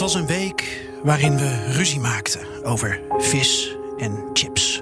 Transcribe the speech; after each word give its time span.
Het 0.00 0.12
was 0.12 0.20
een 0.20 0.26
week 0.26 0.90
waarin 1.02 1.36
we 1.36 1.72
ruzie 1.72 2.00
maakten 2.00 2.64
over 2.64 3.00
vis 3.18 3.76
en 3.98 4.30
chips. 4.32 4.80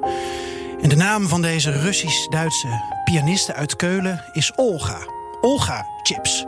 En 0.80 0.88
de 0.88 0.96
naam 0.96 1.28
van 1.28 1.42
deze 1.42 1.70
Russisch-Duitse 1.70 3.00
pianiste 3.04 3.54
uit 3.54 3.76
Keulen 3.76 4.24
is 4.32 4.52
Olga. 4.56 4.98
Olga 5.40 5.86
Chips. 6.02 6.44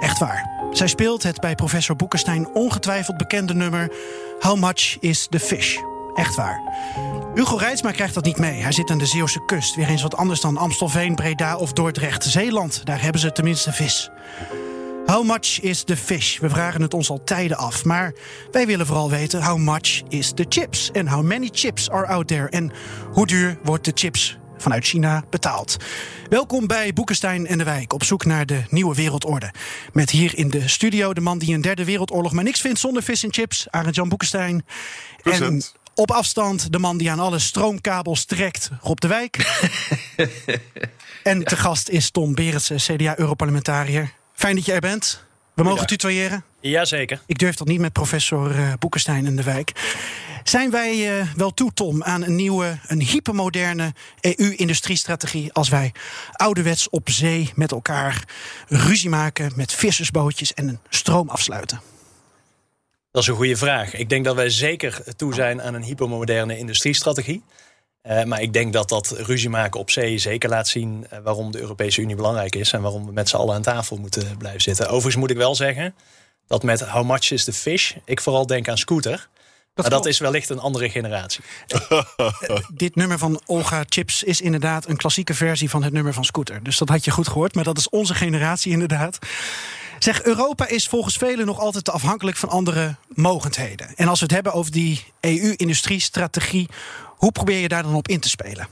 Echt 0.00 0.18
waar. 0.18 0.68
Zij 0.70 0.86
speelt 0.86 1.22
het 1.22 1.40
bij 1.40 1.54
professor 1.54 1.96
Boekenstein 1.96 2.48
ongetwijfeld 2.52 3.16
bekende 3.16 3.54
nummer 3.54 3.92
How 4.40 4.58
Much 4.58 4.96
is 5.00 5.26
the 5.30 5.40
Fish? 5.40 5.76
Echt 6.14 6.34
waar. 6.34 6.60
Hugo 7.34 7.56
Reitsma 7.56 7.90
krijgt 7.90 8.14
dat 8.14 8.24
niet 8.24 8.38
mee. 8.38 8.62
Hij 8.62 8.72
zit 8.72 8.90
aan 8.90 8.98
de 8.98 9.06
Zeeuwse 9.06 9.44
kust. 9.44 9.74
Weer 9.74 9.88
eens 9.88 10.02
wat 10.02 10.16
anders 10.16 10.40
dan 10.40 10.56
Amstelveen, 10.56 11.14
Breda 11.14 11.56
of 11.56 11.72
Dordrecht. 11.72 12.24
Zeeland, 12.24 12.80
daar 12.84 13.02
hebben 13.02 13.20
ze 13.20 13.32
tenminste 13.32 13.72
vis. 13.72 14.10
How 15.06 15.24
much 15.24 15.60
is 15.60 15.82
the 15.82 15.96
fish? 15.96 16.38
We 16.38 16.48
vragen 16.48 16.82
het 16.82 16.94
ons 16.94 17.10
al 17.10 17.24
tijden 17.24 17.56
af. 17.56 17.84
Maar 17.84 18.14
wij 18.50 18.66
willen 18.66 18.86
vooral 18.86 19.10
weten 19.10 19.42
how 19.42 19.58
much 19.58 20.02
is 20.08 20.32
the 20.34 20.46
chips? 20.48 20.90
En 20.90 21.08
how 21.08 21.22
many 21.22 21.48
chips 21.52 21.90
are 21.90 22.06
out 22.06 22.28
there? 22.28 22.48
En 22.48 22.72
hoe 23.12 23.26
duur 23.26 23.58
wordt 23.62 23.84
de 23.84 23.90
chips 23.94 24.38
vanuit 24.58 24.84
China 24.84 25.24
betaald? 25.30 25.76
Welkom 26.28 26.66
bij 26.66 26.92
Boekenstein 26.92 27.46
en 27.46 27.58
de 27.58 27.64
Wijk. 27.64 27.92
Op 27.92 28.04
zoek 28.04 28.24
naar 28.24 28.46
de 28.46 28.62
nieuwe 28.70 28.94
wereldorde. 28.94 29.52
Met 29.92 30.10
hier 30.10 30.38
in 30.38 30.50
de 30.50 30.68
studio 30.68 31.12
de 31.12 31.20
man 31.20 31.38
die 31.38 31.54
een 31.54 31.60
derde 31.60 31.84
wereldoorlog 31.84 32.32
maar 32.32 32.44
niks 32.44 32.60
vindt 32.60 32.80
zonder 32.80 33.02
vis 33.02 33.24
en 33.24 33.32
chips. 33.32 33.66
Arend 33.70 33.94
Jan 33.94 34.08
Boekenstein. 34.08 34.64
En 35.22 35.62
op 35.94 36.10
afstand 36.10 36.72
de 36.72 36.78
man 36.78 36.96
die 36.96 37.10
aan 37.10 37.20
alle 37.20 37.38
stroomkabels 37.38 38.24
trekt, 38.24 38.70
Rob 38.80 38.98
de 38.98 39.08
Wijk. 39.08 39.36
en 41.22 41.44
te 41.44 41.56
gast 41.56 41.88
is 41.88 42.10
Tom 42.10 42.34
Berendsen, 42.34 42.76
CDA-europarlementariër. 42.76 44.22
Fijn 44.34 44.54
dat 44.54 44.64
je 44.64 44.72
er 44.72 44.80
bent. 44.80 45.24
We 45.54 45.62
mogen 45.62 45.86
tutoyeren. 45.86 46.44
Jazeker. 46.60 47.20
Ik 47.26 47.38
durf 47.38 47.54
dat 47.54 47.66
niet 47.66 47.80
met 47.80 47.92
professor 47.92 48.50
uh, 48.50 48.72
Boekenstein 48.78 49.26
in 49.26 49.36
de 49.36 49.42
wijk. 49.42 49.72
Zijn 50.44 50.70
wij 50.70 51.18
uh, 51.18 51.26
wel 51.36 51.54
toe, 51.54 51.72
Tom, 51.74 52.02
aan 52.02 52.22
een 52.22 52.36
nieuwe, 52.36 52.78
een 52.86 53.00
hypermoderne 53.00 53.92
EU-industriestrategie 54.20 55.52
als 55.52 55.68
wij 55.68 55.92
ouderwets 56.32 56.88
op 56.88 57.10
zee 57.10 57.52
met 57.54 57.72
elkaar 57.72 58.24
ruzie 58.68 59.08
maken 59.08 59.52
met 59.56 59.72
vissersbootjes 59.72 60.54
en 60.54 60.68
een 60.68 60.78
stroom 60.88 61.28
afsluiten? 61.28 61.80
Dat 63.10 63.22
is 63.22 63.28
een 63.28 63.34
goede 63.34 63.56
vraag. 63.56 63.94
Ik 63.94 64.08
denk 64.08 64.24
dat 64.24 64.34
wij 64.34 64.50
zeker 64.50 65.02
toe 65.16 65.34
zijn 65.34 65.62
aan 65.62 65.74
een 65.74 65.82
hypermoderne 65.82 66.58
industriestrategie. 66.58 67.42
Uh, 68.08 68.24
maar 68.24 68.42
ik 68.42 68.52
denk 68.52 68.72
dat 68.72 68.88
dat 68.88 69.10
ruzie 69.10 69.48
maken 69.48 69.80
op 69.80 69.90
zee 69.90 70.18
zeker 70.18 70.48
laat 70.48 70.68
zien 70.68 71.06
uh, 71.12 71.18
waarom 71.22 71.52
de 71.52 71.60
Europese 71.60 72.00
Unie 72.00 72.16
belangrijk 72.16 72.54
is 72.54 72.72
en 72.72 72.82
waarom 72.82 73.06
we 73.06 73.12
met 73.12 73.28
z'n 73.28 73.36
allen 73.36 73.54
aan 73.54 73.62
tafel 73.62 73.96
moeten 73.96 74.36
blijven 74.36 74.60
zitten. 74.60 74.86
Overigens 74.86 75.16
moet 75.16 75.30
ik 75.30 75.36
wel 75.36 75.54
zeggen 75.54 75.94
dat 76.46 76.62
met 76.62 76.80
How 76.80 77.10
much 77.10 77.30
is 77.30 77.44
the 77.44 77.52
fish 77.52 77.94
ik 78.04 78.20
vooral 78.20 78.46
denk 78.46 78.68
aan 78.68 78.78
scooter. 78.78 79.28
Dat 79.74 79.90
maar 79.90 79.94
dat 79.94 80.06
is 80.06 80.18
wellicht 80.18 80.48
een 80.48 80.58
andere 80.58 80.90
generatie. 80.90 81.44
Dit 82.74 82.94
nummer 82.94 83.18
van 83.18 83.40
Olga 83.46 83.84
Chips 83.88 84.22
is 84.22 84.40
inderdaad 84.40 84.88
een 84.88 84.96
klassieke 84.96 85.34
versie 85.34 85.70
van 85.70 85.82
het 85.82 85.92
nummer 85.92 86.12
van 86.12 86.24
Scooter. 86.24 86.62
Dus 86.62 86.78
dat 86.78 86.88
had 86.88 87.04
je 87.04 87.10
goed 87.10 87.28
gehoord, 87.28 87.54
maar 87.54 87.64
dat 87.64 87.78
is 87.78 87.88
onze 87.88 88.14
generatie 88.14 88.72
inderdaad. 88.72 89.18
Zeg, 89.98 90.22
Europa 90.22 90.68
is 90.68 90.88
volgens 90.88 91.16
velen 91.16 91.46
nog 91.46 91.58
altijd 91.58 91.84
te 91.84 91.90
afhankelijk 91.90 92.36
van 92.36 92.48
andere 92.48 92.96
mogendheden. 93.08 93.94
En 93.96 94.08
als 94.08 94.18
we 94.18 94.24
het 94.24 94.34
hebben 94.34 94.52
over 94.52 94.72
die 94.72 95.04
EU-industriestrategie, 95.20 96.68
hoe 97.24 97.32
probeer 97.32 97.58
je 97.58 97.68
daar 97.68 97.82
dan 97.82 97.94
op 97.94 98.08
in 98.08 98.20
te 98.20 98.28
spelen? 98.28 98.68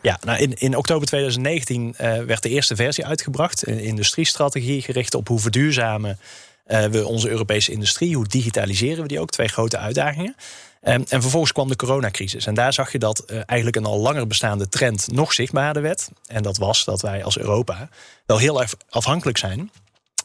Ja, 0.00 0.18
nou 0.24 0.38
in, 0.38 0.54
in 0.54 0.76
oktober 0.76 1.06
2019 1.06 1.94
uh, 2.00 2.22
werd 2.22 2.42
de 2.42 2.48
eerste 2.48 2.76
versie 2.76 3.06
uitgebracht. 3.06 3.66
Een 3.66 3.80
industriestrategie 3.80 4.82
gericht 4.82 5.14
op 5.14 5.28
hoe 5.28 5.40
verduurzamen 5.40 6.18
uh, 6.66 6.84
we 6.84 7.06
onze 7.06 7.28
Europese 7.28 7.72
industrie, 7.72 8.16
hoe 8.16 8.26
digitaliseren 8.26 9.02
we 9.02 9.08
die 9.08 9.20
ook. 9.20 9.30
Twee 9.30 9.48
grote 9.48 9.78
uitdagingen. 9.78 10.36
Um, 10.82 11.04
en 11.08 11.22
vervolgens 11.22 11.52
kwam 11.52 11.68
de 11.68 11.76
coronacrisis. 11.76 12.46
En 12.46 12.54
daar 12.54 12.72
zag 12.72 12.92
je 12.92 12.98
dat 12.98 13.24
uh, 13.26 13.36
eigenlijk 13.46 13.76
een 13.76 13.84
al 13.84 14.00
langer 14.00 14.26
bestaande 14.26 14.68
trend 14.68 15.12
nog 15.12 15.32
zichtbaarder 15.32 15.82
werd. 15.82 16.08
En 16.26 16.42
dat 16.42 16.58
was 16.58 16.84
dat 16.84 17.00
wij 17.00 17.24
als 17.24 17.38
Europa 17.38 17.88
wel 18.26 18.38
heel 18.38 18.60
erg 18.60 18.74
afhankelijk 18.88 19.38
zijn 19.38 19.70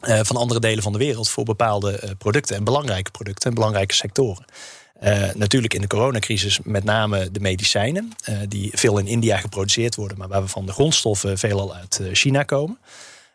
van 0.00 0.36
andere 0.36 0.60
delen 0.60 0.82
van 0.82 0.92
de 0.92 0.98
wereld 0.98 1.28
voor 1.28 1.44
bepaalde 1.44 2.14
producten 2.18 2.56
en 2.56 2.64
belangrijke 2.64 3.10
producten 3.10 3.48
en 3.48 3.54
belangrijke 3.54 3.94
sectoren. 3.94 4.44
Uh, 5.02 5.28
natuurlijk 5.34 5.74
in 5.74 5.80
de 5.80 5.86
coronacrisis 5.86 6.58
met 6.62 6.84
name 6.84 7.30
de 7.30 7.40
medicijnen, 7.40 8.12
uh, 8.28 8.38
die 8.48 8.70
veel 8.74 8.98
in 8.98 9.06
India 9.06 9.36
geproduceerd 9.36 9.94
worden, 9.94 10.18
maar 10.18 10.28
waarvan 10.28 10.66
de 10.66 10.72
grondstoffen 10.72 11.38
veelal 11.38 11.74
uit 11.74 11.98
uh, 12.02 12.08
China 12.12 12.42
komen. 12.42 12.78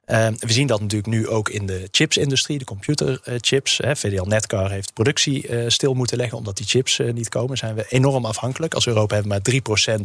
we 0.05 0.35
zien 0.51 0.67
dat 0.67 0.79
natuurlijk 0.79 1.13
nu 1.13 1.27
ook 1.27 1.49
in 1.49 1.65
de 1.65 1.87
chipsindustrie, 1.91 2.57
de 2.57 2.65
computerchips. 2.65 3.79
VDL 3.83 4.23
Netcar 4.23 4.71
heeft 4.71 4.93
productie 4.93 5.69
stil 5.71 5.93
moeten 5.93 6.17
leggen 6.17 6.37
omdat 6.37 6.57
die 6.57 6.65
chips 6.65 6.99
niet 7.13 7.29
komen. 7.29 7.57
Zijn 7.57 7.75
we 7.75 7.85
enorm 7.89 8.25
afhankelijk. 8.25 8.73
Als 8.73 8.87
Europa 8.87 9.15
hebben 9.15 9.41
we 9.43 9.61
maar 9.69 9.95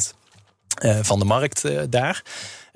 3% 0.94 1.04
van 1.04 1.18
de 1.18 1.24
markt 1.24 1.90
daar. 1.90 2.22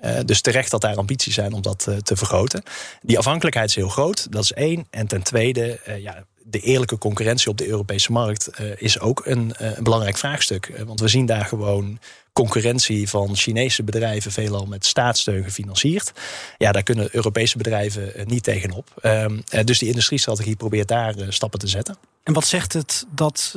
Uh, 0.05 0.19
dus 0.25 0.41
terecht 0.41 0.71
dat 0.71 0.81
daar 0.81 0.97
ambities 0.97 1.35
zijn 1.35 1.53
om 1.53 1.63
dat 1.63 1.87
uh, 1.89 1.97
te 1.97 2.17
vergroten. 2.17 2.63
Die 3.03 3.19
afhankelijkheid 3.19 3.69
is 3.69 3.75
heel 3.75 3.89
groot, 3.89 4.33
dat 4.33 4.43
is 4.43 4.53
één. 4.53 4.87
En 4.91 5.07
ten 5.07 5.23
tweede, 5.23 5.81
uh, 5.89 5.99
ja, 5.99 6.25
de 6.51 6.61
eerlijke 6.61 6.99
concurrentie 6.99 7.51
op 7.51 7.59
de 7.59 7.69
Europese 7.69 8.13
markt 8.13 8.51
is 8.77 9.01
ook 9.01 9.23
een, 9.25 9.53
een 9.57 9.83
belangrijk 9.83 10.19
vraagstuk. 10.19 10.73
want 10.87 11.01
we 11.01 11.09
zien 11.09 11.27
daar 11.27 11.45
gewoon 11.45 11.99
concurrentie 12.33 13.09
van 13.09 13.37
Chinese 13.37 13.83
bedrijven 13.83 14.33
veelal 14.33 14.67
met 14.67 14.87
staatssteun 14.87 15.45
gefinancierd. 15.45 16.13
Ja, 16.59 16.73
daar 16.73 16.83
kunnen 16.83 17.09
Europese 17.13 17.57
bedrijven 17.57 18.13
niet 18.27 18.43
tegenop. 18.43 19.01
Um, 19.03 19.43
dus 19.65 19.79
die 19.79 19.89
industriestrategie 19.89 20.57
probeert 20.57 20.89
daar 20.89 21.15
stappen 21.29 21.59
te 21.59 21.67
zetten. 21.67 21.97
En 22.23 22.33
wat 22.33 22.47
zegt 22.47 22.73
het 22.73 23.07
dat 23.15 23.53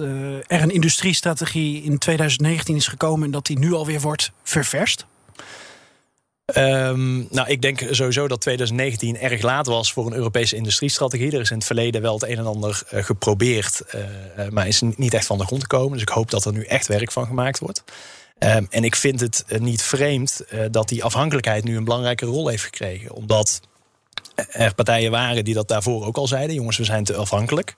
er 0.47 0.61
een 0.61 0.71
industriestrategie 0.71 1.83
in 1.83 1.97
2019 1.97 2.75
is 2.75 2.87
gekomen 2.87 3.25
en 3.25 3.31
dat 3.31 3.45
die 3.45 3.59
nu 3.59 3.73
alweer 3.73 4.01
wordt 4.01 4.31
ververst? 4.43 5.05
Um, 6.45 7.27
nou, 7.29 7.49
ik 7.49 7.61
denk 7.61 7.87
sowieso 7.91 8.27
dat 8.27 8.41
2019 8.41 9.19
erg 9.19 9.41
laat 9.41 9.67
was 9.67 9.93
voor 9.93 10.05
een 10.05 10.13
Europese 10.13 10.55
industriestrategie. 10.55 11.31
Er 11.31 11.39
is 11.39 11.49
in 11.49 11.57
het 11.57 11.65
verleden 11.65 12.01
wel 12.01 12.13
het 12.13 12.23
een 12.23 12.37
en 12.37 12.45
ander 12.45 12.83
uh, 12.93 13.03
geprobeerd, 13.03 13.81
uh, 13.95 14.47
maar 14.49 14.67
is 14.67 14.81
niet 14.81 15.13
echt 15.13 15.25
van 15.25 15.37
de 15.37 15.45
grond 15.45 15.61
gekomen. 15.61 15.91
Dus 15.91 16.01
ik 16.01 16.09
hoop 16.09 16.31
dat 16.31 16.45
er 16.45 16.53
nu 16.53 16.63
echt 16.63 16.87
werk 16.87 17.11
van 17.11 17.25
gemaakt 17.25 17.59
wordt. 17.59 17.83
Um, 18.39 18.67
en 18.69 18.83
ik 18.83 18.95
vind 18.95 19.19
het 19.19 19.45
niet 19.59 19.81
vreemd 19.81 20.45
dat 20.71 20.89
die 20.89 21.03
afhankelijkheid 21.03 21.63
nu 21.63 21.77
een 21.77 21.83
belangrijke 21.83 22.25
rol 22.25 22.47
heeft 22.47 22.63
gekregen. 22.63 23.13
Omdat 23.13 23.61
er 24.35 24.75
partijen 24.75 25.11
waren 25.11 25.43
die 25.43 25.53
dat 25.53 25.67
daarvoor 25.67 26.05
ook 26.05 26.17
al 26.17 26.27
zeiden: 26.27 26.55
jongens, 26.55 26.77
we 26.77 26.83
zijn 26.83 27.03
te 27.03 27.15
afhankelijk. 27.15 27.75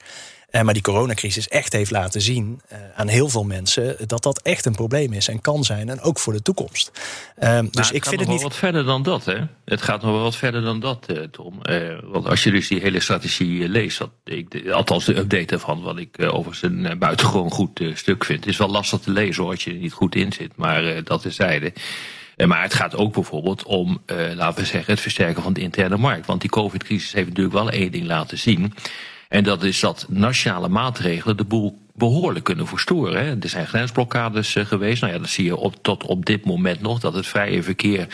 Uh, 0.55 0.61
maar 0.61 0.73
die 0.73 0.83
coronacrisis 0.83 1.47
echt 1.47 1.73
heeft 1.73 1.91
laten 1.91 2.21
zien 2.21 2.61
uh, 2.71 2.77
aan 2.95 3.07
heel 3.07 3.29
veel 3.29 3.43
mensen 3.43 3.97
dat 4.07 4.23
dat 4.23 4.41
echt 4.41 4.65
een 4.65 4.75
probleem 4.75 5.13
is 5.13 5.27
en 5.27 5.41
kan 5.41 5.63
zijn 5.63 5.89
en 5.89 6.01
ook 6.01 6.19
voor 6.19 6.33
de 6.33 6.41
toekomst. 6.41 6.91
Uh, 7.39 7.59
dus 7.71 7.91
ik 7.91 8.05
vind 8.05 8.19
het 8.19 8.29
niet. 8.29 8.41
wat 8.41 8.55
verder 8.55 8.83
dan 8.83 9.03
dat, 9.03 9.25
hè? 9.25 9.37
Het 9.65 9.81
gaat 9.81 10.01
nog 10.01 10.11
wel 10.11 10.21
wat 10.21 10.35
verder 10.35 10.61
dan 10.61 10.79
dat, 10.79 11.07
Tom. 11.31 11.59
want 12.03 12.27
als 12.27 12.43
je 12.43 12.51
dus 12.51 12.67
die 12.67 12.79
hele 12.79 12.99
strategie 12.99 13.69
leest, 13.69 13.97
dat 13.97 14.09
ik, 14.23 14.69
althans 14.69 15.05
de 15.05 15.17
update 15.17 15.53
ervan, 15.53 15.81
wat 15.81 15.97
ik 15.97 16.15
overigens 16.19 16.61
een 16.61 16.99
buitengewoon 16.99 17.51
goed 17.51 17.81
stuk 17.93 18.25
vind, 18.25 18.47
is 18.47 18.57
wel 18.57 18.69
lastig 18.69 18.99
te 18.99 19.11
lezen 19.11 19.43
hoor, 19.43 19.51
als 19.51 19.63
je 19.63 19.71
er 19.71 19.77
niet 19.77 19.93
goed 19.93 20.15
in 20.15 20.33
zit, 20.33 20.51
maar 20.55 21.03
dat 21.03 21.25
is 21.25 21.35
zijde. 21.35 21.73
Maar 22.45 22.61
het 22.61 22.73
gaat 22.73 22.95
ook 22.95 23.13
bijvoorbeeld 23.13 23.63
om, 23.63 24.01
laten 24.35 24.61
we 24.61 24.67
zeggen, 24.67 24.93
het 24.93 25.01
versterken 25.01 25.43
van 25.43 25.53
de 25.53 25.61
interne 25.61 25.97
markt. 25.97 26.25
Want 26.25 26.41
die 26.41 26.49
COVID-crisis 26.49 27.13
heeft 27.13 27.27
natuurlijk 27.27 27.55
wel 27.55 27.69
één 27.69 27.91
ding 27.91 28.05
laten 28.05 28.37
zien. 28.37 28.73
En 29.29 29.43
dat 29.43 29.63
is 29.63 29.79
dat 29.79 30.05
nationale 30.09 30.69
maatregelen 30.69 31.37
de 31.37 31.43
boel 31.43 31.77
behoorlijk 31.93 32.45
kunnen 32.45 32.67
verstoren. 32.67 33.25
Hè. 33.25 33.35
Er 33.39 33.49
zijn 33.49 33.67
grensblokkades 33.67 34.55
uh, 34.55 34.65
geweest. 34.65 35.01
Nou 35.01 35.13
ja, 35.13 35.19
dat 35.19 35.29
zie 35.29 35.45
je 35.45 35.55
op, 35.55 35.75
tot 35.81 36.03
op 36.03 36.25
dit 36.25 36.45
moment 36.45 36.81
nog, 36.81 36.99
dat 36.99 37.13
het 37.13 37.27
vrije 37.27 37.63
verkeer 37.63 38.07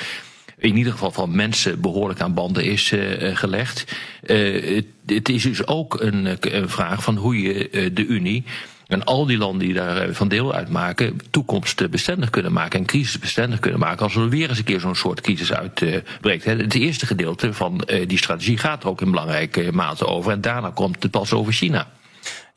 in 0.58 0.78
ieder 0.78 0.92
geval 0.92 1.12
van 1.12 1.36
mensen 1.36 1.82
behoorlijk 1.82 2.22
aan 2.22 2.34
banden 2.34 2.64
is 2.64 2.92
uh, 2.92 3.36
gelegd. 3.36 3.86
Uh, 4.24 4.76
het, 4.76 4.86
het, 5.06 5.30
is 5.30 5.44
dus 5.44 5.68
ook 5.68 6.00
een, 6.00 6.38
vraag 6.70 7.04
van 7.04 7.16
hoe 7.16 7.42
je 7.42 7.90
de 7.94 8.06
Unie 8.06 8.44
En 8.92 9.04
al 9.04 9.26
die 9.26 9.38
landen 9.38 9.66
die 9.68 9.74
daar 9.74 9.98
eh, 9.98 10.14
van 10.14 10.28
deel 10.28 10.54
uitmaken, 10.54 11.20
toekomstbestendig 11.30 12.30
kunnen 12.30 12.54
maken 12.54 12.80
en 12.80 12.86
crisisbestendig 12.86 13.60
kunnen 13.60 13.80
maken 13.80 14.04
als 14.04 14.16
er 14.16 14.30
weer 14.30 14.50
eens 14.50 14.58
een 14.58 14.64
keer 14.64 14.80
zo'n 14.80 14.96
soort 14.96 15.22
crisis 15.22 15.54
uitbreekt. 15.54 16.46
Het 16.46 16.74
eerste 16.74 17.06
gedeelte 17.06 17.54
van 17.54 17.88
die 18.08 18.18
strategie 18.18 18.58
gaat 18.58 18.84
er 18.84 18.90
ook 18.90 19.02
in 19.02 19.12
belangrijke 19.12 19.70
mate 19.72 20.06
over. 20.06 20.32
En 20.32 20.42
daarna 20.42 20.70
komt 20.70 21.04
het 21.04 21.12
pas 21.12 21.34
over 21.34 21.54
China. 21.54 21.88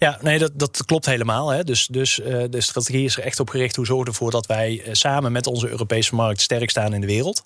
Ja, 0.05 0.19
nee, 0.21 0.39
dat, 0.39 0.51
dat 0.55 0.85
klopt 0.85 1.06
helemaal. 1.06 1.49
Hè. 1.49 1.65
Dus, 1.65 1.87
dus 1.87 2.19
uh, 2.19 2.43
de 2.51 2.61
strategie 2.61 3.05
is 3.05 3.17
er 3.17 3.23
echt 3.23 3.41
op 3.41 3.49
gericht. 3.49 3.77
Hoe 3.77 3.87
zorgen 3.87 4.05
we 4.05 4.11
ervoor 4.11 4.31
dat 4.31 4.47
wij 4.47 4.83
uh, 4.87 4.93
samen 4.93 5.33
met 5.33 5.47
onze 5.47 5.69
Europese 5.69 6.15
markt 6.15 6.41
sterk 6.41 6.71
staan 6.71 6.95
in 6.95 7.01
de 7.01 7.06
wereld? 7.06 7.43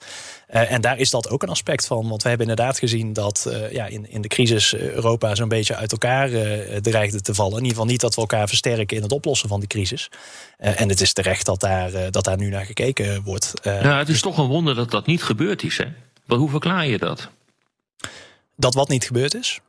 Uh, 0.51 0.73
en 0.73 0.81
daar 0.81 0.99
is 0.99 1.11
dat 1.11 1.29
ook 1.29 1.43
een 1.43 1.49
aspect 1.49 1.87
van. 1.87 2.09
Want 2.09 2.23
we 2.23 2.29
hebben 2.29 2.49
inderdaad 2.49 2.79
gezien 2.79 3.13
dat 3.13 3.51
ja, 3.71 3.87
in, 3.87 4.11
in 4.11 4.21
de 4.21 4.29
crisis 4.29 4.75
Europa 4.75 5.35
zo'n 5.35 5.49
beetje 5.49 5.77
uit 5.77 5.93
elkaar 5.93 6.31
dreigde 6.81 7.21
te 7.21 7.35
vallen. 7.35 7.53
In 7.53 7.63
ieder 7.63 7.73
geval 7.73 7.91
niet 7.91 8.01
dat 8.01 8.15
we 8.15 8.21
elkaar 8.21 8.49
versterken 8.49 8.97
in 8.97 9.03
het 9.03 9.13
oplossen 9.13 9.49
van 9.49 9.61
die 9.61 9.69
crisis. 9.69 10.11
en 10.59 10.89
het 10.89 11.01
is 11.01 11.13
terecht 11.13 11.47
dat 11.47 11.61
daar, 11.61 12.11
dat 12.11 12.25
daar 12.25 12.37
nu 12.37 12.49
naar 12.49 12.65
gekeken 12.65 13.23
wordt. 13.23 13.53
ja, 13.63 13.99
het 13.99 14.09
is 14.09 14.21
toch 14.21 14.39
een 14.39 14.47
wonder 14.47 14.75
dat 14.75 14.91
dat 14.91 15.07
niet 15.07 15.23
gebeurd 15.23 15.63
is. 15.63 15.79
Hè? 15.79 15.87
Maar 16.25 16.39
hoe 16.39 16.51
verklaar 16.51 16.87
je 16.87 16.99
dat? 16.99 17.29
Dat 18.57 18.75
wat 18.75 18.89
niet 18.89 19.05
gebeurd 19.05 19.35
is? 19.35 19.61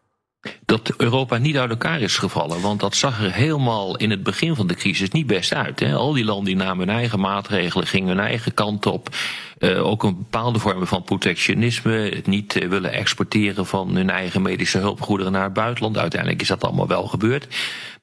Dat 0.65 0.93
Europa 0.97 1.37
niet 1.37 1.57
uit 1.57 1.69
elkaar 1.69 2.01
is 2.01 2.17
gevallen. 2.17 2.61
Want 2.61 2.79
dat 2.79 2.95
zag 2.95 3.21
er 3.21 3.33
helemaal 3.33 3.97
in 3.97 4.09
het 4.09 4.23
begin 4.23 4.55
van 4.55 4.67
de 4.67 4.73
crisis 4.73 5.09
niet 5.09 5.27
best 5.27 5.53
uit. 5.53 5.79
Hè. 5.79 5.93
Al 5.93 6.13
die 6.13 6.25
landen 6.25 6.45
die 6.45 6.55
namen 6.55 6.87
hun 6.87 6.97
eigen 6.97 7.19
maatregelen, 7.19 7.87
gingen 7.87 8.07
hun 8.07 8.25
eigen 8.25 8.53
kant 8.53 8.85
op. 8.85 9.15
Uh, 9.59 9.85
ook 9.85 10.03
een 10.03 10.17
bepaalde 10.17 10.59
vorm 10.59 10.87
van 10.87 11.03
protectionisme. 11.03 11.93
Het 11.93 12.27
niet 12.27 12.55
uh, 12.55 12.69
willen 12.69 12.91
exporteren 12.91 13.65
van 13.65 13.95
hun 13.95 14.09
eigen 14.09 14.41
medische 14.41 14.77
hulpgoederen 14.77 15.31
naar 15.31 15.43
het 15.43 15.53
buitenland. 15.53 15.97
Uiteindelijk 15.97 16.41
is 16.41 16.47
dat 16.47 16.63
allemaal 16.63 16.87
wel 16.87 17.07
gebeurd. 17.07 17.47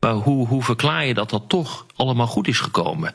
Maar 0.00 0.14
hoe, 0.14 0.46
hoe 0.46 0.62
verklaar 0.62 1.06
je 1.06 1.14
dat 1.14 1.30
dat 1.30 1.48
toch 1.48 1.86
allemaal 1.96 2.26
goed 2.26 2.48
is 2.48 2.60
gekomen? 2.60 3.14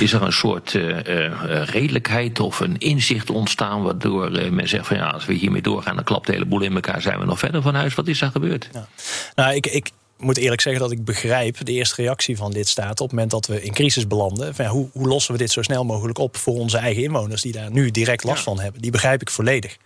Is 0.00 0.12
er 0.12 0.22
een 0.22 0.32
soort 0.32 0.74
uh, 0.74 0.88
uh, 0.88 1.64
redelijkheid 1.64 2.40
of 2.40 2.60
een 2.60 2.78
inzicht 2.78 3.30
ontstaan 3.30 3.82
waardoor 3.82 4.30
uh, 4.30 4.50
men 4.50 4.68
zegt 4.68 4.86
van 4.86 4.96
ja, 4.96 5.08
als 5.08 5.26
we 5.26 5.32
hiermee 5.32 5.62
doorgaan, 5.62 5.94
dan 5.94 6.04
klapt 6.04 6.26
de 6.26 6.32
hele 6.32 6.44
boel 6.44 6.62
in 6.62 6.74
elkaar, 6.74 7.02
zijn 7.02 7.18
we 7.18 7.24
nog 7.24 7.38
verder 7.38 7.62
van 7.62 7.74
huis. 7.74 7.94
Wat 7.94 8.08
is 8.08 8.18
daar 8.18 8.30
gebeurd? 8.30 8.68
Ja. 8.72 8.88
Nou, 9.34 9.54
ik, 9.54 9.66
ik 9.66 9.90
moet 10.18 10.36
eerlijk 10.36 10.60
zeggen 10.60 10.82
dat 10.82 10.90
ik 10.90 11.04
begrijp 11.04 11.64
de 11.64 11.72
eerste 11.72 12.02
reactie 12.02 12.36
van 12.36 12.52
dit 12.52 12.68
staat 12.68 13.00
op 13.00 13.06
het 13.06 13.10
moment 13.10 13.30
dat 13.30 13.46
we 13.46 13.62
in 13.62 13.72
crisis 13.72 14.06
belanden. 14.06 14.54
Van, 14.54 14.64
ja, 14.64 14.70
hoe, 14.70 14.88
hoe, 14.92 15.08
lossen 15.08 15.32
we 15.32 15.38
dit 15.38 15.50
zo 15.50 15.62
snel 15.62 15.84
mogelijk 15.84 16.18
op 16.18 16.36
voor 16.36 16.54
onze 16.54 16.78
eigen 16.78 17.02
inwoners 17.02 17.42
die 17.42 17.52
daar 17.52 17.70
nu 17.70 17.90
direct 17.90 18.24
last 18.24 18.42
van 18.42 18.60
hebben? 18.60 18.82
Die 18.82 18.90
begrijp 18.90 19.20
ik 19.20 19.30
volledig. 19.30 19.76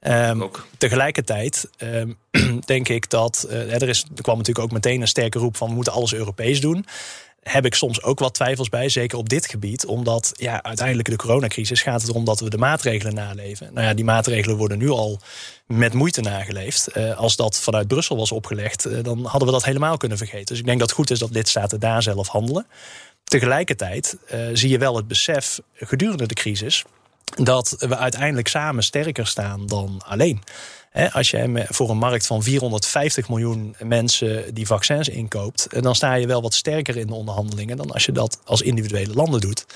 Um, 0.00 0.50
tegelijkertijd 0.78 1.68
um, 1.78 2.16
denk 2.64 2.88
ik 2.88 3.10
dat 3.10 3.46
er, 3.50 3.88
is, 3.88 4.04
er 4.16 4.22
kwam 4.22 4.36
natuurlijk 4.36 4.64
ook 4.64 4.72
meteen 4.72 5.00
een 5.00 5.08
sterke 5.08 5.38
roep 5.38 5.56
van 5.56 5.68
we 5.68 5.74
moeten 5.74 5.92
alles 5.92 6.14
Europees 6.14 6.60
doen 6.60 6.84
heb 7.42 7.64
ik 7.64 7.74
soms 7.74 8.02
ook 8.02 8.18
wat 8.18 8.34
twijfels 8.34 8.68
bij, 8.68 8.88
zeker 8.88 9.18
op 9.18 9.28
dit 9.28 9.46
gebied. 9.46 9.86
Omdat 9.86 10.32
ja, 10.36 10.62
uiteindelijk 10.62 11.08
de 11.08 11.16
coronacrisis 11.16 11.82
gaat 11.82 12.00
het 12.00 12.10
erom 12.10 12.24
dat 12.24 12.40
we 12.40 12.50
de 12.50 12.58
maatregelen 12.58 13.14
naleven. 13.14 13.72
Nou 13.74 13.86
ja, 13.86 13.94
die 13.94 14.04
maatregelen 14.04 14.56
worden 14.56 14.78
nu 14.78 14.88
al 14.88 15.20
met 15.66 15.92
moeite 15.92 16.20
nageleefd. 16.20 16.96
Uh, 16.96 17.18
als 17.18 17.36
dat 17.36 17.60
vanuit 17.60 17.88
Brussel 17.88 18.16
was 18.16 18.32
opgelegd, 18.32 18.86
uh, 18.86 19.02
dan 19.02 19.24
hadden 19.24 19.48
we 19.48 19.54
dat 19.54 19.64
helemaal 19.64 19.96
kunnen 19.96 20.18
vergeten. 20.18 20.46
Dus 20.46 20.58
ik 20.58 20.64
denk 20.64 20.78
dat 20.78 20.88
het 20.88 20.98
goed 20.98 21.10
is 21.10 21.18
dat 21.18 21.30
lidstaten 21.30 21.80
daar 21.80 22.02
zelf 22.02 22.28
handelen. 22.28 22.66
Tegelijkertijd 23.24 24.16
uh, 24.34 24.40
zie 24.52 24.70
je 24.70 24.78
wel 24.78 24.96
het 24.96 25.08
besef 25.08 25.60
gedurende 25.74 26.26
de 26.26 26.34
crisis 26.34 26.84
dat 27.34 27.74
we 27.78 27.96
uiteindelijk 27.96 28.48
samen 28.48 28.82
sterker 28.82 29.26
staan 29.26 29.66
dan 29.66 30.02
alleen 30.06 30.42
als 31.12 31.30
je 31.30 31.64
voor 31.68 31.90
een 31.90 31.98
markt 31.98 32.26
van 32.26 32.42
450 32.42 33.28
miljoen 33.28 33.74
mensen 33.82 34.54
die 34.54 34.66
vaccins 34.66 35.08
inkoopt, 35.08 35.66
eh, 35.66 35.82
dan 35.82 35.94
sta 35.94 36.14
je 36.14 36.26
wel 36.26 36.42
wat 36.42 36.54
sterker 36.54 36.96
in 36.96 37.06
de 37.06 37.14
onderhandelingen 37.14 37.76
dan 37.76 37.90
als 37.90 38.06
je 38.06 38.12
dat 38.12 38.38
als 38.44 38.62
individuele 38.62 39.14
landen 39.14 39.40
doet. 39.40 39.66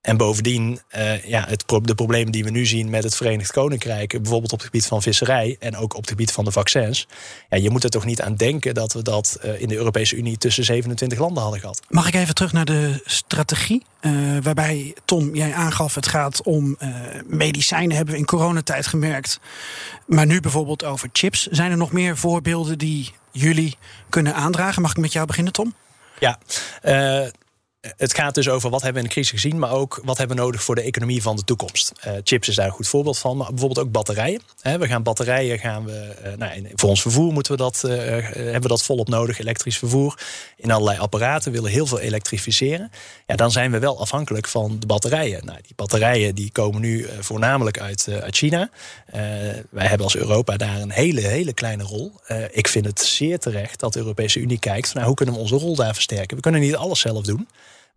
En 0.00 0.16
bovendien, 0.16 0.80
uh, 0.96 1.24
ja, 1.24 1.44
het, 1.48 1.64
de 1.82 1.94
problemen 1.94 2.32
die 2.32 2.44
we 2.44 2.50
nu 2.50 2.66
zien 2.66 2.90
met 2.90 3.02
het 3.02 3.16
Verenigd 3.16 3.52
Koninkrijk, 3.52 4.10
bijvoorbeeld 4.10 4.52
op 4.52 4.58
het 4.58 4.66
gebied 4.66 4.86
van 4.86 5.02
visserij 5.02 5.56
en 5.58 5.76
ook 5.76 5.94
op 5.94 6.00
het 6.00 6.10
gebied 6.10 6.32
van 6.32 6.44
de 6.44 6.52
vaccins. 6.52 7.06
Ja, 7.48 7.56
je 7.56 7.70
moet 7.70 7.84
er 7.84 7.90
toch 7.90 8.04
niet 8.04 8.20
aan 8.20 8.34
denken 8.34 8.74
dat 8.74 8.92
we 8.92 9.02
dat 9.02 9.38
uh, 9.44 9.60
in 9.60 9.68
de 9.68 9.76
Europese 9.76 10.16
Unie 10.16 10.38
tussen 10.38 10.64
27 10.64 11.18
landen 11.18 11.42
hadden 11.42 11.60
gehad. 11.60 11.82
Mag 11.88 12.08
ik 12.08 12.14
even 12.14 12.34
terug 12.34 12.52
naar 12.52 12.64
de 12.64 13.00
strategie? 13.04 13.82
Uh, 14.00 14.12
waarbij, 14.42 14.94
Tom, 15.04 15.34
jij 15.34 15.54
aangaf, 15.54 15.94
het 15.94 16.08
gaat 16.08 16.42
om 16.42 16.78
medicijnen, 17.26 17.96
hebben 17.96 18.14
we 18.14 18.20
in 18.20 18.26
coronatijd 18.26 18.86
gemerkt. 18.86 19.40
Maar 20.06 20.26
nu 20.26 20.40
bijvoorbeeld 20.40 20.84
over 20.84 21.08
chips. 21.12 21.46
Zijn 21.46 21.70
er 21.70 21.76
nog 21.76 21.92
meer 21.92 22.16
voorbeelden 22.16 22.78
die 22.78 23.10
jullie 23.30 23.76
kunnen 24.08 24.34
aandragen? 24.34 24.82
Mag 24.82 24.90
ik 24.90 24.96
met 24.96 25.12
jou 25.12 25.26
beginnen, 25.26 25.52
Tom? 25.52 25.74
Ja, 26.18 26.38
het 27.80 28.14
gaat 28.14 28.34
dus 28.34 28.48
over 28.48 28.70
wat 28.70 28.82
hebben 28.82 29.02
we 29.02 29.08
in 29.08 29.14
de 29.14 29.20
crisis 29.20 29.40
gezien, 29.40 29.58
maar 29.58 29.72
ook 29.72 30.00
wat 30.04 30.18
hebben 30.18 30.36
we 30.36 30.42
nodig 30.42 30.62
voor 30.62 30.74
de 30.74 30.82
economie 30.82 31.22
van 31.22 31.36
de 31.36 31.44
toekomst. 31.44 31.92
Uh, 32.06 32.12
chips 32.24 32.48
is 32.48 32.54
daar 32.54 32.66
een 32.66 32.72
goed 32.72 32.88
voorbeeld 32.88 33.18
van, 33.18 33.36
maar 33.36 33.48
bijvoorbeeld 33.48 33.86
ook 33.86 33.92
batterijen. 33.92 34.42
we 34.62 34.86
gaan 34.86 35.02
batterijen, 35.02 35.58
gaan 35.58 35.84
we, 35.84 36.14
uh, 36.24 36.32
nou, 36.36 36.66
voor 36.74 36.88
ons 36.88 37.02
vervoer 37.02 37.32
moeten 37.32 37.52
we 37.52 37.58
dat, 37.58 37.82
uh, 37.86 37.90
hebben 37.90 38.62
we 38.62 38.68
dat 38.68 38.82
volop 38.82 39.08
nodig, 39.08 39.38
elektrisch 39.38 39.78
vervoer. 39.78 40.18
In 40.56 40.70
allerlei 40.70 40.98
apparaten 40.98 41.52
willen 41.52 41.70
heel 41.70 41.86
veel 41.86 42.00
elektrificeren. 42.00 42.90
Ja, 43.26 43.36
dan 43.36 43.50
zijn 43.50 43.70
we 43.70 43.78
wel 43.78 44.00
afhankelijk 44.00 44.48
van 44.48 44.76
de 44.78 44.86
batterijen. 44.86 45.44
Nou, 45.44 45.58
die 45.62 45.74
batterijen 45.76 46.34
die 46.34 46.52
komen 46.52 46.80
nu 46.80 47.06
voornamelijk 47.20 47.80
uit, 47.80 48.08
uit 48.22 48.36
China. 48.36 48.70
wij 49.70 49.86
hebben 49.86 50.06
als 50.06 50.16
Europa 50.16 50.56
daar 50.56 50.80
een 50.80 50.90
hele, 50.90 51.20
hele 51.20 51.52
kleine 51.52 51.82
rol. 51.82 52.12
ik 52.50 52.68
vind 52.68 52.84
het 52.86 53.00
zeer 53.00 53.38
terecht 53.38 53.80
dat 53.80 53.92
de 53.92 53.98
Europese 53.98 54.40
Unie 54.40 54.58
kijkt, 54.58 54.94
nou, 54.94 55.06
hoe 55.06 55.14
kunnen 55.14 55.34
we 55.34 55.40
onze 55.40 55.56
rol 55.56 55.74
daar 55.74 55.94
versterken? 55.94 56.36
We 56.36 56.42
kunnen 56.42 56.60
niet 56.60 56.76
alles 56.76 57.00
zelf 57.00 57.24
doen. 57.24 57.48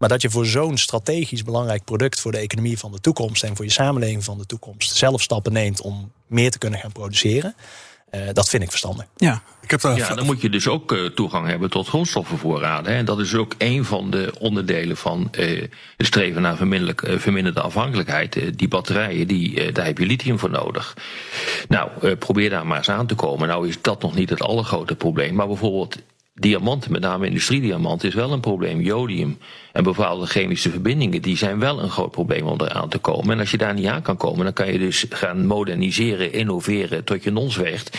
Maar 0.04 0.12
dat 0.12 0.22
je 0.22 0.30
voor 0.30 0.46
zo'n 0.46 0.78
strategisch 0.78 1.44
belangrijk 1.44 1.84
product 1.84 2.20
voor 2.20 2.32
de 2.32 2.38
economie 2.38 2.80
van 2.80 2.92
de 2.92 3.00
toekomst 3.00 3.44
en 3.44 3.56
voor 3.56 3.66
je 3.66 3.72
samenleving 3.72 4.24
van 4.24 4.38
de 4.38 4.46
toekomst 4.46 4.96
zelf 4.96 5.22
stappen 5.22 5.54
neemt 5.54 5.82
om 5.82 6.12
meer 6.28 6.52
te 6.52 6.58
kunnen 6.58 6.80
gaan 6.80 6.92
produceren. 6.92 7.56
Uh, 8.12 8.22
dat 8.34 8.50
vind 8.50 8.64
ik 8.64 8.70
verstandig. 8.70 9.06
Ja, 9.16 9.42
ik 9.62 9.72
heb 9.72 9.82
daar 9.82 9.98
ja 9.98 10.16
dan 10.16 10.26
moet 10.26 10.42
je 10.42 10.50
dus 10.50 10.68
ook 10.68 10.92
uh, 10.92 11.06
toegang 11.06 11.48
hebben 11.48 11.70
tot 11.70 11.88
grondstoffenvoorraden. 11.88 12.92
Hè. 12.92 12.98
En 12.98 13.06
dat 13.06 13.20
is 13.20 13.36
ook 13.36 13.56
een 13.58 13.86
van 13.86 14.12
de 14.12 14.34
onderdelen 14.40 14.98
van 14.98 15.32
uh, 15.40 15.62
het 15.98 16.08
streven 16.08 16.42
naar 16.42 16.58
verminderde 17.18 17.62
afhankelijkheid. 17.62 18.58
die 18.58 18.68
batterijen, 18.68 19.28
die, 19.28 19.72
daar 19.72 19.86
heb 19.86 19.98
je 19.98 20.06
lithium 20.06 20.40
voor 20.40 20.50
nodig. 20.50 20.98
Nou, 21.68 22.16
probeer 22.16 22.50
daar 22.50 22.68
maar 22.68 22.78
eens 22.78 22.90
aan 22.90 23.08
te 23.08 23.16
komen. 23.16 23.48
Nou 23.48 23.68
is 23.68 23.82
dat 23.82 24.02
nog 24.02 24.16
niet 24.16 24.30
het 24.30 24.42
allergrote 24.42 24.96
probleem. 24.96 25.36
Maar 25.36 25.48
bijvoorbeeld 25.48 25.98
diamanten, 26.34 26.92
met 26.92 27.02
name 27.02 27.26
industriediamanten, 27.26 28.08
is 28.08 28.16
wel 28.16 28.32
een 28.32 28.40
probleem. 28.40 28.82
Jodium 28.82 29.38
en 29.72 29.84
bepaalde 29.84 30.26
chemische 30.26 30.70
verbindingen, 30.70 31.22
die 31.22 31.38
zijn 31.38 31.60
wel 31.60 31.80
een 31.80 31.90
groot 31.90 32.12
probleem 32.12 32.46
om 32.46 32.62
eraan 32.62 32.90
te 32.90 32.98
komen. 32.98 33.32
En 33.32 33.40
als 33.40 33.52
je 33.52 33.58
daar 33.58 33.74
niet 33.74 33.86
aan 33.86 34.02
kan 34.02 34.18
komen, 34.18 34.44
dan 34.44 34.54
kan 34.54 34.72
je 34.72 34.80
dus 34.80 35.06
gaan 35.10 35.46
moderniseren, 35.46 36.34
innoveren 36.34 37.04
tot 37.04 37.24
je 37.24 37.32
nons 37.32 37.56
weegt. 37.56 37.98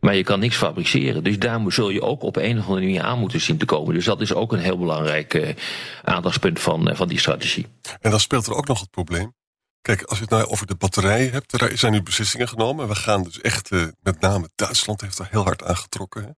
Maar 0.00 0.14
je 0.14 0.24
kan 0.24 0.40
niks 0.40 0.56
fabriceren. 0.56 1.24
Dus 1.24 1.38
daar 1.38 1.60
zul 1.66 1.90
je 1.90 2.02
ook 2.02 2.22
op 2.22 2.36
een 2.36 2.58
of 2.58 2.66
andere 2.66 2.86
manier 2.86 3.02
aan 3.02 3.18
moeten 3.18 3.40
zien 3.40 3.58
te 3.58 3.64
komen. 3.64 3.94
Dus 3.94 4.04
dat 4.04 4.20
is 4.20 4.34
ook 4.34 4.52
een 4.52 4.58
heel 4.58 4.78
belangrijk 4.78 5.34
uh, 5.34 5.48
aandachtspunt 6.02 6.60
van, 6.60 6.88
uh, 6.88 6.94
van 6.96 7.08
die 7.08 7.18
strategie. 7.18 7.66
En 8.00 8.10
dan 8.10 8.20
speelt 8.20 8.46
er 8.46 8.54
ook 8.54 8.66
nog 8.66 8.80
het 8.80 8.90
probleem. 8.90 9.34
Kijk, 9.80 10.02
als 10.02 10.18
je 10.18 10.24
het 10.24 10.32
nou 10.32 10.46
over 10.46 10.66
de 10.66 10.74
batterijen 10.74 11.32
hebt, 11.32 11.60
er 11.60 11.78
zijn 11.78 11.92
nu 11.92 12.02
beslissingen 12.02 12.48
genomen. 12.48 12.88
We 12.88 12.94
gaan 12.94 13.22
dus 13.22 13.40
echt, 13.40 13.70
uh, 13.70 13.84
met 14.00 14.20
name 14.20 14.48
Duitsland 14.54 15.00
heeft 15.00 15.18
er 15.18 15.28
heel 15.30 15.44
hard 15.44 15.64
aan 15.64 15.76
getrokken. 15.76 16.36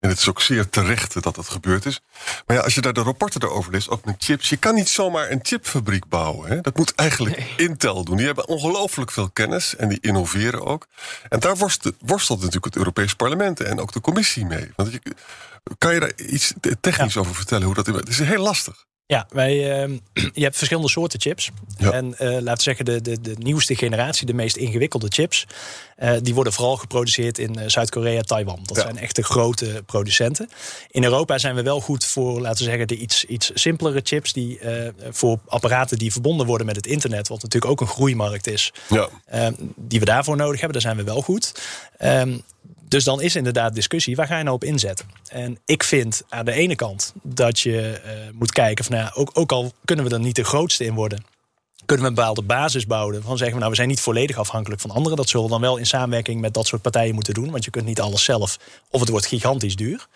En 0.00 0.08
het 0.08 0.18
is 0.18 0.28
ook 0.28 0.40
zeer 0.40 0.68
terecht 0.68 1.22
dat 1.22 1.34
dat 1.34 1.48
gebeurd 1.48 1.86
is. 1.86 2.00
Maar 2.46 2.56
ja, 2.56 2.62
als 2.62 2.74
je 2.74 2.80
daar 2.80 2.92
de 2.92 3.02
rapporten 3.02 3.42
erover 3.42 3.72
leest, 3.72 3.88
ook 3.88 4.04
met 4.04 4.14
chips. 4.18 4.48
Je 4.48 4.56
kan 4.56 4.74
niet 4.74 4.88
zomaar 4.88 5.30
een 5.30 5.40
chipfabriek 5.42 6.08
bouwen. 6.08 6.48
Hè? 6.50 6.60
Dat 6.60 6.76
moet 6.76 6.94
eigenlijk 6.94 7.54
Intel 7.56 8.04
doen. 8.04 8.16
Die 8.16 8.26
hebben 8.26 8.48
ongelooflijk 8.48 9.10
veel 9.10 9.30
kennis 9.30 9.76
en 9.76 9.88
die 9.88 10.00
innoveren 10.00 10.64
ook. 10.64 10.86
En 11.28 11.40
daar 11.40 11.56
worstelt, 11.56 11.94
worstelt 12.00 12.38
natuurlijk 12.38 12.64
het 12.64 12.76
Europees 12.76 13.14
Parlement 13.14 13.60
en 13.60 13.80
ook 13.80 13.92
de 13.92 14.00
commissie 14.00 14.46
mee. 14.46 14.70
Want 14.76 14.92
je, 14.92 15.00
kan 15.78 15.94
je 15.94 16.00
daar 16.00 16.14
iets 16.16 16.52
technisch 16.80 17.16
over 17.16 17.34
vertellen? 17.34 17.64
Hoe 17.64 17.74
dat, 17.74 17.86
het 17.86 18.08
is 18.08 18.18
heel 18.18 18.42
lastig. 18.42 18.84
Ja, 19.08 19.26
wij, 19.28 19.84
uh, 19.88 19.98
je 20.32 20.42
hebt 20.42 20.56
verschillende 20.56 20.90
soorten 20.90 21.20
chips. 21.20 21.50
En 21.78 22.06
uh, 22.06 22.28
laten 22.28 22.56
we 22.56 22.62
zeggen, 22.62 22.84
de, 22.84 23.00
de, 23.00 23.20
de 23.20 23.34
nieuwste 23.38 23.76
generatie, 23.76 24.26
de 24.26 24.34
meest 24.34 24.56
ingewikkelde 24.56 25.06
chips, 25.08 25.46
uh, 25.98 26.12
die 26.22 26.34
worden 26.34 26.52
vooral 26.52 26.76
geproduceerd 26.76 27.38
in 27.38 27.58
eh, 27.58 27.68
Zuid-Korea, 27.68 28.20
Taiwan. 28.20 28.60
Dat 28.62 28.76
zijn 28.76 28.98
echt 28.98 29.16
de 29.16 29.22
grote 29.22 29.82
producenten. 29.86 30.48
In 30.90 31.04
Europa 31.04 31.38
zijn 31.38 31.54
we 31.54 31.62
wel 31.62 31.80
goed 31.80 32.04
voor, 32.04 32.40
laten 32.40 32.64
we 32.64 32.70
zeggen, 32.70 32.88
de 32.88 32.96
iets, 32.96 33.24
iets 33.24 33.50
simpelere 33.54 34.00
chips, 34.02 34.32
die 34.32 34.60
voor 35.10 35.38
apparaten 35.46 35.98
die 35.98 36.12
verbonden 36.12 36.46
worden 36.46 36.66
met 36.66 36.76
het 36.76 36.86
internet, 36.86 37.28
wat 37.28 37.42
natuurlijk 37.42 37.72
ook 37.72 37.80
een 37.80 37.94
groeimarkt 37.94 38.46
is, 38.46 38.72
ja. 38.88 39.08
Ehm, 39.26 39.52
die 39.76 39.98
we 39.98 40.04
daarvoor 40.04 40.36
nodig 40.36 40.60
hebben. 40.60 40.72
Daar 40.72 40.92
zijn 40.92 41.04
we 41.04 41.12
wel 41.12 41.22
goed. 41.22 41.62
Um, 42.02 42.42
dus 42.88 43.04
dan 43.04 43.20
is 43.20 43.36
inderdaad 43.36 43.74
discussie, 43.74 44.16
waar 44.16 44.26
ga 44.26 44.38
je 44.38 44.42
nou 44.42 44.56
op 44.56 44.64
inzetten? 44.64 45.10
En 45.28 45.58
ik 45.64 45.82
vind 45.82 46.22
aan 46.28 46.44
de 46.44 46.52
ene 46.52 46.74
kant 46.74 47.12
dat 47.22 47.60
je 47.60 48.00
uh, 48.04 48.10
moet 48.32 48.52
kijken 48.52 48.84
van, 48.84 48.96
nou, 48.96 49.10
ook, 49.14 49.30
ook 49.32 49.52
al 49.52 49.72
kunnen 49.84 50.04
we 50.04 50.10
er 50.10 50.20
niet 50.20 50.36
de 50.36 50.44
grootste 50.44 50.84
in 50.84 50.94
worden, 50.94 51.24
kunnen 51.84 52.04
we 52.04 52.10
een 52.10 52.16
bepaalde 52.16 52.42
basis 52.42 52.86
bouwen. 52.86 53.22
Van 53.22 53.36
zeggen 53.36 53.54
we, 53.54 53.58
nou, 53.58 53.70
we 53.70 53.76
zijn 53.76 53.88
niet 53.88 54.00
volledig 54.00 54.36
afhankelijk 54.36 54.80
van 54.80 54.90
anderen. 54.90 55.16
Dat 55.16 55.28
zullen 55.28 55.46
we 55.46 55.52
dan 55.52 55.60
wel 55.60 55.76
in 55.76 55.86
samenwerking 55.86 56.40
met 56.40 56.54
dat 56.54 56.66
soort 56.66 56.82
partijen 56.82 57.14
moeten 57.14 57.34
doen. 57.34 57.50
Want 57.50 57.64
je 57.64 57.70
kunt 57.70 57.84
niet 57.84 58.00
alles 58.00 58.24
zelf, 58.24 58.58
of 58.90 59.00
het 59.00 59.08
wordt 59.08 59.26
gigantisch 59.26 59.76
duur. 59.76 60.06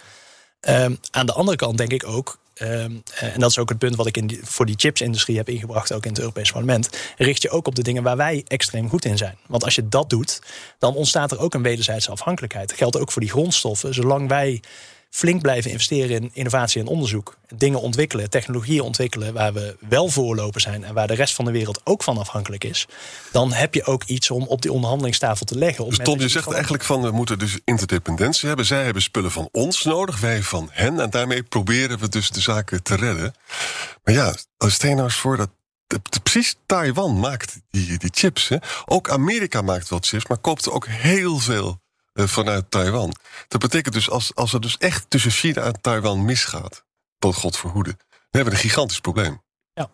Um, 0.69 0.99
aan 1.11 1.27
de 1.27 1.33
andere 1.33 1.57
kant 1.57 1.79
denk 1.79 1.93
ik 1.93 2.07
ook, 2.07 2.39
ehm, 2.61 2.93
en 3.15 3.41
dat 3.41 3.51
is 3.51 3.59
ook 3.59 3.69
het 3.69 3.79
punt 3.79 3.97
wat 3.97 4.07
ik 4.07 4.17
in 4.17 4.27
die, 4.27 4.41
voor 4.43 4.67
die 4.67 4.75
chipsindustrie 4.79 5.37
heb 5.37 5.49
ingebracht, 5.49 5.93
ook 5.93 6.05
in 6.05 6.11
het 6.11 6.19
Europees 6.19 6.53
Parlement, 6.53 6.89
richt 7.17 7.43
je 7.43 7.51
ook 7.51 7.67
op 7.67 7.75
de 7.75 7.83
dingen 7.83 8.03
waar 8.03 8.17
wij 8.17 8.45
extreem 8.47 8.89
goed 8.89 9.05
in 9.05 9.17
zijn. 9.17 9.37
Want 9.47 9.65
als 9.65 9.75
je 9.75 9.89
dat 9.89 10.11
doet, 10.11 10.43
dan 10.79 10.95
ontstaat 10.95 11.33
er 11.33 11.39
ook 11.39 11.55
een 11.55 11.63
wederzijdse 11.63 12.11
afhankelijkheid. 12.11 12.69
Dat 12.69 12.79
geldt 12.79 12.99
ook 12.99 13.13
voor 13.13 13.23
die 13.23 13.31
grondstoffen. 13.31 13.95
Zolang 13.95 14.29
wij 14.29 14.61
flink 15.11 15.43
blijven 15.43 15.71
investeren 15.71 16.23
in 16.23 16.31
innovatie 16.33 16.81
en 16.81 16.87
onderzoek. 16.87 17.37
Dingen 17.55 17.81
ontwikkelen, 17.81 18.31
technologieën 18.31 18.81
ontwikkelen 18.81 19.33
waar 19.33 19.53
we 19.53 19.77
wel 19.89 20.09
voorlopen 20.09 20.61
zijn 20.61 20.85
en 20.85 20.95
waar 20.95 21.07
de 21.07 21.15
rest 21.15 21.35
van 21.35 21.45
de 21.45 21.51
wereld 21.51 21.81
ook 21.85 22.03
van 22.03 22.19
afhankelijk 22.19 22.65
is. 22.65 22.87
Dan 23.33 23.53
heb 23.53 23.75
je 23.75 23.85
ook 23.85 24.05
iets 24.05 24.31
om 24.31 24.43
op 24.43 24.63
die 24.63 24.73
onderhandelingstafel 24.73 25.47
te 25.47 25.59
leggen. 25.59 25.89
Dus 25.89 25.99
Tom, 25.99 26.21
je 26.21 26.29
zegt 26.29 26.53
eigenlijk 26.53 26.85
van 26.85 27.03
we 27.03 27.11
moeten 27.11 27.39
dus 27.39 27.59
interdependentie 27.65 28.49
hebben. 28.49 28.67
Zij 28.67 28.85
hebben 28.85 29.03
spullen 29.03 29.31
van 29.31 29.49
ons 29.53 29.85
nodig, 29.85 30.21
wij 30.21 30.43
van 30.43 30.69
hen. 30.73 31.01
En 31.01 31.11
daarmee 31.11 31.43
proberen 31.43 31.99
we 31.99 32.09
dus 32.09 32.31
de 32.31 32.41
zaken 32.41 32.83
te 32.83 32.95
redden. 32.97 33.35
Maar 34.05 34.15
ja, 34.15 34.35
stel 34.59 34.91
nou 34.91 35.03
eens 35.03 35.15
voor 35.15 35.37
dat 35.37 35.51
precies 36.23 36.57
Taiwan 36.67 37.21
maakt 37.21 37.61
die, 37.71 37.99
die 37.99 38.11
chips. 38.13 38.49
Hè. 38.49 38.57
Ook 38.85 39.11
Amerika 39.11 39.63
maakt 39.63 39.89
wel 39.89 39.99
chips, 40.03 40.27
maar 40.27 40.39
koopt 40.39 40.71
ook 40.71 40.87
heel 40.87 41.39
veel 41.39 41.81
vanuit 42.29 42.71
Taiwan. 42.71 43.15
Dat 43.49 43.61
betekent 43.61 43.95
dus 43.95 44.11
als, 44.11 44.35
als 44.35 44.53
er 44.53 44.61
dus 44.61 44.77
echt 44.79 45.05
tussen 45.09 45.31
China 45.31 45.63
en 45.63 45.81
Taiwan 45.81 46.25
misgaat, 46.25 46.85
tot 47.19 47.35
God 47.35 47.57
verhoede, 47.57 47.97
dan 48.09 48.19
hebben 48.31 48.53
we 48.53 48.59
een 48.59 48.69
gigantisch 48.69 49.01
probleem. 49.01 49.43
Ja. 49.75 49.91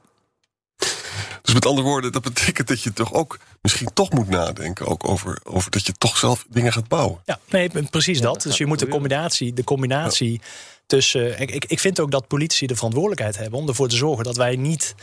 Dus 1.42 1.54
met 1.54 1.66
andere 1.66 1.86
woorden, 1.86 2.12
dat 2.12 2.22
betekent 2.22 2.68
dat 2.68 2.82
je 2.82 2.92
toch 2.92 3.12
ook 3.12 3.38
misschien 3.62 3.92
toch 3.94 4.10
moet 4.10 4.28
nadenken 4.28 4.86
ook 4.86 5.08
over, 5.08 5.40
over 5.44 5.70
dat 5.70 5.86
je 5.86 5.92
toch 5.92 6.16
zelf 6.16 6.44
dingen 6.48 6.72
gaat 6.72 6.88
bouwen. 6.88 7.20
Ja, 7.24 7.38
nee, 7.48 7.68
precies 7.90 8.20
dat. 8.20 8.42
Dus 8.42 8.56
je 8.56 8.66
moet 8.66 8.78
de 8.78 8.88
combinatie, 8.88 9.52
de 9.52 9.64
combinatie 9.64 10.40
tussen. 10.86 11.40
Ik, 11.40 11.50
ik, 11.50 11.64
ik 11.64 11.80
vind 11.80 12.00
ook 12.00 12.10
dat 12.10 12.26
politici 12.26 12.66
de 12.66 12.74
verantwoordelijkheid 12.74 13.36
hebben 13.36 13.58
om 13.58 13.68
ervoor 13.68 13.88
te 13.88 13.96
zorgen 13.96 14.24
dat 14.24 14.36
wij 14.36 14.56
niet 14.56 14.94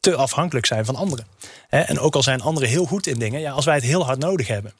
te 0.00 0.16
afhankelijk 0.16 0.66
zijn 0.66 0.84
van 0.84 0.96
anderen. 0.96 1.26
En 1.68 1.98
ook 1.98 2.14
al 2.14 2.22
zijn 2.22 2.40
anderen 2.40 2.68
heel 2.68 2.84
goed 2.84 3.06
in 3.06 3.18
dingen, 3.18 3.40
ja, 3.40 3.52
als 3.52 3.64
wij 3.64 3.74
het 3.74 3.84
heel 3.84 4.04
hard 4.04 4.18
nodig 4.18 4.46
hebben, 4.46 4.72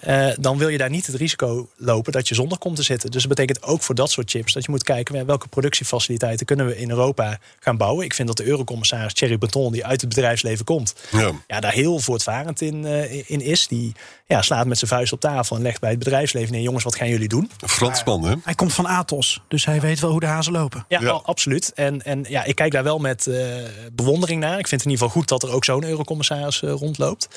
eh, 0.00 0.28
dan 0.40 0.58
wil 0.58 0.68
je 0.68 0.78
daar 0.78 0.90
niet 0.90 1.06
het 1.06 1.16
risico 1.16 1.68
lopen 1.76 2.12
dat 2.12 2.28
je 2.28 2.34
zonder 2.34 2.58
komt 2.58 2.76
te 2.76 2.82
zitten. 2.82 3.10
Dus 3.10 3.20
dat 3.20 3.36
betekent 3.36 3.62
ook 3.62 3.82
voor 3.82 3.94
dat 3.94 4.10
soort 4.10 4.30
chips 4.30 4.52
dat 4.52 4.64
je 4.64 4.70
moet 4.70 4.82
kijken 4.82 5.26
welke 5.26 5.48
productiefaciliteiten 5.48 6.46
kunnen 6.46 6.66
we 6.66 6.78
in 6.78 6.90
Europa 6.90 7.38
gaan 7.60 7.76
bouwen. 7.76 8.04
Ik 8.04 8.14
vind 8.14 8.28
dat 8.28 8.36
de 8.36 8.44
eurocommissaris 8.44 9.12
Thierry 9.12 9.38
Breton, 9.38 9.72
die 9.72 9.86
uit 9.86 10.00
het 10.00 10.08
bedrijfsleven 10.08 10.64
komt, 10.64 10.94
ja. 11.10 11.32
ja 11.46 11.60
daar 11.60 11.72
heel 11.72 11.98
voortvarend 11.98 12.60
in, 12.60 12.84
uh, 12.84 13.30
in 13.30 13.40
is. 13.40 13.66
Die 13.66 13.94
ja, 14.26 14.42
slaat 14.42 14.66
met 14.66 14.78
zijn 14.78 14.90
vuist 14.90 15.12
op 15.12 15.20
tafel 15.20 15.56
en 15.56 15.62
legt 15.62 15.80
bij 15.80 15.90
het 15.90 15.98
bedrijfsleven 15.98 16.52
neer: 16.52 16.62
jongens, 16.62 16.84
wat 16.84 16.96
gaan 16.96 17.08
jullie 17.08 17.28
doen? 17.28 17.50
Fransman, 17.66 18.24
hè? 18.24 18.34
Hij 18.42 18.54
komt 18.54 18.72
van 18.72 18.86
Atos, 18.86 19.40
dus 19.48 19.64
hij 19.64 19.80
weet 19.80 20.00
wel 20.00 20.10
hoe 20.10 20.20
de 20.20 20.26
hazen 20.26 20.52
lopen. 20.52 20.84
Ja, 20.88 21.00
ja. 21.00 21.10
absoluut. 21.10 21.72
En, 21.72 22.02
en 22.02 22.24
ja, 22.28 22.44
ik 22.44 22.54
kijk 22.54 22.72
daar 22.72 22.84
wel 22.84 22.98
met 22.98 23.26
uh, 23.26 23.46
bewondering 23.92 24.40
naar. 24.40 24.58
Ik 24.66 24.72
vind 24.72 24.84
het 24.84 24.90
in 24.90 24.96
ieder 24.96 25.06
geval 25.06 25.22
goed 25.22 25.40
dat 25.40 25.50
er 25.50 25.56
ook 25.56 25.64
zo'n 25.64 25.84
eurocommissaris 25.84 26.62
uh, 26.62 26.70
rondloopt. 26.70 27.28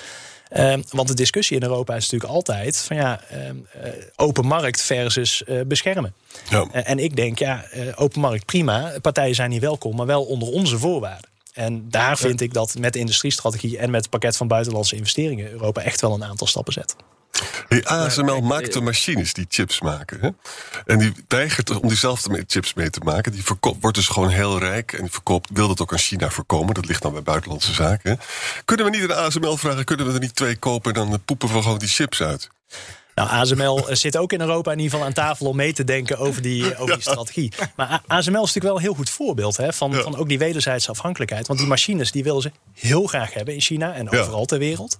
Um, 0.58 0.84
want 0.90 1.08
de 1.08 1.14
discussie 1.14 1.58
in 1.58 1.64
Europa 1.64 1.96
is 1.96 2.04
natuurlijk 2.04 2.32
altijd 2.32 2.78
van 2.78 2.96
ja, 2.96 3.22
um, 3.34 3.68
uh, 3.76 3.92
open 4.16 4.46
markt 4.46 4.82
versus 4.82 5.44
uh, 5.48 5.62
beschermen. 5.66 6.14
Ja. 6.50 6.68
Uh, 6.74 6.90
en 6.90 7.00
ik 7.00 7.16
denk, 7.16 7.40
ja, 7.40 7.66
open 7.96 8.22
markt 8.22 8.46
prima. 8.46 8.94
Partijen 9.02 9.36
zijn 9.36 9.52
hier 9.52 9.60
welkom, 9.60 9.96
maar 9.96 10.06
wel 10.06 10.24
onder 10.24 10.48
onze 10.48 10.78
voorwaarden. 10.78 11.30
En 11.54 11.90
daar 11.90 12.18
vind 12.18 12.42
ik 12.42 12.54
dat 12.54 12.76
met 12.80 12.94
de 12.94 13.00
industriestrategie 13.00 13.78
en 13.78 13.90
met 13.90 14.02
het 14.02 14.10
pakket 14.10 14.38
van 14.38 14.48
buitenlandse 14.48 14.96
investeringen 14.96 15.52
Europa 15.52 15.82
echt 15.82 16.02
wel 16.02 16.14
een 16.14 16.24
aantal 16.24 16.48
stappen 16.48 16.74
zet. 16.74 16.96
Hey, 17.68 17.86
ASML 17.86 18.42
maakt 18.42 18.74
de 18.74 18.82
machines 18.82 19.34
die 19.34 19.46
chips 19.50 19.82
maken. 19.82 20.20
Hè? 20.22 20.30
En 20.86 21.00
die 21.00 21.14
weigert 21.28 21.80
om 21.80 21.88
diezelfde 21.88 22.44
chips 22.48 22.74
mee 22.74 22.90
te 22.90 23.00
maken. 23.04 23.32
Die 23.32 23.44
wordt 23.80 23.98
dus 23.98 24.08
gewoon 24.08 24.30
heel 24.30 24.60
rijk 24.60 24.94
en 24.94 25.02
die 25.02 25.12
verkoopt, 25.12 25.50
wil 25.54 25.68
dat 25.68 25.82
ook 25.82 25.92
aan 25.92 25.98
China 25.98 26.30
voorkomen. 26.30 26.74
Dat 26.74 26.86
ligt 26.86 27.02
dan 27.02 27.12
bij 27.12 27.24
buitenlandse 27.24 27.74
zaken. 27.74 28.12
Hè? 28.12 28.18
Kunnen 28.66 28.86
we 28.86 28.92
niet 28.92 29.12
aan 29.12 29.26
ASML 29.26 29.58
vragen, 29.58 29.86
kunnen 29.86 30.06
we 30.06 30.14
er 30.14 30.20
niet 30.20 30.36
twee 30.36 30.56
kopen... 30.56 30.94
en 30.94 31.10
dan 31.10 31.22
poepen 31.26 31.48
we 31.54 31.62
gewoon 31.62 31.78
die 31.78 31.88
chips 31.88 32.22
uit? 32.22 32.50
Nou, 33.20 33.32
ASML 33.32 33.86
zit 33.92 34.18
ook 34.18 34.34
in 34.34 34.42
Europa 34.42 34.72
in 34.72 34.78
ieder 34.78 34.92
geval 34.92 35.08
aan 35.08 35.14
tafel 35.14 35.46
om 35.46 35.56
mee 35.56 35.74
te 35.74 35.84
denken 35.84 36.18
over 36.18 36.42
die, 36.42 36.78
over 36.78 36.94
die 36.94 37.02
strategie. 37.02 37.52
Maar 37.76 38.02
ASML 38.08 38.32
is 38.32 38.54
natuurlijk 38.54 38.66
wel 38.66 38.76
een 38.76 38.82
heel 38.82 38.94
goed 38.94 39.10
voorbeeld 39.10 39.58
hè, 39.58 39.74
van, 39.74 39.94
van 39.94 40.18
ook 40.18 40.28
die 40.28 40.38
wederzijdse 40.38 40.90
afhankelijkheid. 40.90 41.48
Want 41.48 41.60
die 41.60 41.68
machines 41.68 42.12
die 42.12 42.24
willen 42.24 42.42
ze 42.42 42.52
heel 42.74 43.08
graag 43.08 43.34
hebben 43.34 43.54
in 43.54 43.62
China 43.62 43.94
en 43.94 44.10
overal 44.10 44.46
ter 44.46 44.60
wereld. 44.60 44.98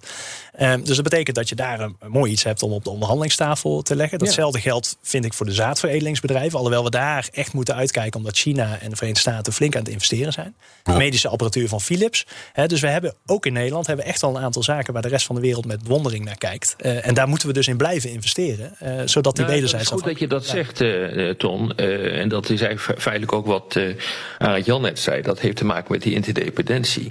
Um, 0.60 0.84
dus 0.84 0.94
dat 0.94 1.04
betekent 1.04 1.36
dat 1.36 1.48
je 1.48 1.54
daar 1.54 1.80
een, 1.80 1.96
een, 2.00 2.10
mooi 2.10 2.32
iets 2.32 2.42
hebt 2.42 2.62
om 2.62 2.72
op 2.72 2.84
de 2.84 2.90
onderhandelingstafel 2.90 3.82
te 3.82 3.96
leggen. 3.96 4.18
Datzelfde 4.18 4.60
geldt, 4.60 4.96
vind 5.02 5.24
ik, 5.24 5.34
voor 5.34 5.46
de 5.46 5.52
zaadveredelingsbedrijven. 5.52 6.58
Alhoewel 6.58 6.84
we 6.84 6.90
daar 6.90 7.28
echt 7.32 7.52
moeten 7.52 7.74
uitkijken, 7.74 8.18
omdat 8.18 8.36
China 8.36 8.78
en 8.80 8.90
de 8.90 8.96
Verenigde 8.96 9.30
Staten 9.30 9.52
flink 9.52 9.74
aan 9.74 9.82
het 9.82 9.90
investeren 9.90 10.32
zijn. 10.32 10.54
Medische 10.84 11.28
apparatuur 11.28 11.68
van 11.68 11.80
Philips. 11.80 12.26
Dus 12.66 12.80
we 12.80 12.88
hebben 12.88 13.14
ook 13.26 13.46
in 13.46 13.52
Nederland 13.52 13.86
hebben 13.86 14.04
echt 14.04 14.22
al 14.22 14.36
een 14.36 14.42
aantal 14.42 14.62
zaken 14.62 14.92
waar 14.92 15.02
de 15.02 15.08
rest 15.08 15.26
van 15.26 15.34
de 15.34 15.40
wereld 15.40 15.66
met 15.66 15.82
bewondering 15.82 16.24
naar 16.24 16.38
kijkt. 16.38 16.76
Uh, 16.80 17.06
en 17.06 17.14
daar 17.14 17.28
moeten 17.28 17.48
we 17.48 17.54
dus 17.54 17.68
in 17.68 17.76
blijven 17.76 18.09
investeren, 18.10 18.74
uh, 18.82 19.02
zodat 19.04 19.36
die 19.36 19.44
nou, 19.44 19.54
wederzijds. 19.54 19.90
Het 19.90 19.94
is 19.94 20.02
goed 20.02 20.12
dat 20.12 20.20
je 20.20 20.26
dat 20.26 20.46
zegt, 20.46 20.80
uh, 20.80 21.30
Ton. 21.30 21.76
en 21.76 22.28
dat 22.28 22.50
is 22.50 22.60
eigenlijk 22.60 23.00
feitelijk 23.00 23.32
ook 23.32 23.46
wat 23.46 23.74
uh, 23.78 23.94
Arend 24.38 24.64
Jan 24.64 24.82
net 24.82 24.98
zei. 24.98 25.22
Dat 25.22 25.40
heeft 25.40 25.56
te 25.56 25.64
maken 25.64 25.92
met 25.92 26.02
die 26.02 26.14
interdependentie. 26.14 27.10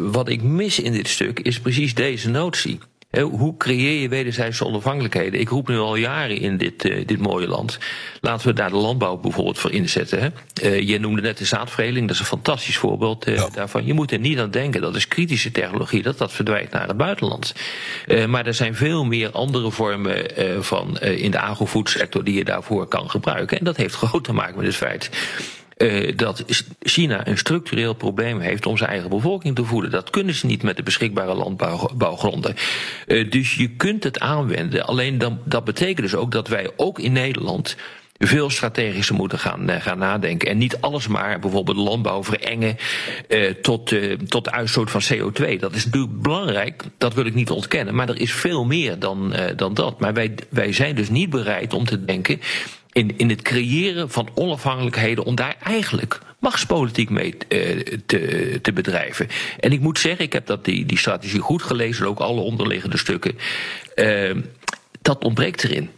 wat 0.00 0.28
ik 0.28 0.42
mis 0.42 0.80
in 0.80 0.92
dit 0.92 1.08
stuk 1.08 1.40
is 1.40 1.60
precies 1.60 1.94
deze 1.94 2.30
notie. 2.30 2.78
Hoe 3.18 3.56
creëer 3.56 4.00
je 4.00 4.08
wederzijdse 4.08 4.64
onafhankelijkheden? 4.64 5.40
Ik 5.40 5.48
roep 5.48 5.68
nu 5.68 5.78
al 5.78 5.96
jaren 5.96 6.38
in 6.38 6.56
dit, 6.56 6.84
uh, 6.84 7.06
dit 7.06 7.18
mooie 7.18 7.48
land. 7.48 7.78
Laten 8.20 8.46
we 8.46 8.52
daar 8.52 8.70
de 8.70 8.76
landbouw 8.76 9.16
bijvoorbeeld 9.16 9.58
voor 9.58 9.72
inzetten. 9.72 10.20
Hè? 10.20 10.28
Uh, 10.62 10.88
je 10.88 10.98
noemde 10.98 11.22
net 11.22 11.38
de 11.38 11.44
zaadveredeling, 11.44 12.06
dat 12.06 12.14
is 12.14 12.20
een 12.20 12.26
fantastisch 12.26 12.76
voorbeeld 12.76 13.28
uh, 13.28 13.36
ja. 13.36 13.48
daarvan. 13.48 13.86
Je 13.86 13.94
moet 13.94 14.12
er 14.12 14.18
niet 14.18 14.38
aan 14.38 14.50
denken, 14.50 14.80
dat 14.80 14.96
is 14.96 15.08
kritische 15.08 15.50
technologie, 15.50 16.02
dat 16.02 16.18
dat 16.18 16.32
verdwijnt 16.32 16.70
naar 16.70 16.88
het 16.88 16.96
buitenland. 16.96 17.54
maar 18.28 18.46
er 18.46 18.54
zijn 18.54 18.74
veel 18.74 19.04
meer 19.04 19.30
andere 19.30 19.70
vormen 19.70 20.30
van 20.64 20.98
in 20.98 21.30
de 21.30 21.40
agrofoodsector 21.40 22.24
die 22.24 22.34
je 22.34 22.44
daarvoor 22.44 22.86
kan 22.86 23.10
gebruiken. 23.10 23.58
En 23.58 23.64
dat 23.64 23.76
heeft 23.76 23.94
groot 23.94 24.24
te 24.24 24.32
maken 24.32 24.56
met 24.56 24.66
het 24.66 24.76
feit 24.76 25.10
uh, 25.82 26.16
dat 26.16 26.44
China 26.80 27.26
een 27.26 27.38
structureel 27.38 27.94
probleem 27.94 28.40
heeft 28.40 28.66
om 28.66 28.76
zijn 28.76 28.90
eigen 28.90 29.10
bevolking 29.10 29.54
te 29.56 29.64
voeden. 29.64 29.90
Dat 29.90 30.10
kunnen 30.10 30.34
ze 30.34 30.46
niet 30.46 30.62
met 30.62 30.76
de 30.76 30.82
beschikbare 30.82 31.34
landbouwgronden. 31.34 32.54
Uh, 33.06 33.30
dus 33.30 33.54
je 33.54 33.68
kunt 33.68 34.04
het 34.04 34.20
aanwenden. 34.20 34.86
Alleen 34.86 35.18
dan, 35.18 35.38
dat 35.44 35.64
betekent 35.64 36.00
dus 36.00 36.14
ook 36.14 36.32
dat 36.32 36.48
wij 36.48 36.70
ook 36.76 36.98
in 36.98 37.12
Nederland 37.12 37.76
veel 38.18 38.50
strategischer 38.50 39.14
moeten 39.14 39.38
gaan, 39.38 39.70
uh, 39.70 39.76
gaan 39.80 39.98
nadenken. 39.98 40.48
En 40.48 40.58
niet 40.58 40.80
alles 40.80 41.08
maar 41.08 41.38
bijvoorbeeld 41.38 41.76
landbouw 41.76 42.24
verengen 42.24 42.76
tot, 43.62 43.90
uh, 43.90 44.12
tot 44.12 44.50
uitstoot 44.50 44.90
van 44.90 45.02
CO2. 45.12 45.56
Dat 45.58 45.74
is 45.74 45.84
natuurlijk 45.84 46.22
belangrijk, 46.22 46.84
dat 46.98 47.14
wil 47.14 47.26
ik 47.26 47.34
niet 47.34 47.50
ontkennen. 47.50 47.94
Maar 47.94 48.08
er 48.08 48.20
is 48.20 48.32
veel 48.32 48.64
meer 48.64 48.98
dan, 48.98 49.34
dan 49.56 49.74
dat. 49.74 50.00
Maar 50.00 50.14
wij, 50.14 50.34
wij 50.48 50.72
zijn 50.72 50.94
dus 50.94 51.10
niet 51.10 51.30
bereid 51.30 51.72
om 51.72 51.84
te 51.84 52.04
denken 52.04 52.40
in, 52.92 53.18
in 53.18 53.28
het 53.28 53.42
creëren 53.42 54.10
van 54.10 54.28
onafhankelijkheden 54.34 55.24
om 55.24 55.34
daar 55.34 55.56
eigenlijk 55.62 56.20
machtspolitiek 56.38 57.10
mee 57.10 57.36
uh, 57.48 57.98
te, 58.06 58.58
te 58.62 58.72
bedrijven. 58.72 59.28
En 59.60 59.72
ik 59.72 59.80
moet 59.80 59.98
zeggen, 59.98 60.24
ik 60.24 60.32
heb 60.32 60.46
dat 60.46 60.64
die, 60.64 60.86
die 60.86 60.98
strategie 60.98 61.40
goed 61.40 61.62
gelezen, 61.62 62.06
ook 62.06 62.18
alle 62.18 62.40
onderliggende 62.40 62.98
stukken. 62.98 63.38
Uh, 63.94 64.36
dat 65.02 65.24
ontbreekt 65.24 65.64
erin. 65.64 65.90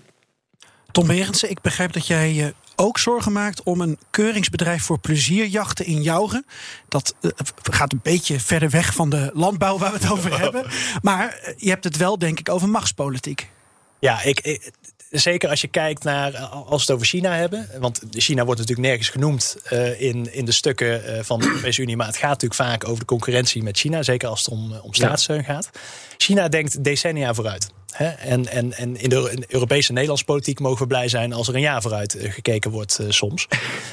Tom 0.93 1.07
Berendsen, 1.07 1.51
ik 1.51 1.61
begrijp 1.61 1.93
dat 1.93 2.07
jij 2.07 2.33
je 2.33 2.55
ook 2.77 2.99
zorgen 2.99 3.33
maakt 3.33 3.63
om 3.63 3.81
een 3.81 3.99
keuringsbedrijf 4.11 4.83
voor 4.83 4.99
plezierjachten 4.99 5.87
in 5.87 6.03
Jouren. 6.03 6.47
Dat 6.89 7.15
uh, 7.21 7.31
gaat 7.63 7.93
een 7.93 8.01
beetje 8.03 8.41
verder 8.41 8.71
weg 8.71 8.95
van 8.95 9.11
de 9.11 9.31
landbouw 9.35 9.79
waar 9.79 9.93
we 9.93 9.99
het 9.99 10.11
over 10.11 10.39
hebben. 10.43 10.67
Maar 11.03 11.55
je 11.57 11.69
hebt 11.69 11.85
het 11.85 11.97
wel, 11.97 12.19
denk 12.19 12.39
ik, 12.39 12.49
over 12.49 12.69
machtspolitiek. 12.69 13.51
Ja, 13.99 14.23
ik, 14.23 14.41
ik 14.41 14.71
zeker 15.13 15.49
als 15.49 15.61
je 15.61 15.69
kijkt 15.69 16.05
naar, 16.05 16.37
als 16.37 16.67
we 16.69 16.81
het 16.81 16.91
over 16.91 17.07
China 17.07 17.35
hebben. 17.35 17.69
Want 17.79 18.01
China 18.11 18.45
wordt 18.45 18.61
natuurlijk 18.61 18.89
nergens 18.89 19.09
genoemd 19.09 19.57
uh, 19.73 20.01
in, 20.01 20.33
in 20.35 20.45
de 20.45 20.53
stukken 20.53 21.03
uh, 21.05 21.23
van 21.23 21.41
de 21.41 21.47
Europese 21.51 21.83
Unie. 21.83 21.97
Maar 21.97 22.07
het 22.07 22.17
gaat 22.17 22.29
natuurlijk 22.29 22.61
vaak 22.61 22.85
over 22.89 22.99
de 22.99 23.05
concurrentie 23.05 23.63
met 23.63 23.79
China. 23.79 24.03
Zeker 24.03 24.29
als 24.29 24.45
het 24.45 24.49
om, 24.49 24.73
om 24.83 24.95
staatssteun 24.95 25.45
gaat. 25.45 25.71
China 26.17 26.49
denkt 26.49 26.85
decennia 26.85 27.35
vooruit. 27.35 27.71
Hè? 27.91 28.09
En, 28.09 28.49
en, 28.49 28.73
en 28.73 28.97
in 28.97 29.09
de, 29.09 29.31
in 29.33 29.45
Europese 29.49 29.89
en 29.89 29.95
Nederlandse 29.95 30.25
politiek 30.25 30.61
mogen 30.61 30.79
we 30.79 30.87
blij 30.87 31.09
zijn 31.09 31.33
als 31.33 31.49
er 31.49 31.55
een 31.55 31.61
jaar 31.61 31.83
vooruit 31.83 32.17
gekeken 32.19 32.71
wordt 32.71 32.99
soms. 33.09 33.47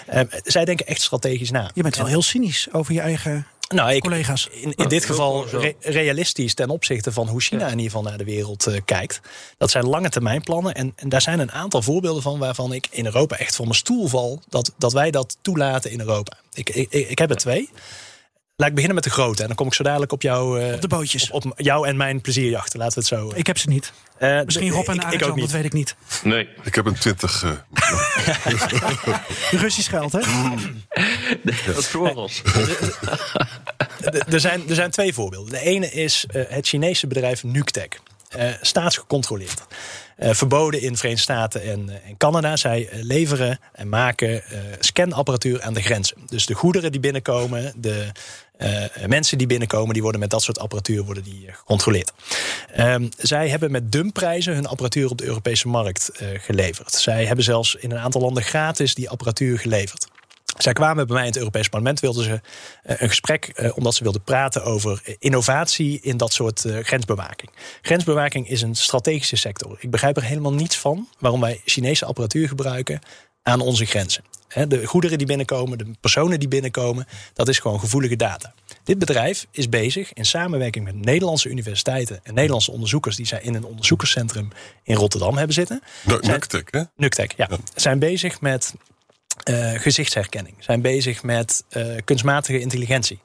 zij 0.44 0.66
denken 0.66 0.86
echt 0.86 1.02
strategisch 1.02 1.52
na. 1.52 1.72
Je 1.74 1.82
bent 1.82 1.98
wel 1.98 2.06
heel 2.06 2.22
cynisch 2.22 2.68
over 2.72 2.94
je 2.94 3.02
eigen 3.02 3.48
nou, 3.76 3.94
ik, 3.94 4.02
collega's. 4.02 4.48
In, 4.52 4.74
in 4.76 4.88
dit 4.88 5.06
geval 5.06 5.48
re 5.48 5.76
realistisch 5.80 6.54
ten 6.54 6.70
opzichte 6.70 7.12
van 7.12 7.28
hoe 7.28 7.42
China 7.42 7.66
in 7.66 7.70
ieder 7.72 7.86
geval 7.86 8.02
naar 8.02 8.18
de 8.18 8.24
wereld 8.24 8.68
uh, 8.68 8.76
kijkt. 8.86 9.22
Dat 9.58 9.72
zijn 9.72 9.86
lange 9.86 10.10
termijn 10.10 10.42
plannen. 10.42 10.74
En, 10.74 10.94
en, 10.96 11.10
daar 11.10 11.22
zijn 11.22 11.40
een 11.40 11.52
aantal 11.52 11.82
voorbeelden 11.82 12.22
van 12.24 12.40
waarvan 12.40 12.74
ik 12.74 12.88
in 12.92 13.06
Europa 13.06 13.38
echt 13.38 13.56
van 13.56 13.66
mijn 13.66 13.78
stoel 13.78 14.08
val. 14.08 14.42
Dat, 14.50 14.72
dat 14.78 14.94
wij 14.94 15.12
dat 15.12 15.38
toelaten 15.42 15.92
in 15.92 16.00
Europa. 16.00 16.38
Ik, 16.54 16.70
ik, 16.70 16.92
ik 16.92 17.18
heb 17.18 17.30
er 17.30 17.36
twee. 17.36 17.70
Laat 18.60 18.68
ik 18.70 18.74
beginnen 18.76 18.96
met 18.96 19.04
de 19.04 19.10
grote. 19.20 19.42
En 19.42 19.48
dan 19.48 19.56
kom 19.56 19.68
ik 19.68 19.74
zo 19.74 19.84
dadelijk 19.84 20.12
op 20.12 20.22
jou. 20.22 20.74
Op 20.74 20.82
de 20.82 20.88
bootjes. 20.88 21.32
Op, 21.32 21.46
op 21.46 21.54
jou 21.56 21.88
en 21.88 21.98
mijn 21.98 22.22
plezierjachten, 22.22 22.80
laten 22.80 22.94
we 22.94 23.00
het 23.00 23.20
zo. 23.20 23.32
Ik 23.36 23.48
heb 23.48 23.58
ze 23.58 23.70
niet. 23.70 23.92
Uh, 24.20 24.42
Misschien 24.46 24.70
Rob 24.70 24.88
en 24.88 24.96
ik, 24.96 25.04
ik 25.04 25.14
ook 25.14 25.20
dat 25.20 25.36
niet. 25.36 25.52
weet 25.52 25.66
ik 25.66 25.74
niet. 25.74 25.96
Nee. 26.24 26.48
Ik 26.64 26.76
heb 26.76 26.86
een 26.86 26.94
20. 26.94 27.44
Uh, 27.44 27.52
Russisch 29.62 29.90
geld, 29.90 30.12
hè? 30.12 30.20
Dat 31.66 31.78
is 31.78 31.88
voor 31.88 32.16
ons. 32.24 32.42
er, 34.30 34.40
zijn, 34.40 34.70
er 34.70 34.76
zijn 34.76 34.92
twee 34.92 35.14
voorbeelden. 35.14 35.52
De 35.52 35.60
ene 35.60 35.90
is 35.92 36.26
uh, 36.32 36.44
het 36.48 36.68
Chinese 36.68 37.08
bedrijf 37.08 37.44
Nuctec. 37.44 38.00
Uh, 38.38 38.50
staatsgecontroleerd. 38.62 39.62
Uh, 40.20 40.34
verboden 40.34 40.82
in 40.82 40.92
de 40.92 40.98
Verenigde 40.98 41.24
Staten 41.24 41.64
en, 41.64 41.90
en 42.06 42.18
Canada. 42.18 42.56
Zij 42.56 42.90
leveren 42.92 43.60
en 43.74 43.90
maken 43.90 44.44
scanapparatuur 44.80 45.62
aan 45.62 45.74
de 45.74 45.82
grenzen. 45.82 46.18
Dus 46.26 46.46
de 46.46 46.54
goederen 46.54 46.92
die 46.92 47.00
binnenkomen, 47.00 47.74
de 47.78 48.12
mensen 49.08 49.38
die 49.38 49.48
binnenkomen, 49.48 49.94
die 49.94 50.02
worden 50.02 50.20
met 50.20 50.30
dat 50.30 50.44
soort 50.44 50.60
apparatuur 50.60 51.04
worden 51.04 51.24
die, 51.24 51.46
gecontroleerd. 51.52 52.12
Um, 52.80 53.10
zij 53.18 53.50
hebben 53.50 53.72
met 53.72 53.92
dumpprijzen 53.92 54.54
hun 54.54 54.68
apparatuur 54.68 55.10
op 55.10 55.18
de 55.18 55.26
Europese 55.26 55.68
markt 55.68 56.10
geleverd. 56.38 56.92
Zij 56.92 57.26
hebben 57.26 57.46
zelfs 57.46 57.76
in 57.76 57.92
een 57.92 57.98
aantal 57.98 58.22
landen 58.22 58.44
gratis 58.44 58.96
die 58.96 59.10
apparatuur 59.10 59.60
geleverd. 59.60 60.08
Zij 60.58 60.74
kwamen 60.74 61.08
bij 61.08 61.16
mij 61.16 61.24
in 61.26 61.30
het 61.30 61.38
Europees 61.38 61.70
Parlement, 61.70 62.00
wilden 62.00 62.24
ze 62.24 62.42
een 62.84 63.08
gesprek, 63.08 63.72
omdat 63.76 63.96
ze 63.96 64.04
wilden 64.04 64.24
praten 64.24 64.64
over 64.64 65.02
innovatie 65.20 66.00
in 66.02 66.18
dat 66.18 66.34
soort 66.34 66.66
grensbewaking. 66.82 67.52
Grensbewaking 67.82 68.50
is 68.50 68.62
een 68.62 68.76
strategische 68.76 69.36
sector. 69.36 69.78
Ik 69.80 69.92
begrijp 69.92 70.18
er 70.18 70.24
helemaal 70.24 70.54
niets 70.54 70.78
van 70.78 71.08
waarom 71.20 71.42
wij 71.42 71.62
Chinese 71.66 72.06
apparatuur 72.06 72.48
gebruiken 72.48 73.00
aan 73.44 73.62
onze 73.62 73.86
grenzen. 73.86 74.24
De 74.68 74.86
goederen 74.86 75.18
die 75.18 75.28
binnenkomen, 75.28 75.78
de 75.78 75.86
personen 76.00 76.40
die 76.40 76.48
binnenkomen, 76.48 77.08
dat 77.34 77.48
is 77.48 77.60
gewoon 77.60 77.80
gevoelige 77.80 78.16
data. 78.16 78.54
Dit 78.84 79.00
bedrijf 79.00 79.46
is 79.52 79.70
bezig 79.70 80.14
in 80.14 80.26
samenwerking 80.26 80.86
met 80.86 80.96
Nederlandse 80.96 81.50
universiteiten 81.50 82.20
en 82.24 82.34
Nederlandse 82.34 82.72
onderzoekers 82.72 83.16
die 83.16 83.26
zij 83.26 83.42
in 83.42 83.56
een 83.56 83.66
onderzoekerscentrum 83.66 84.50
in 84.84 84.96
Rotterdam 84.96 85.38
hebben 85.38 85.54
zitten. 85.54 85.82
Nuctec, 86.22 86.68
hè? 86.72 86.82
Nuctec, 86.96 87.32
ja. 87.38 87.48
ja. 87.50 87.58
Zijn 87.76 88.00
bezig 88.00 88.42
met 88.42 88.74
uh, 89.50 89.72
gezichtsherkenning, 89.80 90.56
zijn 90.60 90.82
bezig 90.82 91.24
met 91.24 91.64
uh, 91.70 91.96
kunstmatige 92.04 92.60
intelligentie. 92.60 93.20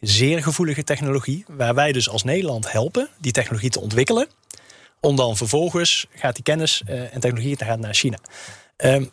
Zeer 0.00 0.42
gevoelige 0.42 0.84
technologie, 0.84 1.44
waar 1.48 1.74
wij 1.74 1.92
dus 1.92 2.08
als 2.08 2.22
Nederland 2.22 2.72
helpen 2.72 3.08
die 3.20 3.32
technologie 3.32 3.70
te 3.70 3.80
ontwikkelen. 3.80 4.28
Om 5.00 5.16
dan 5.16 5.36
vervolgens 5.36 6.06
gaat 6.14 6.34
die 6.34 6.44
kennis 6.44 6.82
uh, 6.88 7.14
en 7.14 7.20
technologie 7.20 7.56
te 7.56 7.64
gaan 7.64 7.80
naar 7.80 7.94
China. 7.94 8.18
Um, 8.76 9.10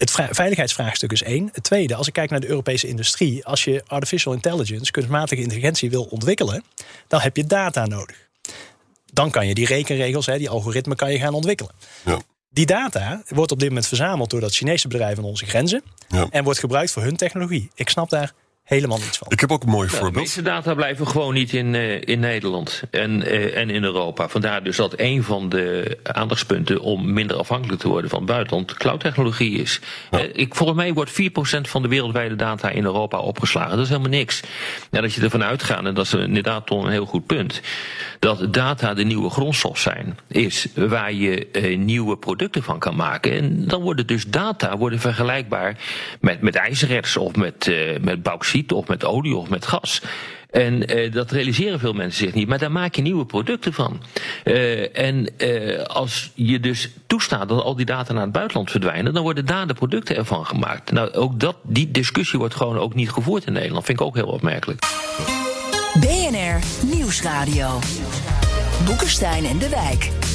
het 0.00 0.10
veiligheidsvraagstuk 0.30 1.12
is 1.12 1.22
één. 1.22 1.48
Het 1.52 1.64
tweede, 1.64 1.94
als 1.94 2.06
ik 2.06 2.12
kijk 2.12 2.30
naar 2.30 2.40
de 2.40 2.48
Europese 2.48 2.86
industrie, 2.86 3.44
als 3.44 3.64
je 3.64 3.82
artificial 3.86 4.34
intelligence, 4.34 4.90
kunstmatige 4.90 5.42
intelligentie 5.42 5.90
wil 5.90 6.02
ontwikkelen, 6.02 6.64
dan 7.06 7.20
heb 7.20 7.36
je 7.36 7.44
data 7.44 7.86
nodig. 7.86 8.28
Dan 9.12 9.30
kan 9.30 9.46
je 9.46 9.54
die 9.54 9.66
rekenregels, 9.66 10.26
die 10.26 10.50
algoritmen, 10.50 10.96
kan 10.96 11.12
je 11.12 11.18
gaan 11.18 11.34
ontwikkelen. 11.34 11.72
Ja. 12.04 12.18
Die 12.50 12.66
data 12.66 13.22
wordt 13.28 13.52
op 13.52 13.58
dit 13.58 13.68
moment 13.68 13.86
verzameld 13.86 14.30
door 14.30 14.40
dat 14.40 14.54
Chinese 14.54 14.88
bedrijf 14.88 15.18
aan 15.18 15.24
onze 15.24 15.46
grenzen. 15.46 15.82
Ja. 16.08 16.26
En 16.30 16.44
wordt 16.44 16.58
gebruikt 16.58 16.90
voor 16.90 17.02
hun 17.02 17.16
technologie. 17.16 17.70
Ik 17.74 17.88
snap 17.88 18.10
daar 18.10 18.32
helemaal 18.70 18.98
niets 18.98 19.18
van. 19.18 19.26
Ik 19.30 19.40
heb 19.40 19.52
ook 19.52 19.62
een 19.62 19.68
mooi 19.68 19.88
de 19.88 19.94
voorbeeld. 19.94 20.14
meeste 20.14 20.42
data 20.42 20.74
blijven 20.74 21.06
gewoon 21.06 21.34
niet 21.34 21.52
in, 21.52 21.74
uh, 21.74 22.00
in 22.00 22.20
Nederland 22.20 22.82
en, 22.90 23.20
uh, 23.20 23.56
en 23.56 23.70
in 23.70 23.84
Europa. 23.84 24.28
Vandaar 24.28 24.62
dus 24.62 24.76
dat 24.76 24.94
een 24.96 25.22
van 25.22 25.48
de 25.48 25.98
aandachtspunten 26.02 26.80
om 26.80 27.12
minder 27.12 27.36
afhankelijk 27.36 27.80
te 27.80 27.88
worden 27.88 28.10
van 28.10 28.18
het 28.18 28.28
buitenland 28.28 28.74
cloudtechnologie 28.74 29.60
is. 29.60 29.80
Ja. 30.10 30.18
Uh, 30.18 30.24
ik, 30.32 30.54
volgens 30.54 30.78
mij 30.78 30.92
wordt 30.92 31.10
4% 31.10 31.14
van 31.60 31.82
de 31.82 31.88
wereldwijde 31.88 32.36
data 32.36 32.68
in 32.68 32.84
Europa 32.84 33.18
opgeslagen. 33.18 33.70
Dat 33.70 33.80
is 33.84 33.88
helemaal 33.88 34.10
niks. 34.10 34.40
Ja, 34.90 35.00
dat 35.00 35.12
je 35.12 35.20
ervan 35.20 35.44
uitgaat, 35.44 35.84
en 35.84 35.94
dat 35.94 36.04
is 36.04 36.14
inderdaad 36.14 36.66
toch 36.66 36.84
een 36.84 36.90
heel 36.90 37.06
goed 37.06 37.26
punt, 37.26 37.60
dat 38.18 38.52
data 38.52 38.94
de 38.94 39.04
nieuwe 39.04 39.30
grondstof 39.30 39.78
zijn, 39.78 40.18
is 40.28 40.66
waar 40.74 41.12
je 41.12 41.48
nieuwe 41.78 42.16
producten 42.16 42.62
van 42.62 42.78
kan 42.78 42.96
maken. 42.96 43.32
En 43.32 43.66
dan 43.66 43.82
worden 43.82 44.06
dus 44.06 44.26
data 44.26 44.76
worden 44.76 44.98
vergelijkbaar 44.98 45.76
met, 46.20 46.40
met 46.40 46.54
ijzererts 46.54 47.16
of 47.16 47.36
met, 47.36 47.72
met 48.00 48.22
bauxiet 48.22 48.59
of 48.68 48.86
met 48.86 49.04
olie 49.04 49.36
of 49.36 49.48
met 49.48 49.66
gas. 49.66 50.02
En 50.50 50.96
uh, 50.96 51.12
dat 51.12 51.30
realiseren 51.30 51.78
veel 51.78 51.92
mensen 51.92 52.24
zich 52.24 52.34
niet. 52.34 52.48
Maar 52.48 52.58
daar 52.58 52.72
maak 52.72 52.94
je 52.94 53.02
nieuwe 53.02 53.26
producten 53.26 53.72
van. 53.72 54.02
Uh, 54.44 54.98
en 54.98 55.28
uh, 55.38 55.82
als 55.82 56.30
je 56.34 56.60
dus 56.60 56.90
toestaat 57.06 57.48
dat 57.48 57.62
al 57.62 57.76
die 57.76 57.86
data 57.86 58.12
naar 58.12 58.22
het 58.22 58.32
buitenland 58.32 58.70
verdwijnen, 58.70 59.14
dan 59.14 59.22
worden 59.22 59.46
daar 59.46 59.66
de 59.66 59.74
producten 59.74 60.16
ervan 60.16 60.46
gemaakt. 60.46 60.92
Nou, 60.92 61.12
ook 61.12 61.40
dat, 61.40 61.56
die 61.62 61.90
discussie 61.90 62.38
wordt 62.38 62.54
gewoon 62.54 62.78
ook 62.78 62.94
niet 62.94 63.10
gevoerd 63.10 63.46
in 63.46 63.52
Nederland. 63.52 63.84
Vind 63.84 64.00
ik 64.00 64.06
ook 64.06 64.14
heel 64.14 64.26
opmerkelijk. 64.26 64.80
BNR 66.00 66.58
Nieuwsradio. 66.96 67.78
Boekenstein 68.84 69.44
en 69.44 69.58
de 69.58 69.68
Wijk. 69.68 70.29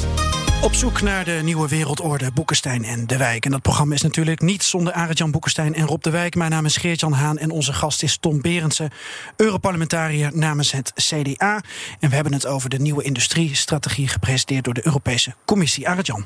Op 0.62 0.74
zoek 0.74 1.02
naar 1.02 1.26
de 1.26 1.40
nieuwe 1.44 1.68
wereldorde 1.68 2.32
Boekenstein 2.32 2.84
en 2.84 3.08
De 3.08 3.18
Wijk. 3.18 3.46
En 3.46 3.52
dat 3.52 3.62
programma 3.62 3.94
is 3.94 4.02
natuurlijk 4.02 4.42
niet 4.42 4.64
zonder 4.64 4.94
Arend-Jan 4.94 5.42
en 5.56 5.86
Rob 5.86 6.04
De 6.04 6.10
Wijk. 6.10 6.36
Mijn 6.36 6.52
naam 6.52 6.66
is 6.66 6.78
Geert-Jan 6.78 7.14
Haan 7.14 7.38
en 7.38 7.52
onze 7.52 7.74
gast 7.74 8.04
is 8.04 8.18
Tom 8.18 8.42
Berendsen, 8.42 8.92
Europarlementariër 9.36 10.32
namens 10.34 10.72
het 10.72 10.92
CDA. 10.94 11.62
En 12.00 12.10
we 12.10 12.16
hebben 12.16 12.34
het 12.34 12.46
over 12.46 12.70
de 12.70 12.80
nieuwe 12.80 13.04
industriestrategie 13.04 14.08
gepresenteerd 14.08 14.64
door 14.64 14.74
de 14.74 14.86
Europese 14.86 15.36
Commissie. 15.46 15.88
Arend-Jan. 15.88 16.26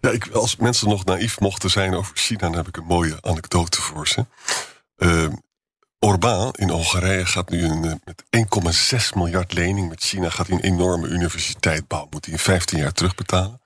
Ja, 0.00 0.12
als 0.32 0.56
mensen 0.56 0.88
nog 0.88 1.04
naïef 1.04 1.40
mochten 1.40 1.70
zijn 1.70 1.94
over 1.94 2.16
China, 2.16 2.38
dan 2.38 2.54
heb 2.54 2.68
ik 2.68 2.76
een 2.76 2.84
mooie 2.84 3.16
anekdote 3.20 3.80
voor 3.80 4.08
ze. 4.08 4.26
Uh, 4.96 5.26
Orbán 6.04 6.52
in 6.52 6.70
Hongarije 6.70 7.26
gaat 7.26 7.48
nu 7.48 7.64
een, 7.64 8.00
met 8.04 8.24
1,6 8.92 8.98
miljard 9.14 9.52
lening 9.52 9.88
met 9.88 10.02
China 10.02 10.30
gaat 10.30 10.46
hij 10.46 10.56
een 10.56 10.62
enorme 10.62 11.08
universiteit 11.08 11.88
bouwen. 11.88 12.10
Moet 12.12 12.24
hij 12.24 12.34
in 12.34 12.40
15 12.40 12.78
jaar 12.78 12.92
terugbetalen. 12.92 13.60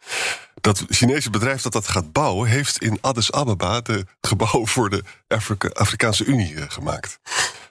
Dat 0.61 0.85
Chinese 0.89 1.31
bedrijf 1.31 1.63
dat 1.63 1.73
dat 1.73 1.89
gaat 1.89 2.13
bouwen, 2.13 2.49
heeft 2.49 2.83
in 2.83 2.99
Addis 3.01 3.33
Ababa 3.33 3.81
de 3.81 4.07
gebouw 4.21 4.67
voor 4.67 4.91
de 4.91 5.05
Afrika, 5.29 5.69
Afrikaanse 5.69 6.25
Unie 6.25 6.53
uh, 6.53 6.65
gemaakt. 6.69 7.19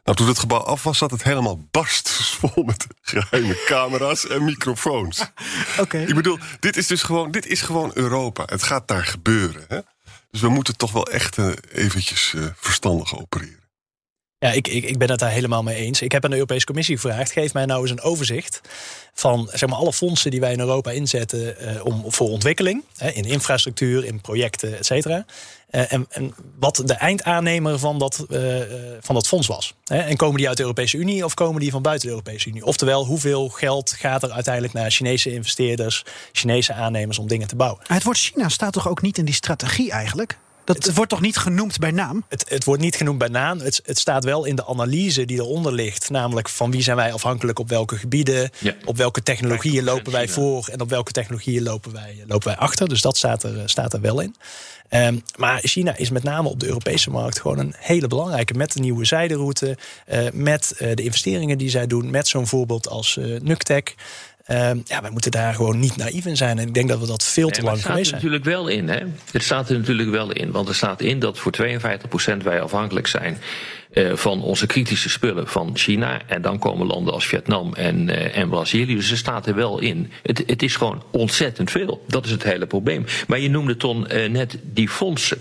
Nou, 0.04 0.18
toen 0.18 0.28
het 0.28 0.40
gebouw 0.40 0.60
af 0.60 0.84
was, 0.84 0.98
zat 0.98 1.12
het 1.12 1.24
helemaal 1.24 1.68
barstvol 1.72 2.64
met 2.64 2.88
geheime 3.02 3.64
camera's 3.66 4.28
en 4.28 4.44
microfoons. 4.44 5.20
Oké. 5.72 5.82
Okay. 5.82 6.04
Ik 6.04 6.16
bedoel, 6.16 6.38
dit 6.60 6.78
is 6.78 6.88
dus 6.88 7.04
gewoon, 7.04 7.32
dit 7.32 7.46
is 7.46 7.62
gewoon 7.62 7.92
Europa. 7.94 8.44
Het 8.46 8.64
gaat 8.64 8.88
daar 8.88 9.06
gebeuren. 9.06 9.66
Hè? 9.68 9.80
Dus 10.32 10.42
we 10.42 10.50
moeten 10.50 10.78
toch 10.78 10.92
wel 10.92 11.08
echt 11.08 11.38
uh, 11.38 11.52
eventjes 11.72 12.34
uh, 12.36 12.46
verstandig 12.56 13.18
opereren. 13.18 13.65
Ja, 14.40 14.52
ik, 14.52 14.68
ik, 14.68 14.84
ik 14.84 14.98
ben 14.98 15.10
het 15.10 15.20
daar 15.20 15.30
helemaal 15.30 15.64
mee 15.64 15.76
eens. 15.76 16.02
Ik 16.02 16.12
heb 16.12 16.24
aan 16.24 16.30
de 16.30 16.36
Europese 16.36 16.66
Commissie 16.66 16.98
gevraagd: 16.98 17.32
geef 17.32 17.54
mij 17.54 17.66
nou 17.66 17.82
eens 17.82 17.92
een 17.92 18.02
overzicht 18.02 18.62
van 19.14 19.50
zeg 19.54 19.70
maar, 19.70 19.78
alle 19.78 19.94
fondsen 19.94 20.32
die 20.32 20.40
wij 20.40 20.52
in 20.52 20.60
Europa 20.60 20.92
inzetten 20.92 21.56
uh, 21.62 21.86
om, 21.86 22.04
voor 22.08 22.30
ontwikkeling. 22.30 22.84
Hè, 22.98 23.10
in 23.10 23.26
infrastructuur, 23.26 24.06
in 24.06 24.22
projecten, 24.22 24.78
et 24.78 24.86
cetera. 24.86 25.26
Uh, 25.72 25.94
en, 25.94 26.06
en, 26.10 26.34
wat 26.60 26.82
de 26.86 26.94
eindaannemer 26.94 27.80
van 27.80 28.00
dat, 28.00 28.26
uh, 28.30 28.62
van 29.00 29.16
dat 29.16 29.28
fonds 29.28 29.48
was. 29.48 29.74
Hè, 29.84 29.98
en 29.98 30.16
komen 30.16 30.38
die 30.38 30.48
uit 30.48 30.58
de 30.58 30.64
Europese 30.64 30.98
Unie 30.98 31.26
of 31.26 31.34
komen 31.34 31.62
die 31.62 31.72
van 31.72 31.82
buiten 31.82 32.08
de 32.08 32.14
Europese 32.14 32.50
Unie? 32.50 32.66
Oftewel, 32.66 33.06
hoeveel 33.06 33.50
geld 33.50 33.92
gaat 33.92 34.24
er 34.24 34.32
uiteindelijk 34.32 34.74
naar 34.74 34.92
Chinese 34.92 35.34
investeerders, 35.34 36.06
Chinese 36.32 36.74
aannemers 36.74 37.20
om 37.20 37.28
dingen 37.28 37.48
te 37.48 37.56
bouwen? 37.56 37.82
Het 37.88 38.04
woord 38.04 38.18
China 38.18 38.50
staat 38.50 38.74
toch 38.74 38.88
ook 38.88 39.02
niet 39.02 39.18
in 39.18 39.26
die 39.26 39.34
strategie 39.34 39.92
eigenlijk? 39.92 40.38
Dat 40.66 40.76
het, 40.76 40.96
wordt 40.96 41.10
toch 41.10 41.22
niet 41.22 41.38
genoemd 41.38 41.80
bij 41.80 41.92
naam? 41.92 42.26
Het, 42.30 42.46
het 42.50 42.64
wordt 42.64 42.82
niet 42.82 42.96
genoemd 42.96 43.18
bij 43.18 43.28
naam. 43.28 43.60
Het, 43.60 43.82
het, 43.86 44.00
staat 44.00 44.24
wel 44.24 44.46
in 44.46 44.56
de 44.56 44.66
analyse 44.66 45.26
die 45.26 45.38
eronder 45.38 45.74
ligt. 45.74 46.10
Namelijk 46.10 46.50
van 46.50 46.72
wie 46.72 46.82
zijn 46.82 46.96
wij 46.96 47.14
afhankelijk 47.14 47.60
op 47.60 47.70
welke 47.70 47.98
gebieden. 47.98 48.50
Ja. 48.60 48.76
Op 48.86 48.98
welke 48.98 49.24
technologieën 49.24 49.84
lopen 49.84 50.12
wij 50.12 50.28
voor. 50.28 50.68
En 50.72 50.82
op 50.82 50.90
welke 50.90 51.12
technologieën 51.12 51.64
lopen 51.64 51.94
wij, 51.94 52.24
lopen 52.28 52.48
wij 52.48 52.58
achter. 52.58 52.88
Dus 52.88 53.02
dat 53.02 53.18
staat 53.18 53.44
er, 53.44 53.70
staat 53.70 53.94
er 53.94 54.02
wel 54.02 54.20
in. 54.20 54.36
Um, 54.90 55.24
maar 55.36 55.60
China 55.64 55.98
is 55.98 56.10
met 56.10 56.24
name 56.24 56.50
op 56.50 56.60
de 56.60 56.68
Europese 56.68 57.10
markt 57.10 57.40
gewoon 57.40 57.60
een 57.60 57.74
hele 57.78 58.08
belangrijke. 58.08 58.54
Met 58.54 58.74
de 58.74 58.80
nieuwe 58.80 59.06
zijderoute. 59.06 59.78
Uh, 60.14 60.20
met 60.34 60.74
uh, 60.74 60.96
de 60.96 61.04
investeringen 61.04 61.58
die 61.58 61.70
zij 61.70 61.88
doen. 61.88 62.10
Met 62.10 62.28
zo'n 62.28 62.48
voorbeeld 62.48 62.88
als 62.90 63.16
uh, 63.16 63.40
Nuctec. 63.40 63.96
Um, 64.52 64.82
ja, 64.86 65.02
wij 65.02 65.10
moeten 65.12 65.32
daar 65.32 65.54
gewoon 65.54 65.80
niet 65.80 65.96
naïef 65.96 66.26
in 66.26 66.38
zijn. 66.38 66.60
En 66.60 66.68
ik 66.68 66.74
denk 66.74 66.90
dat 66.90 67.00
we 67.00 67.08
dat 67.08 67.24
veel 67.24 67.50
te 67.50 67.62
Nee, 67.62 67.70
lang 67.70 67.86
geweest 67.86 68.12
het 68.12 68.20
zijn. 68.22 68.22
staat 68.22 68.24
er 68.24 68.30
natuurlijk 68.30 68.44
wel 68.44 68.68
in, 68.68 68.90
hè? 68.90 69.06
Het 69.32 69.44
staat 69.44 69.70
er 69.70 69.78
natuurlijk 69.78 70.10
wel 70.10 70.32
in. 70.32 70.52
Want 70.52 70.68
er 70.68 70.76
staat 70.76 71.02
in 71.02 71.20
dat 71.20 71.40
voor 71.40 71.54
52% 72.42 72.44
wij 72.44 72.62
afhankelijk 72.62 73.08
zijn 73.08 73.38
uh, 73.94 74.16
van 74.16 74.42
onze 74.42 74.66
kritische 74.66 75.10
spullen 75.10 75.48
van 75.48 75.72
China. 75.74 76.22
En 76.28 76.42
dan 76.42 76.60
komen 76.60 76.88
landen 76.88 77.14
als 77.14 77.26
Vietnam 77.26 77.74
en, 77.74 78.08
uh, 78.08 78.38
en 78.38 78.50
Brazilië. 78.50 78.96
Dus 78.96 79.12
er 79.12 79.18
staat 79.18 79.48
er 79.48 79.56
wel 79.56 79.80
in. 79.80 80.12
Het, 80.24 80.44
het 80.46 80.64
is 80.64 80.76
gewoon 80.76 81.04
ontzettend 81.12 81.72
veel. 81.72 82.04
Dat 82.08 82.26
is 82.26 82.32
het 82.32 82.44
hele 82.44 82.66
probleem. 82.66 83.06
Maar 83.28 83.40
je 83.40 83.50
noemde 83.50 83.78
Ton 83.78 84.08
uh, 84.12 84.30
net 84.30 84.58
die 84.64 84.90
fondsen. 84.90 85.38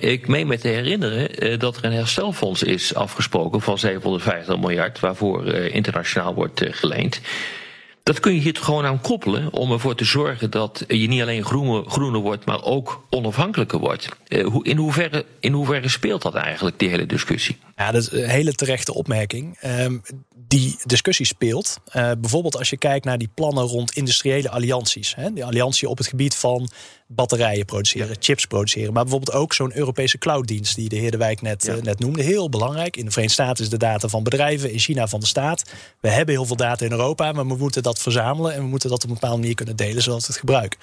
ik 0.00 0.28
meen 0.28 0.46
me 0.46 0.58
te 0.58 0.68
herinneren 0.68 1.58
dat 1.58 1.76
er 1.76 1.84
een 1.84 1.92
herstelfonds 1.92 2.62
is 2.62 2.94
afgesproken 2.94 3.60
van 3.60 3.78
750 3.78 4.58
miljard. 4.58 5.00
Waarvoor 5.00 5.46
internationaal 5.54 6.34
wordt 6.34 6.62
geleend. 6.70 7.20
Dat 8.08 8.20
kun 8.20 8.34
je 8.34 8.40
hier 8.40 8.56
gewoon 8.56 8.84
aan 8.84 9.00
koppelen 9.00 9.52
om 9.52 9.72
ervoor 9.72 9.94
te 9.94 10.04
zorgen 10.04 10.50
dat 10.50 10.84
je 10.86 11.08
niet 11.08 11.22
alleen 11.22 11.44
groener, 11.44 12.20
wordt, 12.20 12.44
maar 12.44 12.64
ook 12.64 13.04
onafhankelijker 13.10 13.78
wordt. 13.78 14.08
in, 14.62 14.76
hoeverre, 14.76 15.24
in 15.40 15.52
hoeverre 15.52 15.88
speelt 15.88 16.22
dat 16.22 16.34
eigenlijk, 16.34 16.78
die 16.78 16.88
hele 16.88 17.06
discussie? 17.06 17.56
Ja, 17.76 17.90
dat 17.90 18.02
is 18.02 18.12
een 18.12 18.28
hele 18.28 18.52
terechte 18.52 18.94
opmerking. 18.94 19.56
Ehm, 19.60 19.98
die 20.36 20.76
discussie 20.84 21.26
speelt. 21.26 21.78
Uh, 21.86 21.92
bijvoorbeeld 22.18 22.56
als 22.56 22.70
je 22.70 22.76
kijkt 22.76 23.04
naar 23.04 23.18
die 23.18 23.30
plannen 23.34 23.64
rond 23.64 23.92
industriële 23.92 24.50
allianties. 24.50 25.14
Hè, 25.14 25.32
die 25.32 25.44
alliantie 25.44 25.88
op 25.88 25.98
het 25.98 26.06
gebied 26.06 26.36
van 26.36 26.70
batterijen 27.10 27.64
produceren, 27.64 28.16
chips 28.18 28.46
produceren. 28.46 28.92
Maar 28.92 29.02
bijvoorbeeld 29.02 29.36
ook 29.36 29.54
zo'n 29.54 29.76
Europese 29.76 30.18
clouddienst 30.18 30.74
die 30.74 30.88
de 30.88 30.96
heer 30.96 31.10
De 31.10 31.16
Wijk 31.16 31.42
net, 31.42 31.68
eh, 31.68 31.74
net 31.74 31.98
noemde. 31.98 32.22
Heel 32.22 32.48
belangrijk. 32.48 32.96
In 32.96 33.04
de 33.04 33.10
Verenigde 33.10 33.42
Staten 33.42 33.64
is 33.64 33.70
de 33.70 33.76
data 33.76 34.08
van 34.08 34.22
bedrijven, 34.22 34.72
in 34.72 34.78
China 34.78 35.08
van 35.08 35.20
de 35.20 35.26
staat. 35.26 35.62
We 36.00 36.08
hebben 36.08 36.34
heel 36.34 36.44
veel 36.44 36.56
data 36.56 36.84
in 36.84 36.90
Europa, 36.90 37.32
maar 37.32 37.46
we 37.46 37.56
moeten 37.56 37.82
dat 37.82 37.98
verzamelen 37.98 38.54
en 38.54 38.60
we 38.60 38.66
moeten 38.66 38.90
dat 38.90 39.02
op 39.02 39.08
een 39.08 39.14
bepaalde 39.14 39.40
manier 39.40 39.54
kunnen 39.54 39.76
delen 39.76 40.02
zoals 40.02 40.26
we 40.26 40.32
het 40.32 40.40
gebruiken. 40.40 40.78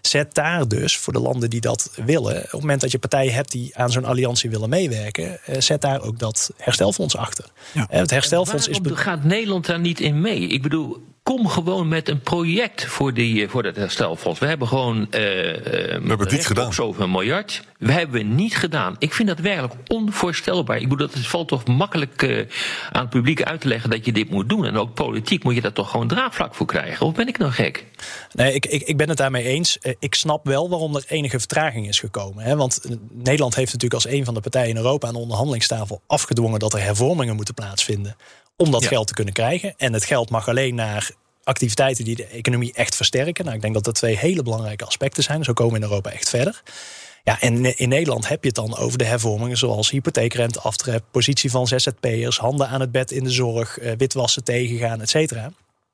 Zet 0.00 0.34
daar 0.34 0.68
dus 0.68 0.96
voor 0.96 1.12
de 1.12 1.20
landen 1.20 1.50
die 1.50 1.60
dat 1.60 1.90
willen, 2.04 2.36
op 2.36 2.42
het 2.42 2.60
moment 2.60 2.80
dat 2.80 2.90
je 2.90 2.98
partijen 2.98 3.34
hebt 3.34 3.50
die 3.50 3.76
aan 3.76 3.90
zo'n 3.90 4.04
alliantie 4.04 4.50
willen 4.50 4.68
meewerken, 4.68 5.44
eh, 5.44 5.60
zet 5.60 5.80
daar 5.80 6.02
ook 6.02 6.18
dat 6.18 6.50
herstelfonds 6.56 7.16
achter. 7.16 7.44
Ja. 7.72 7.86
Het 7.90 8.10
herstelfonds 8.10 8.68
is. 8.68 8.78
Gaat 8.82 9.24
Nederland 9.24 9.66
daar 9.66 9.80
niet 9.80 10.00
in 10.00 10.20
mee? 10.20 10.40
Ik 10.40 10.62
bedoel, 10.62 11.02
kom 11.36 11.48
gewoon 11.48 11.88
met 11.88 12.08
een 12.08 12.20
project 12.20 12.84
voor, 12.84 13.14
die, 13.14 13.48
voor 13.48 13.62
dat 13.62 13.76
herstelfonds. 13.76 14.40
We 14.40 14.46
hebben 14.46 14.68
gewoon. 14.68 15.00
Uh, 15.00 15.10
we 15.10 15.88
hebben 15.90 16.18
het 16.18 16.30
niet 16.30 16.46
gedaan. 16.46 16.72
Zoveel 16.72 17.08
miljard. 17.08 17.62
We 17.78 17.92
hebben 17.92 18.34
niet 18.34 18.56
gedaan. 18.56 18.96
Ik 18.98 19.12
vind 19.12 19.28
dat 19.28 19.38
werkelijk 19.38 19.74
onvoorstelbaar. 19.86 20.76
Ik 20.76 20.88
bedoel, 20.88 21.06
het 21.06 21.26
valt 21.26 21.48
toch 21.48 21.66
makkelijk 21.66 22.22
uh, 22.22 22.46
aan 22.92 23.00
het 23.00 23.10
publiek 23.10 23.42
uit 23.42 23.60
te 23.60 23.68
leggen 23.68 23.90
dat 23.90 24.04
je 24.04 24.12
dit 24.12 24.30
moet 24.30 24.48
doen. 24.48 24.64
En 24.64 24.76
ook 24.76 24.94
politiek 24.94 25.44
moet 25.44 25.54
je 25.54 25.60
daar 25.60 25.72
toch 25.72 25.90
gewoon 25.90 26.08
draagvlak 26.08 26.54
voor 26.54 26.66
krijgen. 26.66 27.06
Of 27.06 27.14
ben 27.14 27.28
ik 27.28 27.38
nou 27.38 27.52
gek? 27.52 27.84
Nee, 28.32 28.54
ik, 28.54 28.66
ik, 28.66 28.82
ik 28.82 28.96
ben 28.96 29.08
het 29.08 29.18
daarmee 29.18 29.44
eens. 29.44 29.78
Ik 29.98 30.14
snap 30.14 30.46
wel 30.46 30.68
waarom 30.68 30.96
er 30.96 31.04
enige 31.08 31.38
vertraging 31.38 31.88
is 31.88 31.98
gekomen. 31.98 32.44
Hè? 32.44 32.56
Want 32.56 32.80
Nederland 33.10 33.54
heeft 33.54 33.72
natuurlijk 33.72 34.04
als 34.04 34.12
een 34.12 34.24
van 34.24 34.34
de 34.34 34.40
partijen 34.40 34.70
in 34.70 34.76
Europa 34.76 35.06
aan 35.06 35.14
de 35.14 35.18
onderhandelingstafel 35.18 36.02
afgedwongen 36.06 36.58
dat 36.58 36.72
er 36.72 36.82
hervormingen 36.82 37.36
moeten 37.36 37.54
plaatsvinden 37.54 38.16
om 38.60 38.70
dat 38.70 38.86
geld 38.86 39.06
te 39.06 39.14
kunnen 39.14 39.34
krijgen. 39.34 39.74
En 39.76 39.92
het 39.92 40.04
geld 40.04 40.30
mag 40.30 40.48
alleen 40.48 40.74
naar 40.74 41.10
activiteiten 41.44 42.04
die 42.04 42.16
de 42.16 42.26
economie 42.26 42.72
echt 42.72 42.96
versterken. 42.96 43.44
Nou, 43.44 43.56
ik 43.56 43.62
denk 43.62 43.74
dat 43.74 43.84
dat 43.84 43.94
twee 43.94 44.16
hele 44.16 44.42
belangrijke 44.42 44.84
aspecten 44.84 45.22
zijn. 45.22 45.44
Zo 45.44 45.52
komen 45.52 45.72
we 45.72 45.78
in 45.78 45.88
Europa 45.88 46.10
echt 46.10 46.28
verder. 46.28 46.62
Ja, 47.24 47.40
en 47.40 47.78
in 47.78 47.88
Nederland 47.88 48.28
heb 48.28 48.42
je 48.42 48.46
het 48.46 48.56
dan 48.56 48.76
over 48.76 48.98
de 48.98 49.04
hervormingen 49.04 49.56
zoals 49.56 49.90
hypotheekrenteaftrek, 49.90 51.02
positie 51.10 51.50
van 51.50 51.66
ZZP'ers, 51.66 52.38
handen 52.38 52.68
aan 52.68 52.80
het 52.80 52.92
bed 52.92 53.10
in 53.10 53.24
de 53.24 53.30
zorg, 53.30 53.78
eh, 53.78 53.92
witwassen 53.96 54.44
tegengaan, 54.44 55.00
et 55.00 55.10
cetera. 55.10 55.52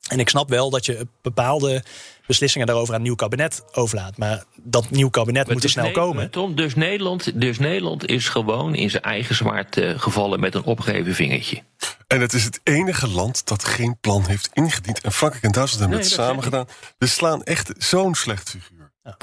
En 0.09 0.19
ik 0.19 0.29
snap 0.29 0.49
wel 0.49 0.71
dat 0.71 0.87
je 0.87 1.07
bepaalde 1.23 1.83
beslissingen 2.27 2.67
daarover 2.67 2.95
aan 2.95 3.01
een 3.01 3.07
nieuw 3.07 3.15
kabinet 3.15 3.65
overlaat. 3.73 4.17
Maar 4.17 4.45
dat 4.63 4.91
nieuw 4.91 5.11
kabinet 5.11 5.53
moet 5.53 5.65
er 5.65 5.71
snel 5.71 5.91
komen. 5.91 6.31
Tom, 6.31 6.55
dus 6.55 6.75
Nederland, 6.75 7.41
dus 7.41 7.59
Nederland 7.59 8.07
is 8.07 8.29
gewoon 8.29 8.75
in 8.75 8.91
zijn 8.91 9.03
eigen 9.03 9.35
zwaard 9.35 9.77
uh, 9.77 9.99
gevallen 9.99 10.41
met 10.41 10.55
een 10.55 10.65
opgeheven 10.65 11.15
vingertje. 11.15 11.63
En 12.07 12.21
het 12.21 12.33
is 12.33 12.45
het 12.45 12.61
enige 12.63 13.09
land 13.09 13.47
dat 13.47 13.65
geen 13.65 13.99
plan 14.01 14.27
heeft 14.27 14.51
ingediend. 14.53 15.01
En 15.01 15.13
Frankrijk 15.13 15.45
en 15.45 15.53
Duitsland 15.53 15.83
hebben 15.83 15.99
het 15.99 16.11
samen 16.11 16.43
gedaan. 16.43 16.67
We 16.99 17.07
slaan 17.07 17.43
echt 17.43 17.73
zo'n 17.79 18.15
slecht 18.15 18.51
figuur. 18.51 18.77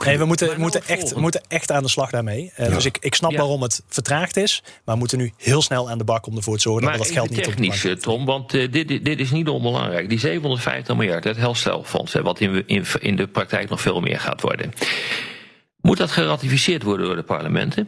Nee, 0.06 0.18
we 0.18 0.26
moeten, 0.26 0.60
moeten, 0.60 0.88
echt, 0.88 1.16
moeten 1.16 1.42
echt 1.48 1.72
aan 1.72 1.84
de 1.84 1.90
slag 1.90 2.10
daarmee. 2.10 2.54
Uh, 2.58 2.68
Dus 2.68 2.86
ik, 2.86 2.98
ik 3.00 3.16
snap 3.16 3.36
waarom 3.36 3.62
het 3.62 3.84
vertraagd 3.88 4.38
is. 4.38 4.64
Maar 4.64 4.94
we 4.94 5.00
moeten 5.00 5.18
nu 5.18 5.34
heel 5.38 5.62
snel 5.62 5.90
aan 5.90 5.98
de 5.98 6.04
bak 6.04 6.26
om 6.26 6.36
ervoor 6.36 6.56
te 6.56 6.62
zorgen 6.62 6.84
maar 6.84 6.98
dat 6.98 7.06
dat 7.06 7.14
geld 7.14 7.30
niet 7.30 7.44
technisch, 7.44 7.86
op 7.86 8.00
Tom, 8.00 8.26
want 8.26 8.54
uh, 8.54 8.72
dit, 8.72 8.88
dit 8.88 9.20
is 9.20 9.32
niet 9.32 9.48
onbelangrijk. 9.48 10.10
Die 10.10 10.20
750 10.20 10.96
miljard, 10.96 11.24
het 11.24 11.38
herstelfonds, 11.38 12.14
wat 12.14 12.40
in, 12.40 12.68
in, 12.68 12.86
in 13.00 13.16
de 13.16 13.28
praktijk 13.28 13.70
nog 13.70 13.82
veel 13.82 14.00
meer 14.00 14.20
gaat 14.20 14.42
worden. 14.42 14.74
Moet 15.82 15.98
dat 15.98 16.12
geratificeerd 16.12 16.84
worden 16.84 17.06
door 17.06 17.16
de 17.16 17.24
parlementen? 17.24 17.88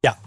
Ja, 0.00 0.18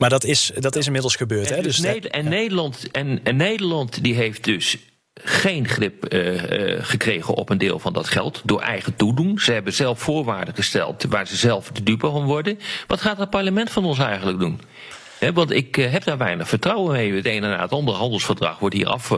maar 0.00 0.10
dat 0.10 0.24
is, 0.24 0.50
dat 0.54 0.76
is 0.76 0.86
inmiddels 0.86 1.16
gebeurd. 1.16 1.50
En, 1.50 1.56
hè? 1.56 1.62
Dus, 1.62 1.76
dus 1.76 2.00
en, 2.00 2.28
Nederland, 2.28 2.90
en, 2.90 3.20
en 3.24 3.36
Nederland 3.36 4.02
die 4.02 4.14
heeft 4.14 4.44
dus 4.44 4.76
geen 5.14 5.68
grip 5.68 6.14
uh, 6.14 6.74
uh, 6.74 6.78
gekregen 6.84 7.34
op 7.34 7.50
een 7.50 7.58
deel 7.58 7.78
van 7.78 7.92
dat 7.92 8.08
geld 8.08 8.40
door 8.44 8.60
eigen 8.60 8.96
toedoen. 8.96 9.38
Ze 9.38 9.52
hebben 9.52 9.72
zelf 9.72 10.00
voorwaarden 10.00 10.54
gesteld 10.54 11.04
waar 11.08 11.26
ze 11.26 11.36
zelf 11.36 11.70
de 11.70 11.82
dupe 11.82 12.10
van 12.10 12.24
worden. 12.24 12.58
Wat 12.86 13.00
gaat 13.00 13.18
het 13.18 13.30
parlement 13.30 13.70
van 13.70 13.84
ons 13.84 13.98
eigenlijk 13.98 14.38
doen? 14.38 14.60
He, 15.18 15.32
want 15.32 15.50
ik 15.50 15.76
uh, 15.76 15.90
heb 15.90 16.04
daar 16.04 16.18
weinig 16.18 16.48
vertrouwen 16.48 16.92
mee. 16.92 17.12
Het 17.12 17.26
ene 17.26 17.48
na 17.48 17.60
het 17.60 17.72
andere 17.72 17.98
handelsverdrag 17.98 18.58
wordt 18.58 18.74
hier 18.74 18.86
af, 18.86 19.14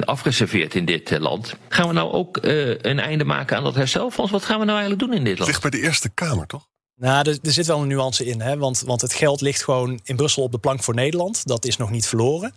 afgeserveerd 0.00 0.74
in 0.74 0.84
dit 0.84 1.18
land. 1.18 1.54
Gaan 1.68 1.88
we 1.88 1.94
nou 1.94 2.12
ook 2.12 2.38
een 2.80 2.98
einde 2.98 3.24
maken 3.24 3.56
aan 3.56 3.64
dat 3.64 3.74
herstelfonds? 3.74 4.32
Wat 4.32 4.44
gaan 4.44 4.58
we 4.58 4.64
nou 4.64 4.78
eigenlijk 4.78 5.08
doen 5.08 5.18
in 5.18 5.24
dit 5.24 5.38
land? 5.38 5.50
Het 5.50 5.62
ligt 5.62 5.70
bij 5.70 5.80
de 5.80 5.86
Eerste 5.86 6.08
Kamer, 6.14 6.46
toch? 6.46 6.70
Nou, 7.02 7.28
er, 7.28 7.38
er, 7.42 7.52
zit 7.52 7.66
wel 7.66 7.80
een 7.80 7.88
nuance 7.88 8.24
in, 8.24 8.40
hè? 8.40 8.56
Want, 8.56 8.82
want 8.86 9.00
het 9.00 9.14
geld 9.14 9.40
ligt 9.40 9.64
gewoon 9.64 10.00
in 10.04 10.16
Brussel 10.16 10.42
op 10.42 10.52
de 10.52 10.58
plank 10.58 10.82
voor 10.82 10.94
Nederland. 10.94 11.46
Dat 11.46 11.64
is 11.64 11.76
nog 11.76 11.90
niet 11.90 12.06
verloren. 12.06 12.54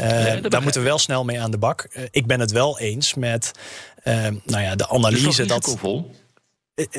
Uh, 0.00 0.02
daar 0.42 0.62
moeten 0.62 0.80
we 0.80 0.86
wel 0.86 0.98
snel 0.98 1.24
mee 1.24 1.40
aan 1.40 1.50
de 1.50 1.58
bak. 1.58 1.88
Uh, 1.90 2.04
ik 2.10 2.26
ben 2.26 2.40
het 2.40 2.50
wel 2.50 2.78
eens 2.78 3.14
met 3.14 3.50
uh, 4.04 4.14
nou 4.44 4.62
ja, 4.62 4.74
de 4.74 4.88
analyse 4.88 5.42
is 5.42 5.48
dat. 5.48 5.76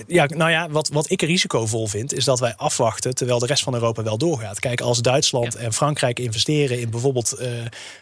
Ja, 0.07 0.25
nou 0.25 0.51
ja, 0.51 0.69
wat, 0.69 0.87
wat 0.87 1.09
ik 1.09 1.21
risicovol 1.21 1.87
vind, 1.87 2.13
is 2.13 2.23
dat 2.23 2.39
wij 2.39 2.55
afwachten 2.55 3.15
terwijl 3.15 3.39
de 3.39 3.45
rest 3.45 3.63
van 3.63 3.73
Europa 3.73 4.03
wel 4.03 4.17
doorgaat. 4.17 4.59
Kijk, 4.59 4.81
als 4.81 5.01
Duitsland 5.01 5.53
ja. 5.53 5.59
en 5.59 5.73
Frankrijk 5.73 6.19
investeren 6.19 6.79
in 6.79 6.89
bijvoorbeeld 6.89 7.37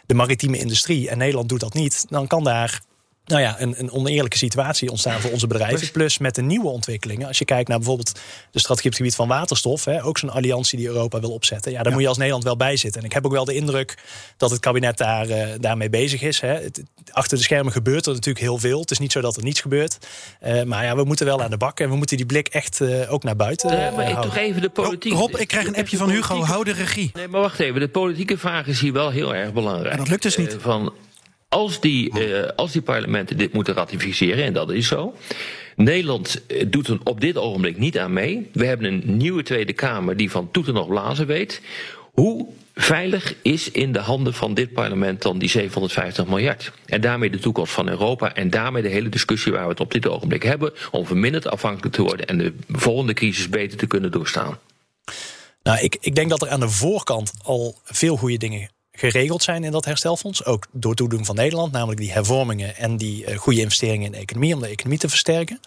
de 0.06 0.14
maritieme 0.14 0.58
industrie 0.58 1.08
en 1.08 1.18
Nederland 1.18 1.48
doet 1.48 1.60
dat 1.60 1.74
niet, 1.74 2.06
dan 2.08 2.26
kan 2.26 2.44
daar 2.44 2.80
nou 3.26 3.40
ja, 3.40 3.60
een, 3.60 3.74
een 3.78 3.92
oneerlijke 3.92 4.36
situatie 4.36 4.90
ontstaan 4.90 5.20
voor 5.20 5.30
onze 5.30 5.46
bedrijven. 5.46 5.90
Plus 5.90 6.18
met 6.18 6.34
de 6.34 6.42
nieuwe 6.42 6.68
ontwikkelingen. 6.68 7.26
Als 7.26 7.38
je 7.38 7.44
kijkt 7.44 7.68
naar 7.68 7.78
bijvoorbeeld 7.78 8.12
de 8.50 8.58
strategie 8.58 8.90
op 8.90 8.96
het 8.96 8.96
gebied 8.96 9.14
van 9.14 9.28
waterstof. 9.28 9.84
Hè, 9.84 10.04
ook 10.04 10.18
zo'n 10.18 10.30
alliantie 10.30 10.78
die 10.78 10.86
Europa 10.86 11.20
wil 11.20 11.32
opzetten. 11.32 11.72
Ja, 11.72 11.82
daar 11.82 11.92
moet 11.92 12.02
je 12.02 12.08
als 12.08 12.16
Nederland 12.16 12.44
wel 12.44 12.56
bij 12.56 12.76
zitten. 12.76 13.00
En 13.00 13.06
ik 13.06 13.12
heb 13.12 13.24
ook 13.26 13.32
wel 13.32 13.44
de 13.44 13.54
indruk 13.54 13.98
dat 14.36 14.50
het 14.50 14.60
kabinet 14.60 14.98
daar, 14.98 15.28
uh, 15.28 15.46
daarmee 15.60 15.90
bezig 15.90 16.22
is. 16.22 16.40
Hè. 16.40 16.48
Het, 16.48 16.82
achter 17.10 17.36
de 17.36 17.42
schermen 17.42 17.72
gebeurt 17.72 18.06
er 18.06 18.12
natuurlijk 18.12 18.44
heel 18.44 18.58
veel. 18.58 18.80
Het 18.80 18.90
is 18.90 18.98
niet 18.98 19.12
zo 19.12 19.20
dat 19.20 19.36
er 19.36 19.42
niets 19.42 19.60
gebeurt. 19.60 19.98
Uh, 20.46 20.62
maar 20.62 20.84
ja, 20.84 20.96
we 20.96 21.04
moeten 21.04 21.26
wel 21.26 21.42
aan 21.42 21.50
de 21.50 21.56
bak. 21.56 21.80
En 21.80 21.88
we 21.88 21.96
moeten 21.96 22.16
die 22.16 22.26
blik 22.26 22.48
echt 22.48 22.80
uh, 22.80 23.12
ook 23.12 23.22
naar 23.22 23.36
buiten 23.36 23.72
uh, 23.72 23.96
maar 23.96 24.10
ik 24.10 24.20
toch 24.20 24.36
even 24.36 24.62
de 24.62 24.68
politiek. 24.68 25.12
Rob, 25.12 25.36
ik 25.36 25.48
krijg 25.48 25.66
een 25.66 25.76
appje 25.76 25.96
van 25.96 26.10
Hugo. 26.10 26.42
Hou 26.42 26.64
de 26.64 26.72
regie. 26.72 27.10
Nee, 27.14 27.28
maar 27.28 27.40
wacht 27.40 27.60
even. 27.60 27.80
De 27.80 27.88
politieke 27.88 28.38
vraag 28.38 28.66
is 28.66 28.80
hier 28.80 28.92
wel 28.92 29.10
heel 29.10 29.34
erg 29.34 29.52
belangrijk. 29.52 29.92
En 29.92 29.98
dat 29.98 30.08
lukt 30.08 30.22
dus 30.22 30.36
niet. 30.36 30.56
van, 30.60 30.92
als 31.48 31.80
die, 31.80 32.18
uh, 32.18 32.48
als 32.56 32.72
die 32.72 32.82
parlementen 32.82 33.36
dit 33.36 33.52
moeten 33.52 33.74
ratificeren, 33.74 34.44
en 34.44 34.52
dat 34.52 34.70
is 34.70 34.86
zo. 34.86 35.14
Nederland 35.76 36.42
doet 36.66 36.88
er 36.88 36.98
op 37.04 37.20
dit 37.20 37.36
ogenblik 37.36 37.78
niet 37.78 37.98
aan 37.98 38.12
mee. 38.12 38.50
We 38.52 38.66
hebben 38.66 38.86
een 38.86 39.16
nieuwe 39.16 39.42
Tweede 39.42 39.72
Kamer 39.72 40.16
die 40.16 40.30
van 40.30 40.50
toeten 40.50 40.74
nog 40.74 40.88
blazen 40.88 41.26
weet. 41.26 41.60
Hoe 42.12 42.46
veilig 42.74 43.34
is 43.42 43.70
in 43.70 43.92
de 43.92 43.98
handen 43.98 44.34
van 44.34 44.54
dit 44.54 44.72
parlement 44.72 45.22
dan 45.22 45.38
die 45.38 45.48
750 45.48 46.26
miljard? 46.26 46.72
En 46.86 47.00
daarmee 47.00 47.30
de 47.30 47.38
toekomst 47.38 47.72
van 47.72 47.88
Europa 47.88 48.34
en 48.34 48.50
daarmee 48.50 48.82
de 48.82 48.88
hele 48.88 49.08
discussie 49.08 49.52
waar 49.52 49.62
we 49.62 49.70
het 49.70 49.80
op 49.80 49.92
dit 49.92 50.08
ogenblik 50.08 50.42
hebben 50.42 50.72
om 50.90 51.06
verminderd 51.06 51.46
afhankelijk 51.46 51.94
te 51.94 52.02
worden 52.02 52.26
en 52.26 52.38
de 52.38 52.54
volgende 52.68 53.14
crisis 53.14 53.48
beter 53.48 53.78
te 53.78 53.86
kunnen 53.86 54.12
doorstaan. 54.12 54.58
Nou, 55.62 55.78
ik, 55.78 55.96
ik 56.00 56.14
denk 56.14 56.30
dat 56.30 56.42
er 56.42 56.48
aan 56.48 56.60
de 56.60 56.68
voorkant 56.68 57.32
al 57.42 57.78
veel 57.84 58.16
goede 58.16 58.38
dingen 58.38 58.70
geregeld 58.96 59.42
zijn 59.42 59.64
in 59.64 59.70
dat 59.70 59.84
herstelfonds. 59.84 60.44
Ook 60.44 60.66
door 60.72 60.94
toedoen 60.94 61.24
van 61.24 61.34
Nederland, 61.34 61.72
namelijk 61.72 62.00
die 62.00 62.12
hervormingen 62.12 62.76
en 62.76 62.96
die 62.96 63.30
uh, 63.30 63.36
goede 63.36 63.60
investeringen 63.60 64.06
in 64.06 64.12
de 64.12 64.18
economie 64.18 64.54
om 64.54 64.60
de 64.60 64.68
economie 64.68 64.98
te 64.98 65.08
versterken. 65.08 65.60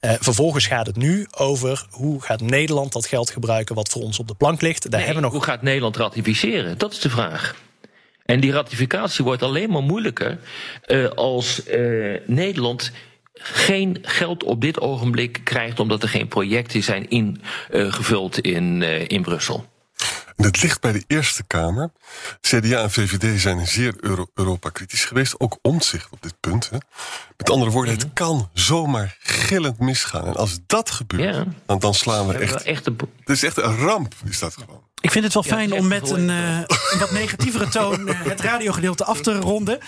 Uh, 0.00 0.12
vervolgens 0.20 0.66
gaat 0.66 0.86
het 0.86 0.96
nu 0.96 1.26
over 1.30 1.86
hoe 1.90 2.22
gaat 2.22 2.40
Nederland 2.40 2.92
dat 2.92 3.06
geld 3.06 3.30
gebruiken 3.30 3.74
wat 3.74 3.88
voor 3.88 4.02
ons 4.02 4.18
op 4.18 4.28
de 4.28 4.34
plank 4.34 4.60
ligt. 4.60 4.82
Daar 4.82 4.90
nee, 4.90 5.00
hebben 5.00 5.16
we 5.16 5.28
nog... 5.28 5.32
Hoe 5.32 5.48
gaat 5.52 5.62
Nederland 5.62 5.96
ratificeren? 5.96 6.78
Dat 6.78 6.92
is 6.92 7.00
de 7.00 7.10
vraag. 7.10 7.56
En 8.24 8.40
die 8.40 8.52
ratificatie 8.52 9.24
wordt 9.24 9.42
alleen 9.42 9.70
maar 9.70 9.82
moeilijker 9.82 10.38
uh, 10.86 11.08
als 11.08 11.62
Nederland 12.26 12.92
geen 13.34 13.98
geld 14.02 14.44
op 14.44 14.60
dit 14.60 14.80
ogenblik 14.80 15.40
krijgt 15.44 15.80
omdat 15.80 16.02
er 16.02 16.08
geen 16.08 16.28
projecten 16.28 16.82
zijn 16.82 17.08
ingevuld 17.08 18.38
in, 18.38 18.82
in 19.08 19.22
Brussel. 19.22 19.66
En 20.38 20.44
het 20.44 20.62
ligt 20.62 20.80
bij 20.80 20.92
de 20.92 21.04
Eerste 21.06 21.44
Kamer. 21.46 21.90
CDA 22.40 22.82
en 22.82 22.90
VVD 22.90 23.40
zijn 23.40 23.66
zeer 23.66 23.94
Euro 24.00 24.26
Europa-kritisch 24.34 25.04
geweest. 25.04 25.40
Ook 25.40 25.58
omzicht 25.62 26.10
op 26.10 26.22
dit 26.22 26.34
punt. 26.40 26.70
Hè. 26.70 26.78
Met 27.36 27.50
andere 27.50 27.70
woorden, 27.70 27.94
het 27.94 28.12
kan 28.12 28.48
zomaar 28.52 29.16
gillend 29.20 29.78
misgaan. 29.78 30.26
En 30.26 30.34
als 30.34 30.58
dat 30.66 30.90
gebeurt, 30.90 31.34
ja. 31.34 31.46
dan, 31.66 31.78
dan, 31.78 31.94
slaan 31.94 32.26
we 32.26 32.34
echt... 32.34 32.64
Het 33.18 33.36
is 33.36 33.42
echt 33.42 33.56
een 33.56 33.76
ramp, 33.76 34.14
is 34.24 34.38
dat 34.38 34.54
gewoon. 34.54 34.87
Ik 35.00 35.10
vind 35.10 35.24
het 35.24 35.34
wel 35.34 35.44
Ja, 35.46 35.54
fijn 35.54 35.72
om 35.72 35.88
met 35.88 36.10
een, 36.10 36.30
eh, 36.30 36.58
een 36.92 36.98
wat 36.98 37.10
negatievere 37.10 37.68
toon 37.68 38.08
eh, 38.08 38.14
het 38.22 38.40
radiogedeelte 38.40 39.04
af 39.04 39.20
te 39.20 39.34
ronden. 39.34 39.78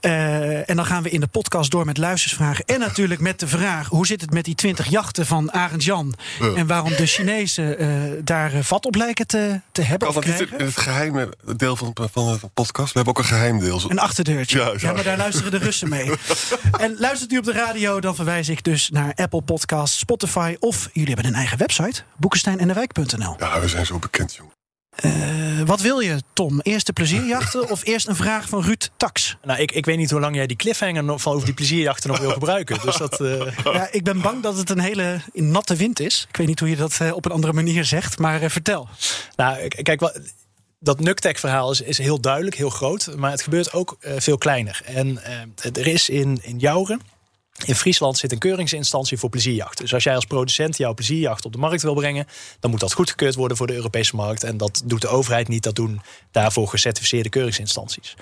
Eh, 0.00 0.70
en 0.70 0.76
dan 0.76 0.86
gaan 0.86 1.02
we 1.02 1.10
in 1.10 1.20
de 1.20 1.26
podcast 1.26 1.70
door 1.70 1.84
met 1.84 1.96
luistersvragen. 1.96 2.64
En 2.64 2.80
natuurlijk 2.80 3.20
met 3.20 3.40
de 3.40 3.48
vraag: 3.48 3.88
hoe 3.88 4.06
zit 4.06 4.20
het 4.20 4.32
met 4.32 4.44
die 4.44 4.54
20 4.54 4.86
jachten 4.86 5.26
van 5.26 5.52
Arend 5.52 5.84
Jan? 5.84 6.14
En 6.56 6.66
waarom 6.66 6.96
de 6.96 7.06
Chinezen 7.06 8.24
daar 8.24 8.52
vat 8.60 8.86
op 8.86 8.94
lijken 8.94 9.26
te, 9.26 9.60
te 9.72 9.82
hebben 9.82 10.12
Kan 10.12 10.22
dat 10.22 10.38
niet 10.40 10.50
het 10.56 10.76
geheime 10.76 11.28
deel 11.56 11.76
van, 11.76 11.96
van 12.12 12.38
de 12.40 12.48
podcast? 12.54 12.92
We 12.92 12.96
hebben 13.00 13.16
ook 13.16 13.18
een 13.18 13.28
geheim 13.28 13.58
deel. 13.58 13.82
Een 13.88 13.98
achterdeurtje. 13.98 14.76
Ja. 14.78 14.92
maar 14.92 15.04
daar 15.04 15.16
luisteren 15.16 15.50
de 15.50 15.58
Russen 15.58 15.88
mee. 15.88 16.10
en 16.78 16.96
luistert 16.98 17.32
u 17.32 17.38
op 17.38 17.44
de 17.44 17.52
radio, 17.52 18.00
dan 18.00 18.14
verwijs 18.14 18.48
ik 18.48 18.64
dus 18.64 18.90
naar 18.90 19.12
Apple 19.14 19.42
Podcasts, 19.42 19.98
Spotify 19.98 20.56
of 20.58 20.88
jullie 20.92 21.14
hebben 21.14 21.26
een 21.26 21.38
eigen 21.38 21.58
website, 21.58 22.02
boekensteinendewijk.nl. 22.16 23.36
Ja, 23.38 23.60
we 23.60 23.68
zijn 23.68 23.86
zo 23.86 23.98
bekend, 23.98 24.34
jongen. 24.34 24.57
Eh, 24.98 25.60
wat 25.64 25.80
wil 25.80 26.00
je, 26.00 26.22
Tom? 26.32 26.60
Eerst 26.60 26.86
de 26.86 26.92
plezierjachten 26.92 27.70
of 27.70 27.84
eerst 27.84 28.08
een 28.08 28.16
vraag 28.16 28.48
van 28.48 28.62
Ruud 28.62 28.88
Tax? 28.96 29.36
Nou, 29.42 29.60
ik, 29.60 29.72
ik 29.72 29.84
weet 29.86 29.96
niet 29.96 30.10
hoe 30.10 30.20
lang 30.20 30.36
jij 30.36 30.46
die 30.46 30.56
cliffhanger 30.56 31.18
van 31.18 31.32
over 31.32 31.44
die 31.44 31.54
plezierjachten 31.54 32.10
nog 32.10 32.18
wil 32.18 32.30
gebruiken. 32.30 32.78
Dus 32.84 32.96
dat, 32.96 33.20
eh, 33.20 33.46
Ja, 33.74 33.88
ik 33.90 34.04
ben 34.04 34.20
bang 34.20 34.42
dat 34.42 34.56
het 34.56 34.70
een 34.70 34.78
hele 34.78 35.20
natte 35.32 35.76
wind 35.76 36.00
is. 36.00 36.26
Ik 36.28 36.36
weet 36.36 36.46
niet 36.46 36.60
hoe 36.60 36.68
je 36.68 36.76
dat 36.76 36.98
eh, 37.00 37.14
op 37.14 37.24
een 37.24 37.30
andere 37.30 37.52
manier 37.52 37.84
zegt, 37.84 38.18
maar 38.18 38.50
vertel. 38.50 38.88
Nou, 39.36 39.68
kijk, 39.68 40.00
wat, 40.00 40.20
dat 40.80 41.00
Nuctec-verhaal 41.00 41.70
is, 41.70 41.80
is 41.80 41.98
heel 41.98 42.20
duidelijk, 42.20 42.56
heel 42.56 42.70
groot. 42.70 43.14
Maar 43.16 43.30
het 43.30 43.42
gebeurt 43.42 43.72
ook 43.72 43.96
veel 44.00 44.38
kleiner. 44.38 44.80
En 44.84 45.24
er 45.72 45.86
is 45.86 46.08
in, 46.08 46.38
in 46.42 46.58
Jouren, 46.58 47.00
in 47.64 47.74
Friesland, 47.74 48.18
zit 48.18 48.32
een 48.32 48.38
keuringsinstantie 48.38 49.18
voor 49.18 49.30
plezierjachten. 49.30 49.84
Dus 49.84 49.94
als 49.94 50.04
jij 50.04 50.14
als 50.14 50.24
producent 50.24 50.76
jouw 50.76 50.94
plezierjacht 50.94 51.44
op 51.44 51.52
de 51.52 51.58
markt 51.58 51.82
wil 51.82 51.94
brengen... 51.94 52.26
dan 52.60 52.70
moet 52.70 52.80
dat 52.80 52.92
goedgekeurd 52.92 53.34
worden 53.34 53.56
voor 53.56 53.66
de 53.66 53.74
Europese 53.74 54.16
markt. 54.16 54.44
En 54.44 54.56
dat 54.56 54.82
doet 54.84 55.00
de 55.00 55.08
overheid 55.08 55.48
niet. 55.48 55.62
Dat 55.62 55.74
doen 55.74 56.00
daarvoor 56.30 56.68
gecertificeerde 56.68 57.28
keuringsinstanties. 57.28 58.16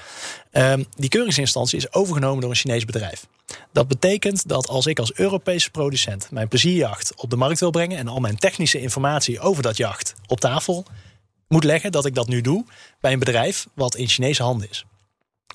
Ehm, 0.50 0.82
die 0.96 1.08
keuringsinstantie 1.08 1.78
is 1.78 1.92
overgenomen 1.92 2.40
door 2.40 2.50
een 2.50 2.56
Chinees 2.56 2.84
bedrijf. 2.84 3.26
Dat 3.72 3.88
betekent 3.88 4.48
dat 4.48 4.68
als 4.68 4.86
ik 4.86 4.98
als 4.98 5.12
Europese 5.12 5.70
producent 5.70 6.30
mijn 6.30 6.48
plezierjacht 6.48 7.12
op 7.16 7.30
de 7.30 7.36
markt 7.36 7.60
wil 7.60 7.70
brengen... 7.70 7.98
en 7.98 8.08
al 8.08 8.20
mijn 8.20 8.38
technische 8.38 8.80
informatie 8.80 9.40
over 9.40 9.62
dat 9.62 9.76
jacht 9.76 10.14
op 10.26 10.40
tafel 10.40 10.84
moet 11.48 11.64
leggen 11.64 11.92
dat 11.92 12.06
ik 12.06 12.14
dat 12.14 12.28
nu 12.28 12.40
doe 12.40 12.64
bij 13.00 13.12
een 13.12 13.18
bedrijf 13.18 13.66
wat 13.74 13.96
in 13.96 14.08
Chinese 14.08 14.42
handen 14.42 14.70
is. 14.70 14.84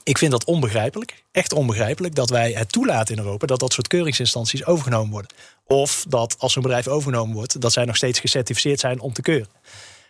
Ik 0.04 0.18
vind 0.18 0.32
dat 0.32 0.46
onbegrijpelijk, 0.46 1.24
echt 1.32 1.54
onbegrijpelijk, 1.54 2.16
dat 2.16 2.30
wij 2.30 2.52
het 2.52 2.72
toelaten 2.72 3.16
in 3.16 3.24
Europa 3.24 3.46
dat 3.46 3.60
dat 3.60 3.74
soort 3.74 3.88
keuringsinstanties 3.88 4.66
overgenomen 4.66 5.12
worden. 5.12 5.32
Of 5.66 6.06
dat 6.08 6.36
als 6.40 6.54
zo'n 6.54 6.64
bedrijf 6.64 6.88
overgenomen 6.88 7.36
wordt, 7.36 7.62
dat 7.62 7.74
zij 7.74 7.86
nog 7.86 7.96
steeds 7.96 8.20
gecertificeerd 8.20 8.80
zijn 8.80 9.00
om 9.00 9.14
te 9.14 9.22
keuren. 9.22 9.50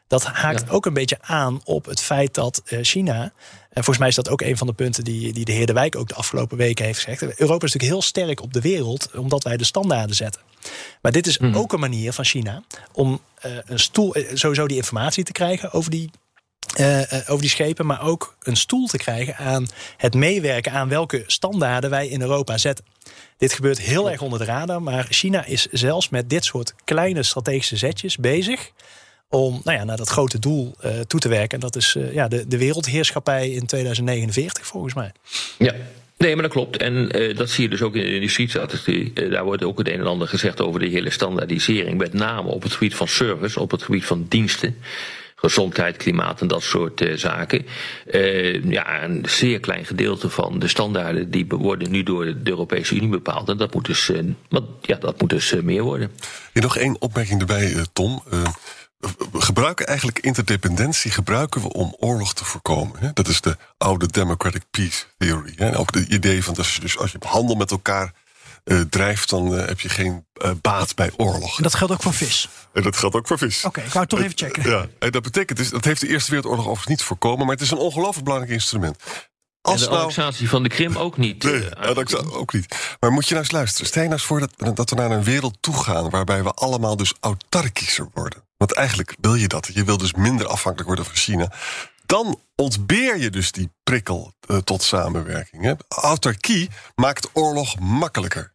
Dat 0.07 0.23
haakt 0.23 0.69
ook 0.69 0.85
een 0.85 0.93
beetje 0.93 1.17
aan 1.21 1.61
op 1.63 1.85
het 1.85 2.01
feit 2.01 2.33
dat 2.33 2.61
eh, 2.65 2.79
China, 2.81 3.21
en 3.69 3.83
volgens 3.83 3.97
mij 3.97 4.07
is 4.07 4.15
dat 4.15 4.29
ook 4.29 4.41
een 4.41 4.57
van 4.57 4.67
de 4.67 4.73
punten 4.73 5.03
die, 5.03 5.33
die 5.33 5.45
de 5.45 5.51
heer 5.51 5.65
De 5.65 5.73
Wijk 5.73 5.95
ook 5.95 6.07
de 6.07 6.15
afgelopen 6.15 6.57
weken 6.57 6.85
heeft 6.85 6.99
gezegd. 6.99 7.21
Europa 7.21 7.65
is 7.65 7.73
natuurlijk 7.73 7.91
heel 7.91 8.01
sterk 8.01 8.41
op 8.41 8.53
de 8.53 8.61
wereld 8.61 9.09
omdat 9.15 9.43
wij 9.43 9.57
de 9.57 9.63
standaarden 9.63 10.15
zetten. 10.15 10.41
Maar 11.01 11.11
dit 11.11 11.27
is 11.27 11.41
ook 11.41 11.73
een 11.73 11.79
manier 11.79 12.13
van 12.13 12.25
China 12.25 12.63
om 12.91 13.21
eh, 13.35 13.51
een 13.65 13.79
stoel, 13.79 14.15
eh, 14.15 14.25
sowieso 14.33 14.67
die 14.67 14.77
informatie 14.77 15.23
te 15.23 15.31
krijgen 15.31 15.71
over 15.71 15.91
die, 15.91 16.09
eh, 16.75 17.11
eh, 17.11 17.29
over 17.29 17.41
die 17.41 17.49
schepen, 17.49 17.85
maar 17.85 18.01
ook 18.01 18.35
een 18.43 18.55
stoel 18.55 18.87
te 18.87 18.97
krijgen 18.97 19.35
aan 19.35 19.67
het 19.97 20.13
meewerken 20.13 20.71
aan 20.71 20.89
welke 20.89 21.23
standaarden 21.27 21.89
wij 21.89 22.07
in 22.07 22.21
Europa 22.21 22.57
zetten. 22.57 22.85
Dit 23.37 23.53
gebeurt 23.53 23.79
heel 23.79 24.11
erg 24.11 24.21
onder 24.21 24.39
de 24.39 24.45
radar, 24.45 24.81
maar 24.81 25.05
China 25.09 25.45
is 25.45 25.67
zelfs 25.71 26.09
met 26.09 26.29
dit 26.29 26.45
soort 26.45 26.73
kleine 26.83 27.23
strategische 27.23 27.77
zetjes 27.77 28.17
bezig 28.17 28.71
om 29.29 29.61
nou 29.63 29.77
ja, 29.77 29.83
naar 29.83 29.97
dat 29.97 30.09
grote 30.09 30.39
doel 30.39 30.75
eh, 30.79 30.99
toe 30.99 31.19
te 31.19 31.29
werken. 31.29 31.49
En 31.49 31.59
dat 31.59 31.75
is 31.75 31.97
ja, 32.11 32.27
de, 32.27 32.47
de 32.47 32.57
wereldheerschappij 32.57 33.49
in 33.49 33.65
2049 33.65 34.67
volgens 34.67 34.93
mij. 34.93 35.11
Ja. 35.57 35.73
Nee, 36.17 36.33
maar 36.33 36.43
dat 36.43 36.51
klopt. 36.51 36.77
En 36.77 37.09
dat 37.35 37.49
zie 37.49 37.63
je 37.63 37.69
dus 37.69 37.81
ook 37.81 37.95
in 37.95 38.03
de 38.03 38.13
industriestrategie. 38.13 39.29
Daar 39.29 39.43
wordt 39.43 39.63
ook 39.63 39.77
het 39.77 39.87
een 39.87 39.99
en 39.99 40.07
ander 40.07 40.27
gezegd 40.27 40.61
over 40.61 40.79
de 40.79 40.87
hele 40.87 41.09
standaardisering. 41.09 41.97
Met 41.97 42.13
name 42.13 42.49
op 42.49 42.63
het 42.63 42.71
gebied 42.71 42.95
van 42.95 43.07
service, 43.07 43.59
op 43.59 43.71
het 43.71 43.83
gebied 43.83 44.05
van 44.05 44.25
diensten. 44.29 44.75
Gezondheid, 45.41 45.97
klimaat 45.97 46.41
en 46.41 46.47
dat 46.47 46.63
soort 46.63 47.01
eh, 47.01 47.17
zaken. 47.17 47.65
Eh, 48.05 48.63
ja, 48.63 49.03
een 49.03 49.25
zeer 49.27 49.59
klein 49.59 49.85
gedeelte 49.85 50.29
van 50.29 50.59
de 50.59 50.67
standaarden 50.67 51.31
die 51.31 51.45
worden 51.47 51.91
nu 51.91 52.03
door 52.03 52.25
de 52.25 52.49
Europese 52.49 52.95
Unie 52.95 53.09
bepaald. 53.09 53.49
En 53.49 53.57
dat 53.57 53.73
moet 53.73 53.85
dus, 53.85 54.09
eh, 54.09 54.19
ja, 54.81 54.95
dat 54.95 55.21
moet 55.21 55.29
dus 55.29 55.53
meer 55.63 55.83
worden. 55.83 56.11
Hier 56.53 56.63
nog 56.63 56.77
één 56.77 57.01
opmerking 57.01 57.39
erbij, 57.39 57.85
Tom. 57.93 58.23
Gebruiken 59.33 59.87
eigenlijk 59.87 60.19
interdependentie 60.19 61.11
gebruiken 61.11 61.61
we 61.61 61.73
om 61.73 61.95
oorlog 61.99 62.33
te 62.33 62.45
voorkomen. 62.45 62.99
Hè? 62.99 63.09
Dat 63.13 63.27
is 63.27 63.41
de 63.41 63.57
oude 63.77 64.07
democratic 64.07 64.63
peace 64.71 65.03
theory. 65.17 65.53
Hè? 65.55 65.65
En 65.65 65.75
ook 65.75 65.95
het 65.95 66.07
idee 66.07 66.43
van 66.43 66.53
dat 66.53 66.67
je 66.67 66.81
dus 66.81 66.97
als 66.97 67.11
je 67.11 67.17
handel 67.19 67.55
met 67.55 67.71
elkaar 67.71 68.13
eh, 68.63 68.79
drijft, 68.79 69.29
dan 69.29 69.57
eh, 69.57 69.67
heb 69.67 69.79
je 69.79 69.89
geen 69.89 70.25
eh, 70.33 70.51
baat 70.61 70.95
bij 70.95 71.11
oorlog. 71.17 71.57
En 71.57 71.63
dat 71.63 71.75
geldt 71.75 71.93
ook 71.93 72.01
voor 72.01 72.13
vis. 72.13 72.49
En 72.73 72.83
dat 72.83 72.97
geldt 72.97 73.15
ook 73.15 73.27
voor 73.27 73.37
vis. 73.37 73.65
Oké, 73.65 73.79
ik 73.79 73.87
wou 73.87 73.99
het 73.99 74.09
toch 74.09 74.19
even 74.19 74.37
checken. 74.37 74.69
Ja, 74.69 74.87
en 74.99 75.11
dat 75.11 75.21
betekent 75.21 75.57
dus, 75.57 75.69
dat 75.69 75.85
heeft 75.85 76.01
de 76.01 76.07
Eerste 76.07 76.31
Wereldoorlog 76.31 76.65
overigens 76.65 76.97
niet 76.97 77.03
voorkomen, 77.03 77.45
maar 77.45 77.55
het 77.55 77.63
is 77.63 77.71
een 77.71 77.77
ongelooflijk 77.77 78.23
belangrijk 78.23 78.53
instrument. 78.53 78.97
En 79.61 79.75
de 79.77 79.85
nou, 79.85 79.97
annexatie 79.97 80.49
van 80.49 80.63
de 80.63 80.69
Krim 80.69 80.97
ook 80.97 81.17
niet. 81.17 81.43
Nee, 81.43 81.63
ja, 81.63 81.93
dat 81.93 82.09
zou- 82.09 82.31
ook 82.31 82.53
niet. 82.53 82.95
Maar 82.99 83.11
moet 83.11 83.27
je 83.27 83.33
nou 83.33 83.43
eens 83.43 83.53
luisteren. 83.53 83.87
Stel 83.87 84.01
je 84.01 84.07
nou 84.07 84.19
eens 84.19 84.29
voor 84.29 84.39
dat, 84.39 84.75
dat 84.75 84.89
we 84.89 84.95
naar 84.95 85.11
een 85.11 85.23
wereld 85.23 85.57
toe 85.59 85.83
gaan... 85.83 86.09
waarbij 86.09 86.43
we 86.43 86.51
allemaal 86.51 86.97
dus 86.97 87.13
autarkischer 87.19 88.09
worden. 88.13 88.43
Want 88.57 88.73
eigenlijk 88.73 89.15
wil 89.21 89.35
je 89.35 89.47
dat. 89.47 89.69
Je 89.73 89.83
wil 89.83 89.97
dus 89.97 90.13
minder 90.13 90.47
afhankelijk 90.47 90.87
worden 90.87 91.05
van 91.05 91.15
China. 91.15 91.51
Dan 92.11 92.39
ontbeer 92.55 93.17
je 93.17 93.29
dus 93.29 93.51
die 93.51 93.69
prikkel 93.83 94.33
eh, 94.47 94.57
tot 94.57 94.83
samenwerking. 94.83 95.63
Hè? 95.63 95.73
Autarkie 95.87 96.69
maakt 96.95 97.29
oorlog 97.33 97.79
makkelijker. 97.79 98.53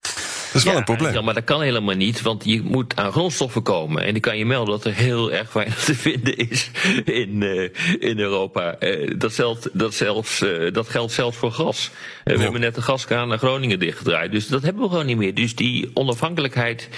Dat 0.00 0.12
is 0.52 0.64
wel 0.64 0.76
een 0.76 0.84
probleem. 0.84 1.12
Ja, 1.12 1.20
maar 1.20 1.34
dat 1.34 1.44
kan 1.44 1.62
helemaal 1.62 1.94
niet, 1.94 2.22
want 2.22 2.44
je 2.44 2.62
moet 2.62 2.96
aan 2.96 3.12
grondstoffen 3.12 3.62
komen. 3.62 4.04
En 4.04 4.14
ik 4.14 4.22
kan 4.22 4.38
je 4.38 4.46
melden 4.46 4.74
dat 4.74 4.84
er 4.84 4.94
heel 4.94 5.32
erg 5.32 5.52
weinig 5.52 5.84
te 5.84 5.94
vinden 5.94 6.36
is 6.36 6.70
in, 7.04 7.42
eh, 7.42 7.62
in 8.10 8.18
Europa. 8.18 8.74
Eh, 8.74 9.18
dat, 9.18 9.32
zelfs, 9.32 9.68
dat, 9.72 9.94
zelfs, 9.94 10.44
dat 10.72 10.88
geldt 10.88 11.12
zelfs 11.12 11.36
voor 11.36 11.52
gas. 11.52 11.90
We 12.24 12.38
hebben 12.38 12.60
net 12.60 12.74
de 12.74 12.82
gaskraan 12.82 13.28
naar 13.28 13.38
Groningen 13.38 13.78
dichtgedraaid. 13.78 14.30
Dus 14.30 14.48
dat 14.48 14.62
hebben 14.62 14.82
we 14.82 14.88
gewoon 14.88 15.06
niet 15.06 15.16
meer. 15.16 15.34
Dus 15.34 15.54
die 15.54 15.90
onafhankelijkheid. 15.94 16.88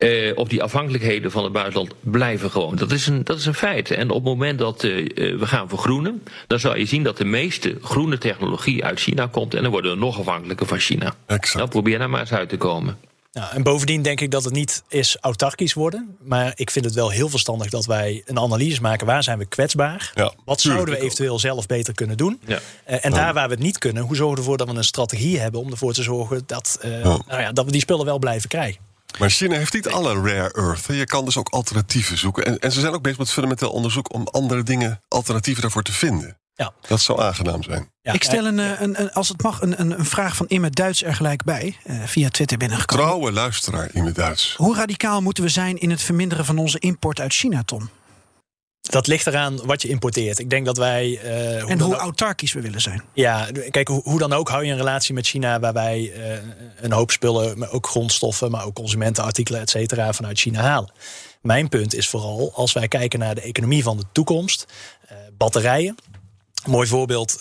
Eh, 0.00 0.32
of 0.34 0.48
die 0.48 0.62
afhankelijkheden 0.62 1.30
van 1.30 1.44
het 1.44 1.52
buitenland 1.52 1.94
blijven 2.00 2.50
gewoon. 2.50 2.76
Dat 2.76 2.92
is 2.92 3.06
een, 3.06 3.24
dat 3.24 3.38
is 3.38 3.46
een 3.46 3.54
feit. 3.54 3.90
En 3.90 4.10
op 4.10 4.16
het 4.16 4.24
moment 4.24 4.58
dat 4.58 4.84
eh, 4.84 4.98
eh, 4.98 5.38
we 5.38 5.46
gaan 5.46 5.68
vergroenen, 5.68 6.22
dan 6.46 6.60
zal 6.60 6.76
je 6.76 6.84
zien 6.84 7.02
dat 7.02 7.16
de 7.16 7.24
meeste 7.24 7.78
groene 7.82 8.18
technologie 8.18 8.84
uit 8.84 9.00
China 9.00 9.26
komt. 9.26 9.54
En 9.54 9.62
dan 9.62 9.70
worden 9.70 9.92
we 9.92 9.98
nog 9.98 10.18
afhankelijker 10.18 10.66
van 10.66 10.78
China. 10.78 11.14
Exact. 11.26 11.56
Nou, 11.56 11.68
probeer 11.68 11.98
daar 11.98 12.10
maar 12.10 12.20
eens 12.20 12.32
uit 12.32 12.48
te 12.48 12.56
komen. 12.56 12.98
Nou, 13.32 13.54
en 13.54 13.62
bovendien 13.62 14.02
denk 14.02 14.20
ik 14.20 14.30
dat 14.30 14.44
het 14.44 14.52
niet 14.52 14.82
is 14.88 15.16
autarkisch 15.20 15.74
worden. 15.74 16.16
Maar 16.22 16.52
ik 16.54 16.70
vind 16.70 16.84
het 16.84 16.94
wel 16.94 17.10
heel 17.10 17.28
verstandig 17.28 17.70
dat 17.70 17.86
wij 17.86 18.22
een 18.26 18.38
analyse 18.38 18.80
maken. 18.80 19.06
Waar 19.06 19.22
zijn 19.22 19.38
we 19.38 19.46
kwetsbaar? 19.46 20.10
Ja, 20.14 20.32
Wat 20.44 20.60
zouden 20.60 20.94
we 20.94 21.00
ook. 21.00 21.04
eventueel 21.04 21.38
zelf 21.38 21.66
beter 21.66 21.94
kunnen 21.94 22.16
doen? 22.16 22.40
Ja. 22.46 22.58
Eh, 22.84 23.04
en 23.04 23.10
daar 23.10 23.34
waar 23.34 23.48
we 23.48 23.54
het 23.54 23.62
niet 23.62 23.78
kunnen, 23.78 24.02
hoe 24.02 24.16
zorgen 24.16 24.34
we 24.34 24.40
ervoor 24.40 24.56
dat 24.56 24.68
we 24.70 24.74
een 24.74 24.84
strategie 24.84 25.38
hebben... 25.38 25.60
om 25.60 25.70
ervoor 25.70 25.92
te 25.92 26.02
zorgen 26.02 26.42
dat, 26.46 26.78
eh, 26.80 26.90
Nou 27.02 27.22
ja, 27.28 27.52
dat 27.52 27.64
we 27.64 27.70
die 27.70 27.80
spullen 27.80 28.04
wel 28.04 28.18
blijven 28.18 28.48
krijgen? 28.48 28.89
Maar 29.18 29.30
China 29.30 29.56
heeft 29.56 29.72
niet 29.72 29.88
alle 29.88 30.14
rare 30.14 30.52
earth. 30.52 30.86
Je 30.86 31.04
kan 31.04 31.24
dus 31.24 31.36
ook 31.36 31.48
alternatieven 31.48 32.18
zoeken. 32.18 32.44
En, 32.44 32.58
en 32.58 32.72
ze 32.72 32.80
zijn 32.80 32.92
ook 32.92 33.02
bezig 33.02 33.18
met 33.18 33.30
fundamenteel 33.30 33.70
onderzoek... 33.70 34.14
om 34.14 34.26
andere 34.26 34.62
dingen, 34.62 35.00
alternatieven 35.08 35.62
daarvoor 35.62 35.82
te 35.82 35.92
vinden. 35.92 36.38
Ja. 36.54 36.72
Dat 36.88 37.00
zou 37.00 37.20
aangenaam 37.22 37.62
zijn. 37.62 37.90
Ja, 38.02 38.12
ik 38.12 38.22
stel 38.22 38.46
een, 38.46 38.58
eh, 38.58 38.80
een, 38.80 39.00
een, 39.00 39.12
als 39.12 39.28
het 39.28 39.42
mag, 39.42 39.60
een, 39.60 39.80
een, 39.80 39.98
een 39.98 40.04
vraag 40.04 40.36
van 40.36 40.46
Imme 40.48 40.70
Duits 40.70 41.02
er 41.02 41.14
gelijk 41.14 41.44
bij. 41.44 41.76
eh, 41.84 42.02
via 42.04 42.28
Twitter 42.28 42.58
binnengekomen. 42.58 43.04
Trouwe 43.04 43.32
luisteraar 43.32 43.88
in 43.92 44.04
het 44.04 44.14
Duits. 44.14 44.54
Hoe 44.56 44.76
radicaal 44.76 45.22
moeten 45.22 45.42
we 45.44 45.48
zijn 45.48 45.78
in 45.78 45.90
het 45.90 46.02
verminderen 46.02 46.44
van 46.44 46.58
onze 46.58 46.78
import 46.78 47.20
uit 47.20 47.32
China, 47.32 47.62
Tom? 47.62 47.90
Dat 48.80 49.06
ligt 49.06 49.26
eraan 49.26 49.66
wat 49.66 49.82
je 49.82 49.88
importeert. 49.88 50.38
Ik 50.38 50.50
denk 50.50 50.66
dat 50.66 50.76
wij. 50.76 51.20
eh, 51.22 51.58
En 51.60 51.66
dan 51.78 51.80
hoe 51.86 51.94
ook- 51.94 52.00
autarkisch 52.00 52.52
we 52.52 52.60
willen 52.60 52.80
zijn. 52.80 53.02
Ja, 53.14 53.48
kijk, 53.70 53.88
hoe, 53.88 54.00
hoe 54.02 54.18
dan 54.18 54.32
ook 54.32 54.48
hou 54.48 54.64
je 54.64 54.70
een 54.70 54.76
relatie 54.76 55.14
met 55.14 55.26
China 55.26 55.60
waarbij 55.60 56.12
eh, 56.12 56.38
een 56.80 56.92
hoop 56.92 57.10
spullen, 57.10 57.58
maar 57.58 57.70
ook 57.70 57.86
grondstoffen, 57.86 58.50
maar 58.50 58.64
ook 58.64 58.74
consumentenartikelen, 58.74 59.60
et 59.60 59.70
cetera, 59.70 60.12
vanuit 60.12 60.38
China 60.38 60.60
halen. 60.60 60.92
Mijn 61.42 61.68
punt 61.68 61.94
is 61.94 62.08
vooral, 62.08 62.52
als 62.54 62.72
wij 62.72 62.88
kijken 62.88 63.18
naar 63.18 63.34
de 63.34 63.40
economie 63.40 63.82
van 63.82 63.96
de 63.96 64.04
toekomst, 64.12 64.66
eh, 65.08 65.16
batterijen. 65.36 65.96
Een 66.64 66.70
mooi 66.70 66.88
voorbeeld, 66.88 67.38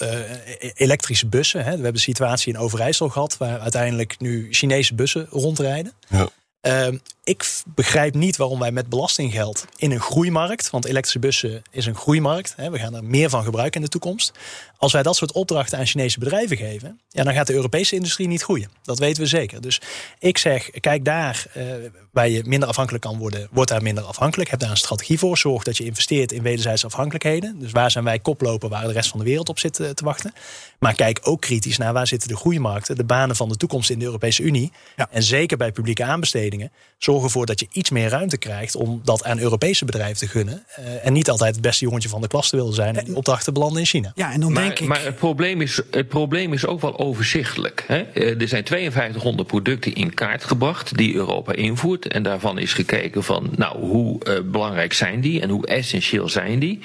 elektrische 0.74 1.28
bussen. 1.28 1.60
Hè. 1.60 1.66
We 1.66 1.74
hebben 1.76 1.94
een 1.94 2.00
situatie 2.00 2.54
in 2.54 2.60
Overijssel 2.60 3.10
gehad, 3.10 3.38
waar 3.38 3.60
uiteindelijk 3.60 4.20
nu 4.20 4.48
Chinese 4.52 4.96
bussen 4.96 5.28
rondrijden. 5.30 5.94
Ja. 6.10 6.30
Ehm, 6.62 6.98
ik 7.24 7.62
begrijp 7.66 8.14
niet 8.14 8.38
waarom 8.38 8.60
wij 8.60 8.72
met 8.72 8.90
belastinggeld 8.90 9.66
in 9.76 9.92
een 9.92 10.00
groeimarkt, 10.00 10.70
want 10.70 10.86
elektrische 10.86 11.20
bussen 11.20 11.62
is 11.72 11.86
een 11.86 11.96
groeimarkt, 11.96 12.54
hè, 12.56 12.70
we 12.70 12.80
gaan 12.80 12.96
er 12.96 13.04
meer 13.04 13.30
van 13.30 13.44
gebruiken 13.44 13.80
in 13.80 13.86
de 13.86 13.92
toekomst. 13.92 14.32
Als 14.80 14.92
wij 14.92 15.04
dat 15.04 15.16
soort 15.16 15.32
opdrachten 15.32 15.78
aan 15.78 15.86
Chinese 15.86 16.20
bedrijven 16.20 16.58
geven, 16.58 17.00
ja, 17.10 17.24
dan 17.24 17.34
gaat 17.34 17.48
de 17.48 17.54
Europese 17.54 17.96
industrie 17.96 18.28
niet 18.28 18.42
groeien. 18.42 18.70
Dat 18.84 19.00
weten 19.00 19.24
we 19.24 19.28
zeker. 19.30 19.62
Dus 19.62 19.82
ik 20.20 20.38
zeg, 20.38 20.70
kijk 20.70 21.06
daar 21.06 21.46
eh, 21.54 21.64
waar 22.12 22.30
je 22.30 22.44
minder 22.46 22.70
afhankelijk 22.70 23.04
kan 23.04 23.18
worden, 23.18 23.48
wordt 23.52 23.70
daar 23.70 23.82
minder 23.82 24.04
afhankelijk. 24.04 24.50
Heb 24.50 24.60
daar 24.60 24.70
een 24.70 24.78
strategie 24.78 25.20
voor. 25.20 25.38
Zorg 25.38 25.64
dat 25.64 25.78
je 25.78 25.86
investeert 25.86 26.32
in 26.32 26.42
wederzijdse 26.42 26.86
afhankelijkheden. 26.86 27.60
Dus 27.60 27.72
waar 27.72 27.92
zijn 27.92 28.04
wij 28.04 28.20
koploper 28.20 28.70
waar 28.70 28.88
de 28.88 28.94
rest 28.94 29.10
van 29.10 29.20
de 29.20 29.26
wereld 29.26 29.50
op 29.50 29.60
zit 29.60 29.74
te 29.74 30.04
wachten. 30.04 30.34
Maar 30.80 30.94
kijk 30.94 31.20
ook 31.24 31.42
kritisch 31.42 31.78
naar 31.78 31.94
waar 31.94 32.08
zitten 32.08 32.30
de 32.30 32.36
groeimarkten, 32.36 32.96
de 32.96 33.04
banen 33.04 33.36
van 33.36 33.50
de 33.50 33.58
toekomst 33.58 33.90
in 33.90 34.00
de 34.00 34.06
Europese 34.06 34.44
Unie. 34.44 34.72
Ja. 34.96 35.08
En 35.12 35.24
zeker 35.24 35.58
bij 35.58 35.72
publieke 35.72 36.04
aanbestedingen. 36.04 36.72
Zorg 36.98 37.24
ervoor 37.24 37.46
dat 37.46 37.60
je 37.60 37.68
iets 37.72 37.90
meer 37.90 38.10
ruimte 38.10 38.38
krijgt 38.38 38.76
om 38.76 39.02
dat 39.04 39.24
aan 39.24 39.40
Europese 39.40 39.86
bedrijven 39.86 40.18
te 40.18 40.28
gunnen. 40.28 40.64
Eh, 40.76 41.06
en 41.06 41.14
niet 41.14 41.30
altijd 41.30 41.54
het 41.54 41.62
beste 41.62 41.86
jongetje 41.86 42.10
van 42.10 42.22
de 42.22 42.28
klas 42.28 42.50
te 42.50 42.56
willen 42.56 42.74
zijn 42.74 42.98
en 42.98 43.06
die 43.06 43.16
opdrachten 43.16 43.54
belanden 43.54 43.80
in 43.80 43.86
China. 43.86 44.12
Ja, 44.16 44.32
en 44.32 44.40
dan 44.40 44.54
denk 44.76 44.90
Maar, 44.90 44.98
ik... 44.98 45.04
maar 45.04 45.12
het, 45.12 45.20
probleem 45.20 45.62
is, 45.62 45.82
het 45.92 46.08
probleem 46.08 46.54
is 46.54 46.66
ook 46.66 46.82
wel 46.82 47.00
overzichtelijk. 47.00 47.84
Hè? 47.88 48.02
Eh, 48.02 48.42
Er 48.42 48.48
zijn 48.48 48.68
5200 48.68 49.48
producten 49.48 49.94
in 49.94 50.14
kaart 50.14 50.44
gebracht 50.44 50.98
die 50.98 51.16
Europa 51.16 51.54
invoert. 51.54 52.08
En 52.08 52.24
daarvan 52.24 52.60
is 52.60 52.74
gekeken 52.74 53.24
van, 53.24 53.50
nou, 53.56 53.78
hoe 53.78 54.24
eh, 54.24 54.40
belangrijk 54.44 54.94
zijn 54.94 55.22
die 55.22 55.42
en 55.42 55.50
hoe 55.50 55.68
essentieel 55.68 56.30
zijn 56.30 56.60
die. 56.60 56.80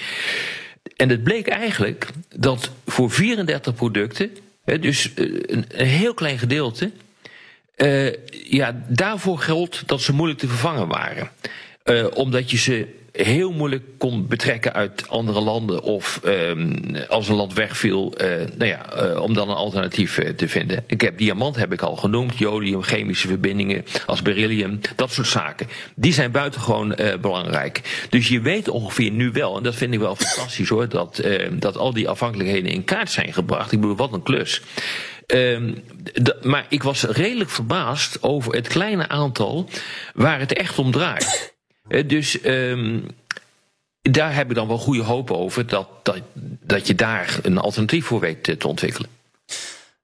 En 0.97 1.09
het 1.09 1.23
bleek 1.23 1.49
eigenlijk 1.49 2.07
dat 2.37 2.71
voor 2.87 3.11
34 3.11 3.75
producten, 3.75 4.31
hè, 4.65 4.79
dus 4.79 5.15
eh, 5.15 5.25
een, 5.25 5.65
een 5.69 5.87
heel 5.87 6.15
klein 6.15 6.39
gedeelte, 6.39 6.91
ja, 8.31 8.85
daarvoor 8.89 9.39
geldt 9.39 9.83
dat 9.87 10.01
ze 10.01 10.13
moeilijk 10.13 10.41
te 10.41 10.49
vervangen 10.49 10.89
waren. 10.89 11.31
Omdat 12.15 12.51
je 12.51 12.57
ze 12.57 12.87
heel 13.15 13.53
moeilijk 13.53 13.83
kon 13.99 14.27
betrekken 14.27 14.73
uit 14.73 15.09
andere 15.09 15.41
landen. 15.41 15.83
Of 15.83 16.21
ehm, 16.25 16.77
als 17.09 17.29
een 17.29 17.35
land 17.35 17.53
wegviel, 17.55 18.13
eh, 18.17 18.29
nou 18.57 18.67
ja, 18.71 18.93
eh, 18.93 19.21
om 19.23 19.35
dan 19.35 19.49
een 19.49 19.55
alternatief 19.55 20.19
eh, 20.19 20.29
te 20.31 20.49
vinden. 20.49 20.85
Ik 20.87 21.01
heb 21.01 21.19
diamant 21.19 21.57
heb 21.57 21.73
ik 21.73 21.83
al 21.83 21.97
genoemd, 21.97 22.39
jodium, 22.39 22.83
chemische 22.83 23.29
verbindingen 23.29 23.85
als 24.07 24.23
beryllium, 24.23 24.81
dat 24.97 25.13
soort 25.13 25.27
zaken. 25.27 25.69
Die 25.95 26.13
zijn 26.13 26.31
buitengewoon 26.31 26.97
belangrijk. 27.21 28.07
Dus 28.11 28.29
je 28.29 28.41
weet 28.41 28.69
ongeveer 28.69 29.11
nu 29.11 29.31
wel, 29.33 29.57
en 29.57 29.63
dat 29.63 29.75
vind 29.75 29.95
ik 29.95 29.99
wel 30.01 30.17
fantastisch 30.17 30.69
hoor, 30.69 30.89
dat, 30.89 31.19
eh, 31.19 31.51
dat 31.53 31.77
al 31.77 31.93
die 31.93 32.09
afhankelijkheden 32.09 32.71
in 32.71 32.85
kaart 32.85 33.11
zijn 33.11 33.33
gebracht. 33.33 33.73
Ik 33.73 33.81
bedoel, 33.81 33.97
wat 33.97 34.13
een 34.13 34.23
klus. 34.23 34.63
Ehm, 35.27 35.73
d- 36.23 36.45
maar 36.45 36.67
ik 36.69 36.83
was 36.83 37.03
redelijk 37.03 37.51
verbaasd 37.51 38.23
over 38.23 38.55
het 38.55 38.69
kleine 38.69 39.09
aantal 39.09 39.69
waar 40.15 40.39
het 40.41 40.53
echt 40.53 40.79
om 40.79 40.91
draait. 40.91 41.54
Eh, 41.89 42.09
dus 42.09 42.41
ehm, 42.41 43.01
daar 44.03 44.35
heb 44.35 44.49
ik 44.49 44.55
dan 44.55 44.69
wel 44.69 44.79
goede 44.79 45.03
hoop 45.03 45.31
over 45.31 45.67
dat, 45.67 45.89
dat, 46.03 46.21
dat 46.61 46.87
je 46.87 46.95
daar 46.95 47.39
een 47.43 47.59
alternatief 47.59 48.07
voor 48.07 48.21
weet 48.21 48.49
eh, 48.49 48.57
te 48.57 48.69
ontwikkelen. 48.69 49.11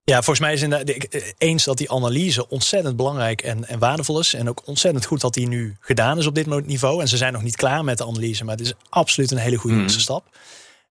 Ja, 0.04 0.16
volgens 0.16 0.40
mij 0.40 0.52
is 0.52 0.62
inderdaad 0.62 0.88
ik- 0.88 1.04
eh, 1.04 1.22
eens 1.38 1.64
dat 1.64 1.78
die 1.78 1.90
analyse 1.90 2.48
ontzettend 2.48 2.96
belangrijk 2.96 3.42
en, 3.42 3.68
en 3.68 3.78
waardevol 3.78 4.18
is. 4.20 4.34
En 4.34 4.48
ook 4.48 4.62
ontzettend 4.66 5.04
goed 5.04 5.20
dat 5.20 5.34
die 5.34 5.48
nu 5.48 5.76
gedaan 5.80 6.18
is 6.18 6.26
op 6.26 6.34
dit 6.34 6.66
niveau. 6.66 7.00
En 7.00 7.08
ze 7.08 7.16
zijn 7.16 7.32
nog 7.32 7.42
niet 7.42 7.56
klaar 7.56 7.84
met 7.84 7.98
de 7.98 8.06
analyse, 8.06 8.44
maar 8.44 8.56
het 8.56 8.66
is 8.66 8.72
absoluut 8.88 9.30
een 9.30 9.38
hele 9.38 9.56
goede 9.56 9.74
Mhm. 9.76 9.84
eerste 9.84 10.00
stap. 10.00 10.24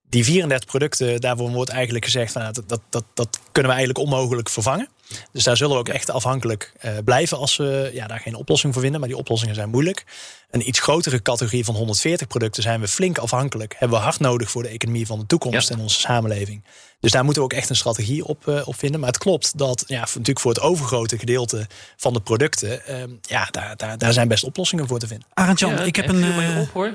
Die 0.09 0.23
34 0.23 0.69
producten, 0.69 1.21
daarvoor 1.21 1.49
wordt 1.49 1.69
eigenlijk 1.71 2.05
gezegd 2.05 2.31
van 2.31 2.41
nou, 2.41 2.53
dat, 2.53 2.69
dat, 2.69 2.81
dat, 2.89 3.03
dat 3.13 3.39
kunnen 3.51 3.71
we 3.71 3.77
eigenlijk 3.77 4.07
onmogelijk 4.11 4.49
vervangen. 4.49 4.89
Dus 5.31 5.43
daar 5.43 5.57
zullen 5.57 5.73
we 5.73 5.79
ook 5.79 5.89
echt 5.89 6.09
afhankelijk 6.09 6.73
eh, 6.79 6.91
blijven 7.05 7.37
als 7.37 7.57
we 7.57 7.89
ja, 7.93 8.07
daar 8.07 8.19
geen 8.19 8.35
oplossing 8.35 8.73
voor 8.73 8.81
vinden. 8.81 8.99
Maar 8.99 9.09
die 9.09 9.17
oplossingen 9.17 9.55
zijn 9.55 9.69
moeilijk. 9.69 10.05
Een 10.51 10.67
iets 10.67 10.79
grotere 10.79 11.21
categorie 11.21 11.65
van 11.65 11.75
140 11.75 12.27
producten 12.27 12.63
zijn 12.63 12.79
we 12.79 12.87
flink 12.87 13.17
afhankelijk. 13.17 13.75
Hebben 13.77 13.97
we 13.97 14.03
hard 14.03 14.19
nodig 14.19 14.51
voor 14.51 14.63
de 14.63 14.69
economie 14.69 15.05
van 15.05 15.19
de 15.19 15.25
toekomst 15.25 15.69
Ja. 15.69 15.75
en 15.75 15.81
onze 15.81 15.99
samenleving. 15.99 16.63
Dus 16.99 17.11
daar 17.11 17.23
moeten 17.23 17.41
we 17.43 17.47
ook 17.51 17.57
echt 17.59 17.69
een 17.69 17.75
strategie 17.75 18.25
op, 18.25 18.47
eh, 18.47 18.67
op 18.67 18.75
vinden. 18.79 18.99
Maar 18.99 19.09
het 19.09 19.17
klopt 19.17 19.57
dat 19.57 19.83
ja, 19.87 19.97
voor- 19.99 20.07
natuurlijk 20.17 20.39
voor 20.39 20.51
het 20.51 20.61
overgrote 20.61 21.17
gedeelte 21.17 21.67
van 21.97 22.13
de 22.13 22.21
producten, 22.21 22.85
eh, 22.85 23.03
ja, 23.21 23.47
daar, 23.51 23.75
daar, 23.77 23.97
daar 23.97 24.13
zijn 24.13 24.27
best 24.27 24.43
oplossingen 24.43 24.87
voor 24.87 24.99
te 24.99 25.07
vinden. 25.07 25.27
Arend 25.33 25.59
Jan, 25.59 25.71
Ja, 25.71 25.79
ik 25.79 25.95
heb 25.95 26.07
een... 26.09 26.23
eh, 26.23 26.59
op, 26.59 26.71
hoor. 26.73 26.93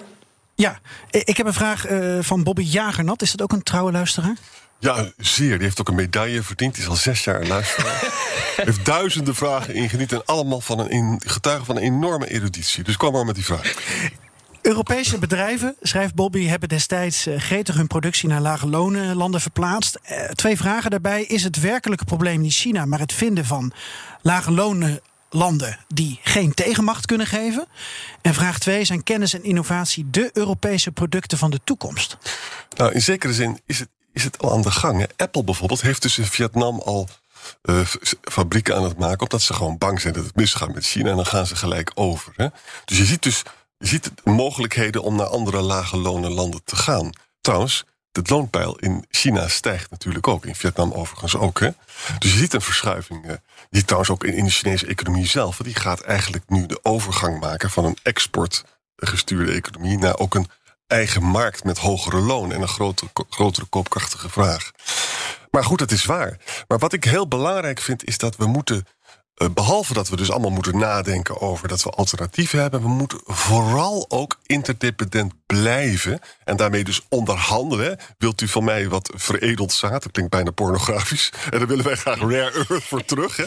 ja, 0.55 0.79
ik 1.11 1.37
heb 1.37 1.47
een 1.47 1.53
vraag 1.55 1.87
eh, 1.87 2.19
van 2.21 2.43
Bobby 2.43 2.63
Jagernat. 2.63 3.23
Is 3.23 3.31
dat 3.31 3.43
ook 3.43 3.53
een 3.53 3.63
trouwe 3.63 3.93
luisteraar? 3.93 4.37
Ja, 4.79 5.11
zeer. 5.17 5.55
Die 5.55 5.63
heeft 5.67 5.81
ook 5.81 5.89
een 5.89 5.95
medaille 5.95 6.43
verdiend. 6.43 6.75
Die 6.75 6.83
is 6.83 6.89
al 6.89 6.97
zes 6.97 7.25
jaar 7.25 7.41
een 7.41 7.47
luisteraar. 7.49 8.13
heeft 8.57 8.85
duizenden 8.85 9.35
vragen 9.35 9.75
ingediend. 9.75 10.13
En 10.13 10.25
allemaal 10.25 10.61
van 10.61 10.79
een 10.79 10.89
in- 10.91 11.21
getuigen 11.27 11.67
van 11.67 11.77
een 11.77 11.83
enorme 11.83 12.27
eruditie. 12.31 12.85
Dus 12.85 12.97
kwam 12.97 13.13
maar 13.13 13.25
met 13.25 13.35
die 13.35 13.45
vraag. 13.45 13.75
Europese 14.63 15.19
bedrijven, 15.19 15.77
schrijft 15.81 16.15
Bobby, 16.15 16.47
hebben 16.47 16.69
destijds 16.69 17.27
eh, 17.27 17.41
gretig 17.41 17.75
hun 17.75 17.87
productie 17.87 18.29
naar 18.29 18.41
lage 18.41 18.67
lonenlanden 18.69 19.41
verplaatst. 19.41 19.99
Eh, 20.03 20.25
twee 20.25 20.57
vragen 20.57 20.91
daarbij. 20.91 21.23
Is 21.25 21.43
het 21.43 21.61
werkelijke 21.61 22.05
probleem 22.05 22.41
niet 22.41 22.53
China, 22.53 22.85
maar 22.85 22.99
het 22.99 23.13
vinden 23.13 23.45
van 23.45 23.73
lage 24.23 24.51
lonenlanden 24.51 25.79
die 25.89 26.21
geen 26.23 26.55
tegenmacht 26.55 27.07
kunnen 27.07 27.27
geven? 27.27 27.67
En 28.23 28.35
vraag 28.35 28.59
twee, 28.59 28.85
zijn 28.85 29.03
kennis 29.03 29.35
en 29.35 29.45
innovatie 29.45 30.07
de 30.11 30.31
Europese 30.33 30.93
producten 30.93 31.39
van 31.39 31.51
de 31.51 31.61
toekomst? 31.65 32.17
Nou, 32.77 32.93
in 32.93 33.03
zekere 33.03 33.33
zin 33.33 33.61
is 33.67 33.79
het, 33.79 33.89
is 34.15 34.25
het 34.25 34.39
al 34.39 34.53
aan 34.53 34.63
de 34.63 34.71
gang. 34.71 35.07
Apple 35.17 35.45
bijvoorbeeld 35.45 35.81
heeft 35.81 36.03
dus 36.03 36.19
in 36.19 36.25
Vietnam 36.25 36.81
al 36.81 37.09
eh, 37.63 37.81
fabrieken 38.23 38.77
aan 38.77 38.85
het 38.85 38.99
maken... 38.99 39.21
omdat 39.21 39.43
ze 39.43 39.55
gewoon 39.55 39.79
bang 39.79 40.01
zijn 40.01 40.15
dat 40.15 40.25
het 40.25 40.37
misgaat 40.37 40.75
met 40.75 40.87
China... 40.87 41.11
en 41.11 41.17
dan 41.17 41.27
gaan 41.27 41.47
ze 41.47 41.57
gelijk 41.57 41.91
over. 41.95 42.33
Hè. 42.37 42.47
Dus 42.85 42.99
je 42.99 43.05
ziet 43.05 43.23
dus 43.23 43.43
je 43.79 43.87
ziet 43.87 44.11
mogelijkheden 44.25 45.03
om 45.03 45.17
naar 45.17 45.27
andere 45.27 45.61
lage 45.61 45.97
lonen 45.97 46.31
landen 46.31 46.61
te 46.65 46.77
gaan. 46.77 47.11
Trouwens, 47.41 47.85
het 48.13 48.31
loonpeil 48.31 48.77
in 48.77 49.05
China 49.11 49.49
stijgt 49.49 49.91
natuurlijk 49.91 50.29
ook. 50.29 50.47
In 50.47 50.55
Vietnam 50.55 50.93
overigens 50.93 51.37
ook. 51.37 51.61
Hè. 51.61 51.71
Dus 52.19 52.33
je 52.33 52.39
ziet 52.39 52.55
een 52.55 52.61
verschuiving. 52.61 53.27
eh, 53.27 53.35
die 53.71 53.85
trouwens 53.85 54.11
ook 54.11 54.25
in 54.25 54.45
de 54.45 54.51
Chinese 54.51 54.87
economie 54.87 55.27
zelf... 55.27 55.57
die 55.57 55.75
gaat 55.75 56.01
eigenlijk 56.01 56.45
nu 56.49 56.67
de 56.67 56.81
overgang 56.83 57.41
maken 57.41 57.71
van 57.71 57.85
een 57.85 57.99
exportgestuurde 58.03 59.53
economie... 59.53 59.99
naar 59.99 60.19
ook 60.19 60.35
een 60.35 60.49
eigen 60.87 61.23
markt 61.23 61.65
met 61.65 61.79
hogere 61.79 62.21
loon 62.21 62.53
en 62.53 62.61
een 62.63 62.69
grotere, 62.69 63.11
grotere 63.29 63.67
koopkrachtige 63.67 64.29
vraag. 64.31 64.71
Maar 65.51 65.65
goed, 65.65 65.79
dat 65.79 65.91
is 65.91 66.05
waar. 66.05 66.39
Maar 66.69 66.79
wat 66.79 66.93
ik 66.93 67.05
heel 67.05 67.29
belangrijk 67.29 67.81
vind, 67.81 68.05
is 68.05 68.19
dat 68.19 68.37
we 68.37 68.47
moeten. 68.47 68.87
eh, 69.35 69.49
behalve 69.55 69.95
dat 69.95 70.09
we 70.09 70.17
dus 70.17 70.31
allemaal 70.31 70.51
moeten 70.51 70.79
nadenken 70.79 71.41
over 71.41 71.69
dat 71.69 71.83
we 71.83 71.91
alternatieven 71.91 72.61
hebben, 72.61 72.81
we 72.83 72.89
moeten 72.89 73.21
vooral 73.25 74.05
ook 74.09 74.39
interdependent 74.47 75.33
blijven. 75.47 76.21
En 76.45 76.57
daarmee 76.57 76.85
dus 76.85 77.01
onderhandelen. 77.09 77.99
Wilt 78.19 78.41
u 78.41 78.49
van 78.49 78.65
mij 78.65 78.89
wat 78.89 79.11
veredeld 79.15 79.73
zaad? 79.73 80.03
Dat 80.03 80.13
klinkt 80.13 80.31
bijna 80.31 80.51
pornografisch. 80.51 81.33
En 81.51 81.59
daar 81.59 81.69
willen 81.69 81.85
wij 81.85 81.97
graag 81.97 82.19
rare 82.19 82.65
earth 82.69 82.85
voor 82.85 83.05
terug. 83.05 83.37
Hè. 83.37 83.45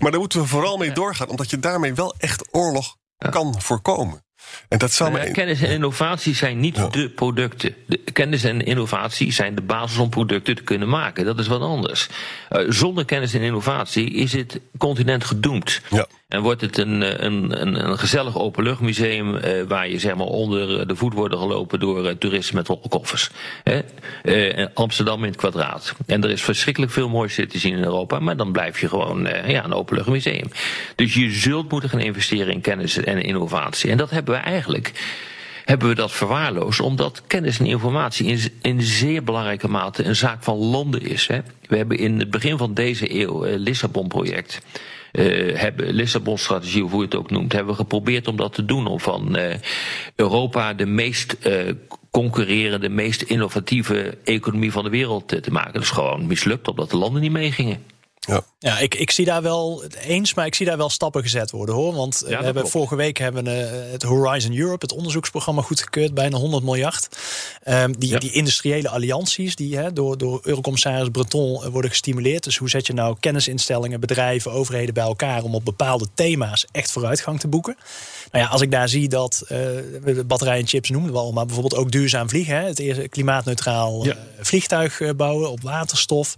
Maar 0.00 0.10
daar 0.10 0.20
moeten 0.20 0.40
we 0.40 0.46
vooral 0.46 0.76
mee 0.76 0.92
doorgaan, 0.92 1.28
omdat 1.28 1.50
je 1.50 1.58
daarmee 1.58 1.94
wel 1.94 2.14
echt 2.18 2.48
oorlog 2.50 2.96
kan 3.30 3.60
voorkomen. 3.62 4.24
En 4.68 4.78
dat 4.78 4.98
Maar 5.00 5.26
ja, 5.26 5.32
kennis 5.32 5.62
en 5.62 5.70
innovatie 5.70 6.34
zijn 6.34 6.60
niet 6.60 6.76
Ja. 6.76 6.86
de 6.88 7.08
producten. 7.08 7.74
De 7.86 7.98
kennis 8.12 8.44
en 8.44 8.60
innovatie 8.64 9.32
zijn 9.32 9.54
de 9.54 9.62
basis 9.62 9.98
om 9.98 10.08
producten 10.08 10.54
te 10.56 10.62
kunnen 10.62 10.88
maken. 10.88 11.24
Dat 11.24 11.38
is 11.38 11.46
wat 11.46 11.60
anders. 11.60 12.08
Eh, 12.48 12.64
zonder 12.68 13.04
kennis 13.04 13.34
en 13.34 13.40
innovatie 13.40 14.10
is 14.10 14.32
het 14.32 14.60
continent 14.78 15.24
gedoemd. 15.24 15.80
Ja. 15.90 16.06
En 16.28 16.42
wordt 16.42 16.60
het 16.60 16.78
een, 16.78 17.02
eh, 17.02 17.24
een, 17.24 17.60
een, 17.60 17.88
een 17.88 17.98
gezellig 17.98 18.38
openluchtmuseum 18.38 19.36
eh, 19.36 19.62
waar 19.68 19.88
je 19.88 19.98
zeg 19.98 20.14
maar 20.14 20.26
onder 20.26 20.86
de 20.88 20.96
voet 20.96 21.12
wordt 21.14 21.34
gelopen 21.34 21.80
door 21.80 22.06
eh, 22.06 22.14
toeristen 22.14 22.56
met 22.56 22.68
rolkoffers. 22.68 23.30
Eh, 24.22 24.66
Amsterdam 24.74 25.18
in 25.22 25.28
het 25.28 25.36
kwadraat. 25.36 25.94
En 26.06 26.24
er 26.24 26.30
is 26.30 26.42
verschrikkelijk 26.42 26.92
veel 26.92 27.08
moois 27.08 27.34
te 27.34 27.58
zien 27.58 27.76
in 27.76 27.84
Europa, 27.84 28.18
maar 28.18 28.36
dan 28.36 28.52
blijf 28.52 28.80
je 28.80 28.88
gewoon 28.88 29.26
eh, 29.26 29.50
ja, 29.50 29.64
een 29.64 29.72
openluchtmuseum. 29.72 30.50
Dus 30.94 31.14
je 31.14 31.30
zult 31.30 31.70
moeten 31.70 31.88
gaan 31.90 32.00
investeren 32.00 32.52
in 32.52 32.60
kennis 32.60 32.96
en 32.98 33.22
innovatie. 33.22 33.90
En 33.90 33.96
dat 33.96 34.10
hebben 34.10 34.41
we 34.42 34.50
eigenlijk 34.50 34.92
hebben 35.64 35.88
we 35.88 35.94
dat 35.94 36.12
verwaarloosd. 36.12 36.80
Omdat 36.80 37.22
kennis 37.26 37.58
en 37.58 37.66
informatie 37.66 38.26
in, 38.26 38.40
in 38.62 38.82
zeer 38.82 39.24
belangrijke 39.24 39.68
mate 39.68 40.04
een 40.04 40.16
zaak 40.16 40.42
van 40.42 40.56
landen 40.56 41.02
is. 41.02 41.26
Hè. 41.26 41.40
We 41.66 41.76
hebben 41.76 41.98
in 41.98 42.18
het 42.18 42.30
begin 42.30 42.58
van 42.58 42.74
deze 42.74 43.20
eeuw 43.20 43.42
het 43.42 43.60
Lissabon-project. 43.60 44.60
eh, 45.12 45.68
Lissabon-strategie, 45.76 46.84
of 46.84 46.90
hoe 46.90 47.00
je 47.00 47.06
het 47.06 47.14
ook 47.14 47.30
noemt, 47.30 47.52
hebben 47.52 47.72
we 47.72 47.78
geprobeerd 47.78 48.28
om 48.28 48.36
dat 48.36 48.54
te 48.54 48.64
doen. 48.64 48.86
Om 48.86 49.00
van 49.00 49.36
eh, 49.36 49.56
Europa 50.16 50.74
de 50.74 50.86
meest 50.86 51.32
eh, 51.32 51.72
concurrerende, 52.10 52.88
meest 52.88 53.22
innovatieve 53.22 54.18
economie 54.24 54.72
van 54.72 54.84
de 54.84 54.90
wereld 54.90 55.32
eh, 55.32 55.40
te 55.40 55.50
maken. 55.50 55.72
Dat 55.72 55.82
is 55.82 55.90
gewoon 55.90 56.26
mislukt, 56.26 56.68
omdat 56.68 56.90
de 56.90 56.96
landen 56.96 57.22
niet 57.22 57.32
meegingen. 57.32 57.82
Ja. 58.28 58.44
Ja, 58.58 58.78
ik, 58.78 58.94
ik 58.94 59.10
zie 59.10 59.24
daar 59.24 59.42
wel 59.42 59.84
eens, 60.00 60.34
maar 60.34 60.46
ik 60.46 60.54
zie 60.54 60.66
daar 60.66 60.76
wel 60.76 60.90
stappen 60.90 61.22
gezet 61.22 61.50
worden 61.50 61.74
hoor. 61.74 61.94
Want 61.94 62.22
eh, 62.22 62.28
we 62.28 62.34
hebben 62.34 62.52
klopt. 62.54 62.70
vorige 62.70 62.96
week 62.96 63.18
hebben 63.18 63.44
we 63.44 63.50
eh, 63.60 63.92
het 63.92 64.02
Horizon 64.02 64.56
Europe, 64.56 64.84
het 64.84 64.92
onderzoeksprogramma, 64.94 65.62
goedgekeurd, 65.62 66.14
bijna 66.14 66.36
100 66.36 66.64
miljard. 66.64 67.08
Ehm, 67.62 67.92
die, 67.98 68.10
Ja. 68.10 68.18
die 68.18 68.32
industriële 68.32 68.88
allianties 68.88 69.56
die 69.56 69.76
hè, 69.76 69.92
door, 69.92 70.18
door 70.18 70.40
Eurocommissaris 70.42 71.08
Breton 71.08 71.64
eh, 71.64 71.68
worden 71.70 71.90
gestimuleerd. 71.90 72.44
Dus 72.44 72.56
hoe 72.56 72.68
zet 72.70 72.86
je 72.86 72.92
nou 72.92 73.16
kennisinstellingen, 73.20 74.00
bedrijven, 74.00 74.52
overheden 74.52 74.94
bij 74.94 75.04
elkaar 75.04 75.42
om 75.42 75.54
op 75.54 75.64
bepaalde 75.64 76.06
thema's 76.14 76.66
echt 76.72 76.90
vooruitgang 76.92 77.40
te 77.40 77.48
boeken? 77.48 77.76
Nou 78.32 78.44
ja, 78.44 78.50
als 78.50 78.60
ik 78.60 78.70
daar 78.70 78.88
zie 78.88 79.08
dat 79.08 79.44
uh, 79.52 80.20
batterijen 80.26 80.60
en 80.60 80.68
chips 80.68 80.90
noemen 80.90 81.12
we 81.12 81.18
al, 81.18 81.32
maar 81.32 81.46
bijvoorbeeld 81.46 81.76
ook 81.76 81.90
duurzaam 81.90 82.28
vliegen. 82.28 82.56
Hè, 82.56 82.66
het 82.66 82.78
eerste 82.78 83.08
klimaatneutraal 83.08 84.04
ja. 84.04 84.16
vliegtuig 84.40 85.00
bouwen 85.16 85.50
op 85.50 85.60
waterstof. 85.62 86.36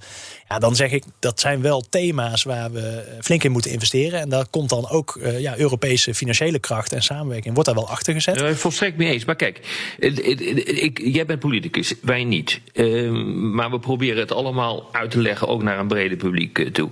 Ja, 0.49 0.59
dan 0.59 0.77
zeg 0.77 0.91
ik 0.91 1.05
dat 1.19 1.41
zijn 1.41 1.61
wel 1.61 1.81
thema's 1.81 2.43
waar 2.43 2.73
we 2.73 3.19
flink 3.21 3.45
in 3.45 3.53
moeten 3.53 3.71
investeren. 3.71 4.21
En 4.21 4.29
daar 4.29 4.47
komt 4.51 4.69
dan 4.69 4.89
ook 4.89 5.21
ja, 5.39 5.59
Europese 5.59 6.15
financiële 6.15 6.59
kracht 6.59 6.93
en 6.93 7.03
samenwerking. 7.03 7.55
Wordt 7.55 7.69
daar 7.69 7.79
wel 7.79 7.89
achter 7.89 8.15
gezet? 8.15 8.43
Uh, 8.43 8.51
volstrekt 8.51 8.97
mee 8.97 9.13
eens. 9.13 9.25
Maar 9.25 9.37
kijk, 9.37 9.61
ik, 9.99 11.01
jij 11.05 11.27
bent 11.27 11.41
politicus, 11.41 11.95
wij 12.03 12.25
niet. 12.25 12.61
Ehm, 12.73 13.55
maar 13.55 13.71
we 13.71 13.79
proberen 13.79 14.21
het 14.21 14.33
allemaal 14.33 14.89
uit 14.93 15.11
te 15.11 15.21
leggen, 15.21 15.49
ook 15.49 15.63
naar 15.63 15.79
een 15.79 15.89
brede 15.89 16.17
publiek 16.17 16.69
toe. 16.73 16.91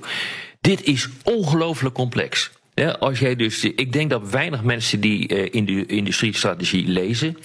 Dit 0.61 0.83
is 0.83 1.09
ongelooflijk 1.23 1.95
complex. 1.95 2.51
Als 2.99 3.19
jij 3.19 3.37
dus, 3.37 3.65
ik 3.65 3.93
denk 3.93 4.11
dat 4.11 4.31
weinig 4.31 4.63
mensen 4.63 5.01
die 5.01 5.35
uh, 5.35 5.49
in 5.51 5.65
de 5.65 5.87
industriestrategie 5.87 6.89
lezen. 6.89 7.39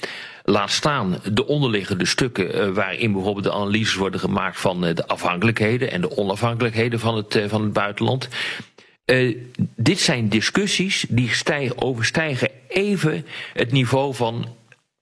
Laat 0.43 0.71
staan 0.71 1.19
de 1.33 1.47
onderliggende 1.47 2.05
stukken 2.05 2.55
uh, 2.55 2.69
waarin 2.73 3.11
bijvoorbeeld 3.11 3.45
de 3.45 3.51
analyses 3.51 3.95
worden 3.95 4.19
gemaakt 4.19 4.59
van 4.59 4.85
uh, 4.85 4.95
de 4.95 5.07
afhankelijkheden 5.07 5.91
en 5.91 6.01
de 6.01 6.17
onafhankelijkheden 6.17 6.99
van 6.99 7.15
het, 7.15 7.43
van 7.47 7.61
het 7.61 7.73
buitenland. 7.73 8.27
dit 9.75 9.99
zijn 9.99 10.29
discussies 10.29 11.05
die 11.09 11.29
stijgen, 11.29 11.81
overstijgen 11.81 12.49
even 12.67 13.25
het 13.53 13.71
niveau 13.71 14.13
van, 14.13 14.55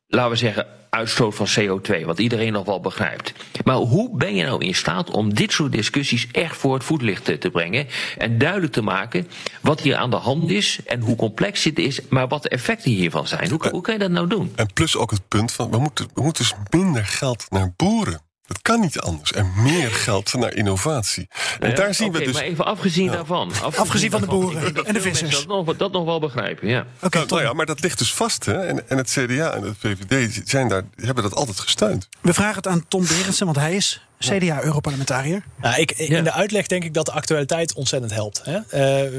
laten 0.07 0.31
we 0.31 0.37
zeggen, 0.37 0.67
uitstoot 0.95 1.35
van 1.35 1.47
CO2, 1.59 2.05
wat 2.05 2.19
iedereen 2.19 2.53
nog 2.53 2.65
wel 2.65 2.79
begrijpt. 2.79 3.33
Maar 3.63 3.75
hoe 3.75 4.17
ben 4.17 4.35
je 4.35 4.43
nou 4.43 4.65
in 4.65 4.75
staat 4.75 5.09
om 5.09 5.33
dit 5.33 5.51
soort 5.51 5.71
discussies 5.71 6.27
echt 6.31 6.57
voor 6.57 6.73
het 6.73 6.83
voetlicht 6.83 7.41
te 7.41 7.49
brengen 7.51 7.87
en 8.17 8.37
duidelijk 8.37 8.73
te 8.73 8.81
maken 8.81 9.27
wat 9.61 9.81
hier 9.81 9.95
aan 9.95 10.09
de 10.09 10.15
hand 10.15 10.49
is 10.49 10.79
en 10.85 10.99
hoe 10.99 11.15
complex 11.15 11.63
dit 11.63 11.79
is, 11.79 11.99
maar 12.09 12.27
wat 12.27 12.43
de 12.43 12.49
effecten 12.49 12.91
hiervan 12.91 13.27
zijn? 13.27 13.49
Hoe, 13.49 13.69
hoe 13.71 13.81
kan 13.81 13.93
je 13.93 13.99
dat 13.99 14.11
nou 14.11 14.27
doen? 14.27 14.53
En 14.55 14.73
plus 14.73 14.97
ook 14.97 15.11
het 15.11 15.27
punt 15.27 15.51
van 15.51 15.71
we 15.71 15.77
moeten, 15.77 16.07
we 16.13 16.21
moeten 16.21 16.43
dus 16.43 16.79
minder 16.79 17.05
geld 17.05 17.45
naar 17.49 17.73
boeren. 17.75 18.21
Het 18.47 18.61
kan 18.61 18.79
niet 18.79 18.99
anders. 18.99 19.31
En 19.31 19.51
meer 19.55 19.91
geld 19.91 20.33
naar 20.33 20.53
innovatie. 20.53 21.27
En 21.59 21.75
daar 21.75 21.93
zien 21.93 22.11
we 22.11 22.23
dus. 22.23 22.33
Maar 22.33 22.43
even 22.43 22.65
afgezien 22.65 23.11
daarvan. 23.11 23.51
Afgezien, 23.61 24.11
van 24.11 24.21
de 24.21 24.27
boeren 24.27 24.85
en 24.85 24.93
de 24.93 25.01
vissers. 25.01 25.45
Dat 25.45 25.65
nog, 25.65 25.77
dat 25.77 25.91
nog 25.91 26.05
wel 26.05 26.19
begrijpen, 26.19 26.67
ja. 26.67 26.85
Oké, 27.01 27.17
nou, 27.17 27.29
nou, 27.29 27.41
ja, 27.41 27.53
maar 27.53 27.65
dat 27.65 27.81
ligt 27.81 27.97
dus 27.97 28.13
vast. 28.13 28.45
Hè? 28.45 28.65
En, 28.65 28.89
en 28.89 28.97
het 28.97 29.09
CDA 29.09 29.53
en 29.53 29.63
het 29.63 29.75
VVD 29.79 30.41
zijn 30.45 30.67
daar, 30.67 30.83
hebben 30.95 31.23
dat 31.23 31.35
altijd 31.35 31.59
gesteund. 31.59 32.09
We 32.21 32.33
vragen 32.33 32.55
het 32.55 32.67
aan 32.67 32.87
Tom 32.87 33.07
Berendsen, 33.07 33.45
want 33.45 33.57
hij 33.57 33.75
is 33.75 34.04
CDA-Europarlementariër? 34.19 35.43
Nou, 35.61 35.81
ik, 35.81 35.91
in 35.91 36.23
de 36.23 36.31
uitleg 36.31 36.67
denk 36.67 36.83
ik 36.83 36.93
dat 36.93 37.05
de 37.05 37.11
actualiteit 37.11 37.73
ontzettend 37.73 38.13
helpt. 38.13 38.41
Hè? 38.43 38.55
Uh, 38.55 38.61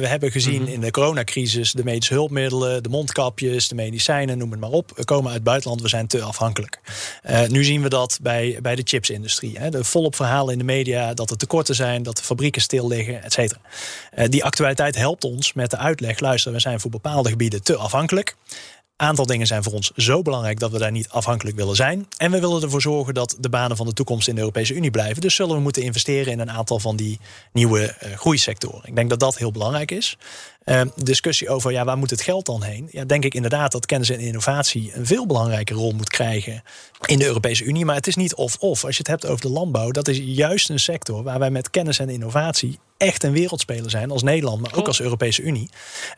we 0.00 0.06
hebben 0.06 0.30
gezien 0.30 0.62
mhm. 0.62 0.72
in 0.72 0.80
de 0.80 0.90
coronacrisis 0.90 1.72
de 1.72 1.84
medische 1.84 2.14
hulpmiddelen, 2.14 2.82
de 2.82 2.88
mondkapjes, 2.88 3.68
de 3.68 3.74
medicijnen, 3.74 4.38
noem 4.38 4.50
het 4.50 4.60
maar 4.60 4.70
op. 4.70 4.92
We 4.96 5.04
komen 5.04 5.26
uit 5.26 5.34
het 5.34 5.44
buitenland, 5.44 5.82
we 5.82 5.88
zijn 5.88 6.06
te 6.06 6.22
afhankelijk. 6.22 6.80
Uh, 7.30 7.46
nu 7.46 7.64
zien 7.64 7.82
we 7.82 7.88
dat 7.88 8.18
bij, 8.22 8.58
bij 8.62 8.74
de 8.74 8.82
chipsindustrie. 8.84 9.58
Hè? 9.58 9.70
De 9.70 9.84
volop 9.84 10.14
verhalen 10.16 10.52
in 10.52 10.58
de 10.58 10.64
media 10.64 11.14
dat 11.14 11.30
er 11.30 11.36
tekorten 11.36 11.74
zijn, 11.74 12.02
dat 12.02 12.16
de 12.16 12.22
fabrieken 12.22 12.62
stil 12.62 12.88
liggen, 12.88 13.22
et 13.22 13.32
cetera. 13.32 13.60
Uh, 14.18 14.24
die 14.28 14.44
actualiteit 14.44 14.96
helpt 14.96 15.24
ons 15.24 15.52
met 15.52 15.70
de 15.70 15.76
uitleg. 15.76 16.20
Luister, 16.20 16.52
we 16.52 16.60
zijn 16.60 16.80
voor 16.80 16.90
bepaalde 16.90 17.28
gebieden 17.28 17.62
te 17.62 17.76
afhankelijk 17.76 18.36
aantal 18.96 19.26
dingen 19.26 19.46
zijn 19.46 19.62
voor 19.62 19.72
ons 19.72 19.90
zo 19.96 20.22
belangrijk 20.22 20.58
dat 20.58 20.70
we 20.70 20.78
daar 20.78 20.90
niet 20.90 21.08
afhankelijk 21.08 21.56
willen 21.56 21.76
zijn. 21.76 22.08
En 22.16 22.30
we 22.30 22.40
willen 22.40 22.62
ervoor 22.62 22.80
zorgen 22.80 23.14
dat 23.14 23.36
de 23.40 23.48
banen 23.48 23.76
van 23.76 23.86
de 23.86 23.92
toekomst 23.92 24.28
in 24.28 24.34
de 24.34 24.40
Europese 24.40 24.74
Unie 24.74 24.90
blijven. 24.90 25.20
Dus 25.20 25.34
zullen 25.34 25.56
we 25.56 25.62
moeten 25.62 25.82
investeren 25.82 26.32
in 26.32 26.40
een 26.40 26.50
aantal 26.50 26.78
van 26.78 26.96
die 26.96 27.20
nieuwe 27.52 27.80
uh, 27.80 28.16
groeisectoren. 28.16 28.82
Ik 28.84 28.94
denk 28.94 29.10
dat 29.10 29.20
dat 29.20 29.36
heel 29.36 29.52
belangrijk 29.52 29.90
is. 29.90 30.16
Uh, 30.66 30.80
discussie 30.94 31.48
over 31.48 31.72
ja, 31.72 31.84
waar 31.84 31.98
moet 31.98 32.10
het 32.10 32.20
geld 32.20 32.46
dan 32.46 32.62
heen? 32.62 32.88
Ja, 32.90 33.04
denk 33.04 33.24
ik 33.24 33.34
inderdaad 33.34 33.72
dat 33.72 33.86
kennis 33.86 34.10
en 34.10 34.20
innovatie 34.20 34.92
een 34.94 35.06
veel 35.06 35.26
belangrijke 35.26 35.74
rol 35.74 35.92
moet 35.92 36.08
krijgen 36.08 36.62
in 37.04 37.18
de 37.18 37.26
Europese 37.26 37.64
Unie. 37.64 37.84
Maar 37.84 37.94
het 37.94 38.06
is 38.06 38.16
niet 38.16 38.34
of-of. 38.34 38.84
Als 38.84 38.96
je 38.96 38.98
het 38.98 39.06
hebt 39.06 39.26
over 39.26 39.40
de 39.40 39.52
landbouw, 39.52 39.90
dat 39.90 40.08
is 40.08 40.20
juist 40.24 40.70
een 40.70 40.78
sector 40.78 41.22
waar 41.22 41.38
wij 41.38 41.50
met 41.50 41.70
kennis 41.70 41.98
en 41.98 42.08
innovatie 42.08 42.78
echt 42.96 43.22
een 43.22 43.32
wereldspeler 43.32 43.90
zijn 43.90 44.10
als 44.10 44.22
Nederland, 44.22 44.60
maar 44.60 44.74
ook 44.74 44.86
als 44.86 45.00
Europese 45.00 45.42
Unie. 45.42 45.68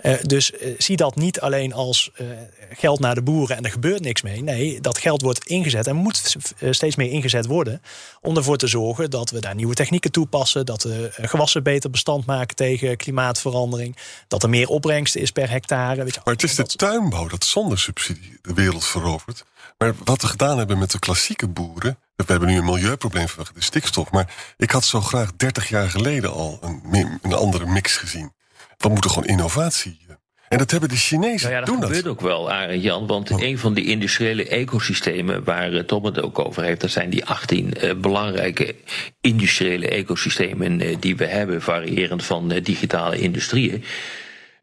Uh, 0.03 0.15
dus 0.23 0.51
uh, 0.51 0.75
zie 0.79 0.97
dat 0.97 1.17
niet 1.17 1.41
alleen 1.41 1.73
als 1.73 2.11
uh, 2.21 2.29
geld 2.73 3.01
naar 3.01 3.15
de 3.15 3.23
boeren 3.23 3.57
en 3.57 3.65
er 3.65 3.71
gebeurt 3.71 4.01
niks 4.01 4.23
mee. 4.23 4.43
Nee, 4.43 4.81
dat 4.81 4.99
geld 4.99 5.23
wordt 5.23 5.47
ingezet 5.47 5.87
en 5.87 5.97
moet 5.97 6.37
steeds 6.71 6.97
meer 6.97 7.11
ingezet 7.11 7.47
worden 7.47 7.83
om 8.21 8.37
ervoor 8.37 8.57
te 8.57 8.67
zorgen 8.67 9.11
dat 9.11 9.31
we 9.31 9.41
daar 9.41 9.55
nieuwe 9.55 9.75
technieken 9.75 10.13
toepassen, 10.13 10.67
dat 10.67 10.83
we 10.83 11.11
gewassen 11.13 11.63
beter 11.63 11.91
bestand 11.91 12.27
maken 12.27 12.57
tegen 12.57 12.97
klimaatverandering, 12.97 13.97
dat 14.29 14.38
er 14.43 14.49
meer 14.49 14.68
opbrengst 14.68 15.16
is 15.16 15.30
per 15.30 15.51
hectare. 15.51 16.05
Weet 16.05 16.14
je, 16.14 16.20
maar 16.24 16.34
het 16.34 16.43
is 16.43 16.55
de 16.55 16.66
tuinbouw 16.66 17.28
dat 17.28 17.45
zonder 17.45 17.78
subsidie 17.78 18.39
de 18.43 18.55
wereld 18.55 18.84
verovert. 18.84 19.45
Maar 19.78 19.95
wat 20.05 20.22
we 20.22 20.28
gedaan 20.28 20.59
hebben 20.59 20.78
met 20.78 20.91
de 20.91 20.99
klassieke 20.99 21.49
boeren. 21.49 21.99
We 22.16 22.24
hebben 22.26 22.49
nu 22.49 22.57
een 22.57 22.64
milieuprobleem 22.64 23.28
vanwege 23.28 23.53
de 23.53 23.62
stikstof. 23.62 24.11
Maar 24.11 24.34
ik 24.57 24.70
had 24.70 24.84
zo 24.84 25.01
graag 25.01 25.32
30 25.36 25.68
jaar 25.68 25.91
geleden 25.91 26.32
al 26.32 26.59
een, 26.62 27.18
een 27.22 27.32
andere 27.32 27.66
mix 27.66 27.97
gezien. 27.97 28.32
We 28.76 28.89
moeten 28.89 29.11
gewoon 29.11 29.28
innovatie. 29.28 29.99
Eh, 30.09 30.14
en 30.49 30.59
dat 30.59 30.70
hebben 30.70 30.89
de 30.89 30.97
Chinezen. 30.97 31.51
Nou 31.51 31.61
ja, 31.61 31.66
dat 31.66 31.74
doen 31.74 31.82
gebeurt 31.82 32.07
ook 32.07 32.20
wel, 32.20 32.51
Arend 32.51 32.82
Jan. 32.82 33.07
Want 33.07 33.30
oh. 33.30 33.43
een 33.43 33.59
van 33.59 33.74
die 33.74 33.84
industriële 33.84 34.49
ecosystemen 34.49 35.45
waar 35.45 35.72
uh, 35.72 35.80
Tom 35.80 36.05
het 36.05 36.20
ook 36.20 36.39
over 36.39 36.62
heeft, 36.62 36.80
dat 36.80 36.91
zijn 36.91 37.11
die 37.11 37.24
18 37.24 37.72
uh, 37.76 37.91
eh, 37.91 37.97
belangrijke 37.97 38.74
industriële 39.20 39.89
ecosystemen 39.89 40.80
uh, 40.80 40.97
die 41.01 41.16
we 41.16 41.26
hebben, 41.26 41.62
variërend 41.62 42.24
van 42.24 42.49
digitale 42.49 43.18
industrieën. 43.18 43.84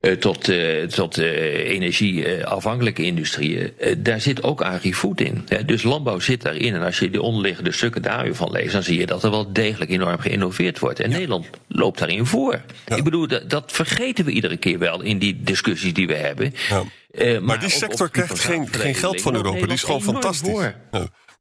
Eh, 0.05 0.11
tot, 0.11 0.49
uh, 0.49 0.83
tot 0.83 1.17
uh, 1.17 1.69
energieafhankelijke 1.69 3.03
industrieën. 3.03 3.73
daar 3.97 4.21
zit 4.21 4.43
ook 4.43 4.61
agri-food 4.61 5.21
in. 5.21 5.47
dus 5.65 5.83
landbouw 5.83 6.19
zit 6.19 6.41
daarin. 6.41 6.73
En 6.73 6.81
als 6.81 6.99
je 6.99 7.09
de 7.09 7.21
onderliggende 7.21 7.71
stukken 7.71 8.01
daarvan 8.01 8.51
leest, 8.51 8.71
dan 8.71 8.83
zie 8.83 8.99
je 8.99 9.05
dat 9.05 9.23
er 9.23 9.31
wel 9.31 9.53
degelijk 9.53 9.91
enorm 9.91 10.19
geïnnoveerd 10.19 10.79
wordt. 10.79 10.99
En 10.99 11.09
Nederland 11.09 11.49
loopt 11.67 11.99
daarin 11.99 12.25
voor. 12.25 12.61
Ik 12.95 13.03
bedoel, 13.03 13.27
dat, 13.27 13.49
dat, 13.49 13.71
vergeten 13.71 14.25
we 14.25 14.31
iedere 14.31 14.57
keer 14.57 14.79
wel 14.79 15.01
in 15.01 15.19
die 15.19 15.39
discussies 15.43 15.93
die 15.93 16.07
we 16.07 16.15
hebben. 16.15 16.53
Ja. 16.69 16.83
maar, 17.13 17.43
maar, 17.43 17.59
die 17.59 17.69
sector 17.69 18.09
krijgt 18.09 18.39
geen, 18.39 18.67
geen 18.71 18.95
geld 18.95 19.21
van 19.21 19.35
Europa. 19.35 19.65
Die 19.65 19.73
is 19.73 19.83
gewoon 19.83 20.01
fantastisch. 20.01 20.71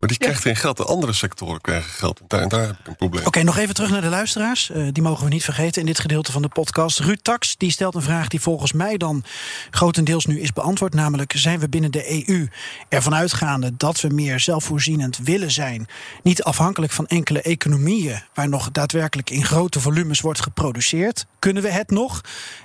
Maar 0.04 0.12
die 0.12 0.22
krijgt 0.22 0.42
geen 0.42 0.56
geld. 0.56 0.76
De 0.76 0.84
andere 0.84 1.12
sectoren 1.12 1.60
krijgen 1.60 1.90
geld. 1.90 2.18
En 2.18 2.26
daar, 2.28 2.48
daar 2.48 2.66
heb 2.66 2.78
ik 2.78 2.86
een 2.86 2.96
probleem. 2.96 3.26
Oké, 3.26 3.42
nog 3.42 3.56
even 3.56 3.74
terug 3.74 3.90
naar 3.90 4.00
de 4.00 4.08
luisteraars. 4.08 4.70
Uh, 4.70 4.88
die 4.92 5.02
mogen 5.02 5.24
we 5.24 5.30
niet 5.30 5.44
vergeten 5.44 5.80
in 5.80 5.86
dit 5.86 5.98
gedeelte 5.98 6.32
van 6.32 6.42
de 6.42 6.48
podcast. 6.48 6.98
Ruud 6.98 7.18
Tax 7.22 7.56
die 7.56 7.70
stelt 7.70 7.94
een 7.94 8.02
vraag 8.02 8.28
die 8.28 8.40
volgens 8.40 8.72
mij 8.72 8.96
dan 8.96 9.24
grotendeels 9.70 10.26
nu 10.26 10.40
is 10.40 10.52
beantwoord. 10.52 10.94
Namelijk, 10.94 11.32
zijn 11.36 11.58
we 11.58 11.68
binnen 11.68 11.90
de 11.90 12.26
EU 12.28 12.48
ervan 12.88 13.14
uitgaande 13.14 13.76
dat 13.76 14.00
we 14.00 14.08
meer 14.08 14.40
zelfvoorzienend 14.40 15.18
willen 15.18 15.50
zijn? 15.50 15.86
Niet 16.22 16.42
afhankelijk 16.42 16.92
van 16.92 17.06
enkele 17.06 17.42
economieën 17.42 18.22
waar 18.34 18.48
nog 18.48 18.70
daadwerkelijk 18.70 19.30
in 19.30 19.44
grote 19.44 19.80
volumes 19.80 20.20
wordt 20.20 20.42
geproduceerd. 20.42 21.26
Kunnen 21.38 21.62
we 21.62 21.70
het 21.70 21.90
nog? 21.90 22.20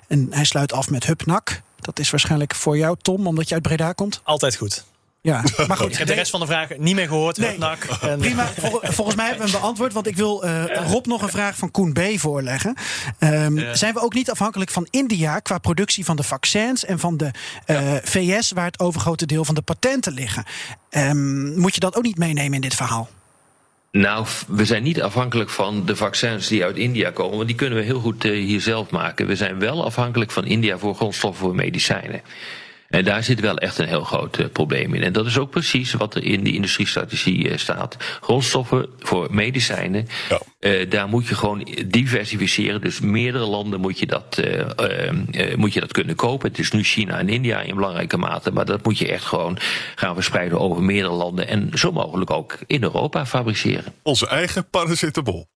En 0.08 0.28
hij 0.30 0.46
sluit 0.46 0.74
af 0.74 0.90
met 0.90 1.06
Hupnak. 1.06 1.62
Dat 1.82 2.00
is 2.00 2.10
waarschijnlijk 2.10 2.56
voor 2.56 2.78
jou, 2.78 2.98
Tom, 3.02 3.28
omdat 3.28 3.48
je 3.48 3.54
uit 3.54 3.64
Breda 3.64 3.94
komt. 3.94 4.22
Altijd 4.24 4.56
goed. 4.56 4.88
Ja, 5.22 5.44
maar 5.68 5.78
goed. 5.78 5.92
Ik 5.92 5.98
heb 5.98 6.08
de 6.08 6.14
rest 6.14 6.32
van 6.32 6.40
de 6.40 6.46
vragen 6.46 6.76
niet 6.84 6.96
meer 6.96 7.08
gehoord. 7.08 7.38
Nee, 7.38 7.58
en... 8.02 8.20
Prima, 8.20 8.52
volgens 8.82 9.16
mij 9.16 9.28
hebben 9.28 9.46
we 9.46 9.52
hem 9.52 9.62
beantwoord. 9.62 9.94
Want 9.94 10.08
ik 10.08 10.16
wil 10.16 10.46
uh, 10.46 10.64
Rob 10.88 11.06
nog 11.06 11.22
een 11.22 11.30
vraag 11.30 11.56
van 11.56 11.72
Koen 11.72 11.94
B. 11.94 12.00
voorleggen. 12.16 12.76
Um, 13.20 13.76
Zijn 13.76 13.94
we 13.94 14.02
ook 14.02 14.14
niet 14.14 14.32
afhankelijk 14.32 14.72
van 14.72 14.88
India 14.90 15.40
qua 15.40 15.58
productie 15.58 16.06
van 16.06 16.16
de 16.16 16.24
vaccins 16.24 16.86
en 16.86 17.00
van 17.00 17.18
de 17.18 17.32
uh, 17.66 17.94
ja. 17.94 18.02
VS, 18.04 18.52
waar 18.52 18.66
het 18.66 18.80
overgrote 18.80 19.26
deel 19.26 19.46
van 19.46 19.56
de 19.56 19.62
patenten 19.62 20.14
liggen? 20.14 20.44
Um, 20.90 21.60
moet 21.60 21.74
je 21.74 21.80
dat 21.80 21.96
ook 21.96 22.04
niet 22.04 22.18
meenemen 22.18 22.54
in 22.54 22.62
dit 22.62 22.76
verhaal? 22.76 23.10
Nou, 23.92 24.26
we 24.48 24.66
zijn 24.66 24.84
niet 24.84 25.02
afhankelijk 25.02 25.50
van 25.50 25.86
de 25.86 25.96
vaccins 25.96 26.48
die 26.48 26.64
uit 26.64 26.78
India 26.78 27.12
komen, 27.12 27.36
want 27.36 27.48
die 27.48 27.56
kunnen 27.56 27.78
we 27.78 27.84
heel 27.84 28.00
goed 28.00 28.26
uh, 28.26 28.32
hier 28.46 28.62
zelf 28.62 28.90
maken. 28.90 29.28
We 29.28 29.36
zijn 29.36 29.60
wel 29.60 29.86
afhankelijk 29.86 30.32
van 30.32 30.46
India 30.46 30.78
voor 30.78 30.96
grondstoffen 30.96 31.46
voor 31.46 31.56
medicijnen. 31.56 32.22
En 32.90 33.04
daar 33.04 33.24
zit 33.24 33.40
wel 33.40 33.58
echt 33.58 33.78
een 33.78 33.88
heel 33.88 34.04
groot 34.04 34.40
uh, 34.40 34.46
probleem 34.54 34.94
in. 34.94 35.04
En 35.04 35.14
dat 35.14 35.26
is 35.26 35.38
ook 35.38 35.50
precies 35.50 35.94
wat 35.94 36.16
er 36.16 36.24
in 36.24 36.44
die 36.44 36.54
industriestrategie 36.54 37.50
uh, 37.50 37.58
staat. 37.58 37.98
Grondstoffen 38.22 38.90
voor 39.00 39.28
medicijnen, 39.32 40.08
ja. 40.30 40.42
uh, 40.60 40.90
daar 40.90 41.08
moet 41.08 41.28
je 41.28 41.36
gewoon 41.36 41.68
diversificeren. 41.88 42.82
Dus 42.82 43.00
meerdere 43.00 43.46
landen 43.46 43.80
moet 43.80 44.00
je, 44.00 44.06
dat, 44.06 44.42
moet 45.56 45.74
je 45.74 45.80
dat 45.80 45.92
kunnen 45.92 46.16
kopen. 46.16 46.50
Het 46.50 46.60
is 46.60 46.72
nu 46.72 46.84
China 46.84 47.18
en 47.18 47.30
India 47.30 47.62
in 47.62 47.76
belangrijke 47.76 48.18
mate, 48.18 48.52
maar 48.52 48.66
dat 48.66 48.84
moet 48.84 48.98
je 48.98 49.08
echt 49.08 49.26
gewoon 49.26 49.58
gaan 49.96 50.14
verspreiden 50.14 50.60
over 50.60 50.84
meerdere 50.84 51.14
landen. 51.14 51.48
En 51.48 51.70
zo 51.74 51.92
mogelijk 51.92 52.32
ook 52.32 52.58
in 52.68 52.84
Europa 52.84 53.26
fabriceren. 53.26 53.94
Onze 54.04 54.28
eigen 54.28 54.70
paracetamol. 54.70 55.48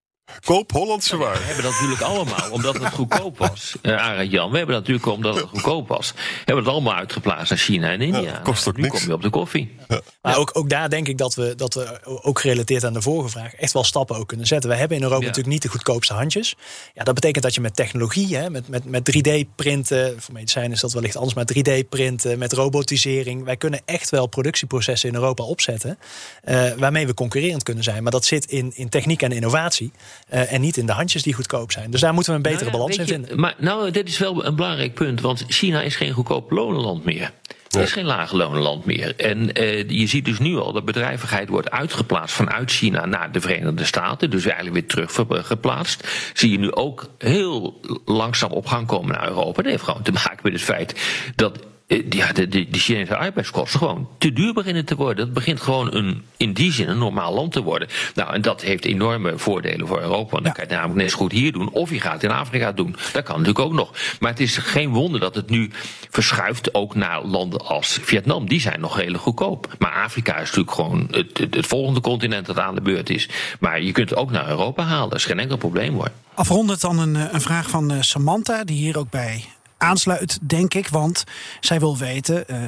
Koop 0.43 0.71
Hollandse 0.71 1.17
waar. 1.17 1.37
We 1.37 1.43
hebben 1.43 1.63
dat 1.63 1.71
natuurlijk 1.71 2.01
allemaal, 2.01 2.51
omdat 2.51 2.73
het 2.73 2.93
goedkoop 2.93 3.37
was. 3.37 3.75
Uh, 3.81 4.01
Arend 4.07 4.31
Jan, 4.31 4.51
we 4.51 4.57
hebben 4.57 4.75
dat 4.75 4.87
natuurlijk 4.87 5.15
omdat 5.15 5.35
het 5.35 5.45
goedkoop 5.49 5.87
was. 5.87 6.11
We 6.11 6.19
hebben 6.35 6.63
het 6.63 6.73
allemaal 6.73 6.93
uitgeplaatst 6.93 7.49
naar 7.49 7.59
China 7.59 7.91
en 7.91 8.01
India. 8.01 8.21
Ja, 8.21 8.39
kost 8.43 8.67
ook 8.67 8.75
nu 8.75 8.81
niks. 8.81 8.99
kom 8.99 9.07
je 9.07 9.13
op 9.13 9.21
de 9.21 9.29
koffie. 9.29 9.75
Ja. 9.87 10.01
Maar 10.21 10.37
ook, 10.37 10.49
ook 10.53 10.69
daar 10.69 10.89
denk 10.89 11.07
ik 11.07 11.17
dat 11.17 11.35
we, 11.35 11.55
dat 11.55 11.73
we, 11.73 11.99
ook 12.03 12.39
gerelateerd 12.39 12.83
aan 12.83 12.93
de 12.93 13.01
vorige 13.01 13.29
vraag, 13.29 13.53
echt 13.53 13.73
wel 13.73 13.83
stappen 13.83 14.15
ook 14.15 14.27
kunnen 14.27 14.47
zetten. 14.47 14.69
We 14.69 14.75
hebben 14.75 14.97
in 14.97 15.03
Europa 15.03 15.21
Ja. 15.21 15.27
natuurlijk 15.27 15.53
niet 15.53 15.63
de 15.63 15.69
goedkoopste 15.69 16.13
handjes. 16.13 16.55
Ja, 16.93 17.03
dat 17.03 17.13
betekent 17.13 17.43
dat 17.43 17.55
je 17.55 17.61
met 17.61 17.75
technologie, 17.75 18.35
hè, 18.35 18.49
met, 18.49 18.67
met, 18.67 18.85
met 18.85 19.11
3D-printen, 19.17 20.21
voor 20.21 20.33
medicijnen 20.33 20.71
is 20.71 20.79
dat 20.79 20.93
wellicht 20.93 21.15
anders, 21.15 21.33
maar 21.33 21.45
3D-printen, 21.57 22.37
met 22.37 22.53
robotisering, 22.53 23.43
wij 23.43 23.57
kunnen 23.57 23.81
echt 23.85 24.09
wel 24.09 24.27
productieprocessen 24.27 25.09
in 25.09 25.15
Europa 25.15 25.43
opzetten, 25.43 25.99
eh, 26.43 26.71
waarmee 26.77 27.07
we 27.07 27.13
concurrerend 27.13 27.63
kunnen 27.63 27.83
zijn. 27.83 28.03
Maar 28.03 28.11
dat 28.11 28.25
zit 28.25 28.45
in, 28.45 28.71
in 28.75 28.89
techniek 28.89 29.21
en 29.21 29.31
innovatie 29.31 29.91
eh, 29.93 30.12
en 30.27 30.61
niet 30.61 30.77
in 30.77 30.85
de 30.85 30.91
handjes 30.91 31.23
die 31.23 31.33
goedkoop 31.33 31.71
zijn. 31.71 31.91
Dus 31.91 32.01
daar 32.01 32.13
moeten 32.13 32.31
we 32.31 32.37
een 32.37 32.43
betere 32.43 32.71
Nou 32.71 32.77
ja, 32.77 32.77
balans 32.77 32.97
in 32.97 33.05
je, 33.05 33.11
vinden. 33.11 33.39
Maar 33.39 33.55
nou, 33.57 33.91
dit 33.91 34.07
is 34.07 34.17
wel 34.17 34.45
een 34.45 34.55
belangrijk 34.55 34.93
punt, 34.93 35.21
want 35.21 35.45
China 35.47 35.81
is 35.81 35.95
geen 35.95 36.11
goedkoop 36.11 36.51
lonenland 36.51 37.03
meer. 37.05 37.31
Het 37.79 37.87
is 37.87 37.91
geen 37.91 38.05
lage 38.05 38.35
lonenland 38.35 38.85
meer. 38.85 39.15
En 39.15 39.53
eh, 39.53 39.89
je 39.89 40.07
ziet 40.07 40.25
dus 40.25 40.39
nu 40.39 40.57
al 40.57 40.73
dat 40.73 40.85
bedrijvigheid 40.85 41.49
wordt 41.49 41.71
uitgeplaatst 41.71 42.35
vanuit 42.35 42.71
China 42.71 43.05
naar 43.05 43.31
de 43.31 43.41
Verenigde 43.41 43.85
Staten. 43.85 44.29
Dus 44.29 44.45
eigenlijk 44.45 44.73
weer 44.75 45.07
teruggeplaatst. 45.07 46.07
Zie 46.33 46.51
je 46.51 46.59
nu 46.59 46.71
ook 46.71 47.09
heel 47.17 47.79
langzaam 48.05 48.51
op 48.51 48.65
gang 48.65 48.87
komen 48.87 49.15
naar 49.15 49.27
Europa. 49.27 49.61
Dat 49.61 49.71
heeft 49.71 49.83
gewoon 49.83 50.01
te 50.01 50.11
maken 50.11 50.39
met 50.43 50.53
het 50.53 50.61
feit 50.61 50.95
dat 51.35 51.57
eh, 51.57 51.65
ja, 51.87 52.31
de, 52.31 52.47
de, 52.47 52.69
de 52.69 52.79
Chinese 52.79 53.15
arbeidskosten 53.17 53.79
gewoon 53.79 54.07
te 54.17 54.33
duur 54.33 54.53
beginnen 54.53 54.85
te 54.85 54.95
worden. 54.95 55.25
Het 55.25 55.33
begint 55.33 55.61
gewoon 55.61 55.93
een, 55.93 56.23
in 56.37 56.53
die 56.53 56.71
zin 56.71 56.89
een 56.89 56.97
normaal 56.97 57.33
land 57.33 57.51
te 57.51 57.61
worden. 57.61 57.87
Nou, 58.15 58.33
en 58.33 58.41
dat 58.41 58.61
heeft 58.61 58.85
enorme 58.85 59.37
voordelen 59.37 59.87
voor 59.87 60.01
Europa. 60.01 60.31
Want 60.31 60.43
dan 60.43 60.53
kan 60.53 60.63
je 60.63 60.69
het 60.69 60.77
namelijk 60.79 61.01
net 61.01 61.11
zo 61.11 61.17
goed 61.17 61.31
hier 61.31 61.51
doen. 61.51 61.69
Of 61.69 61.89
je 61.89 61.99
gaat 61.99 62.13
het 62.13 62.23
in 62.23 62.31
Afrika 62.31 62.71
doen. 62.71 62.95
Dat 63.13 63.23
kan 63.23 63.37
natuurlijk 63.37 63.65
ook 63.65 63.73
nog. 63.73 63.91
Maar 64.19 64.29
het 64.29 64.39
is 64.39 64.57
geen 64.57 64.89
wonder 64.89 65.19
dat 65.19 65.35
het 65.35 65.49
nu 65.49 65.69
verschuift 66.09 66.73
ook 66.73 66.95
naar 66.95 67.25
landen 67.25 67.65
als 67.65 67.99
Vietnam. 68.01 68.47
Die 68.47 68.61
zijn 68.61 68.79
nog 68.79 68.97
redelijk 68.97 69.23
goedkoop. 69.23 69.75
Maar 69.79 70.03
Afrika 70.03 70.33
is 70.33 70.47
natuurlijk 70.47 70.75
gewoon 70.75 71.07
het, 71.11 71.37
het, 71.37 71.55
het 71.55 71.67
volgende 71.67 72.01
continent 72.01 72.45
dat 72.45 72.59
aan 72.59 72.75
de 72.75 72.81
beurt 72.81 73.09
is. 73.09 73.29
Maar 73.59 73.81
je 73.81 73.91
kunt 73.91 74.09
het 74.09 74.19
ook 74.19 74.31
naar 74.31 74.49
Europa 74.49 74.83
halen. 74.83 75.09
Dat 75.09 75.19
is 75.19 75.25
geen 75.25 75.39
enkel 75.39 75.57
probleem 75.57 75.93
hoor. 75.93 76.11
Afrondend 76.33 76.81
dan 76.81 76.99
een, 76.99 77.15
eh, 77.15 77.25
een 77.31 77.41
vraag 77.41 77.69
van 77.69 77.91
eh, 77.91 78.01
Samantha, 78.01 78.63
die 78.63 78.77
hier 78.77 78.97
ook 78.97 79.09
bij 79.09 79.45
aansluit, 79.83 80.39
denk 80.41 80.73
ik. 80.73 80.87
Want 80.87 81.23
zij 81.59 81.79
wil 81.79 81.97
weten, 81.97 82.47
eh, 82.47 82.59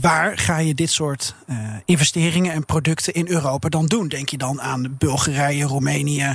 waar 0.00 0.38
ga 0.38 0.58
je 0.58 0.74
dit 0.74 0.90
soort 0.90 1.34
eh, 1.46 1.56
investeringen 1.84 2.52
en 2.52 2.64
producten 2.64 3.12
in 3.12 3.28
Europa 3.28 3.68
dan 3.68 3.86
doen? 3.86 4.08
Denk 4.08 4.28
je 4.28 4.38
dan 4.38 4.60
aan 4.60 4.96
Bulgarije, 4.98 5.64
Roemenië, 5.64 6.34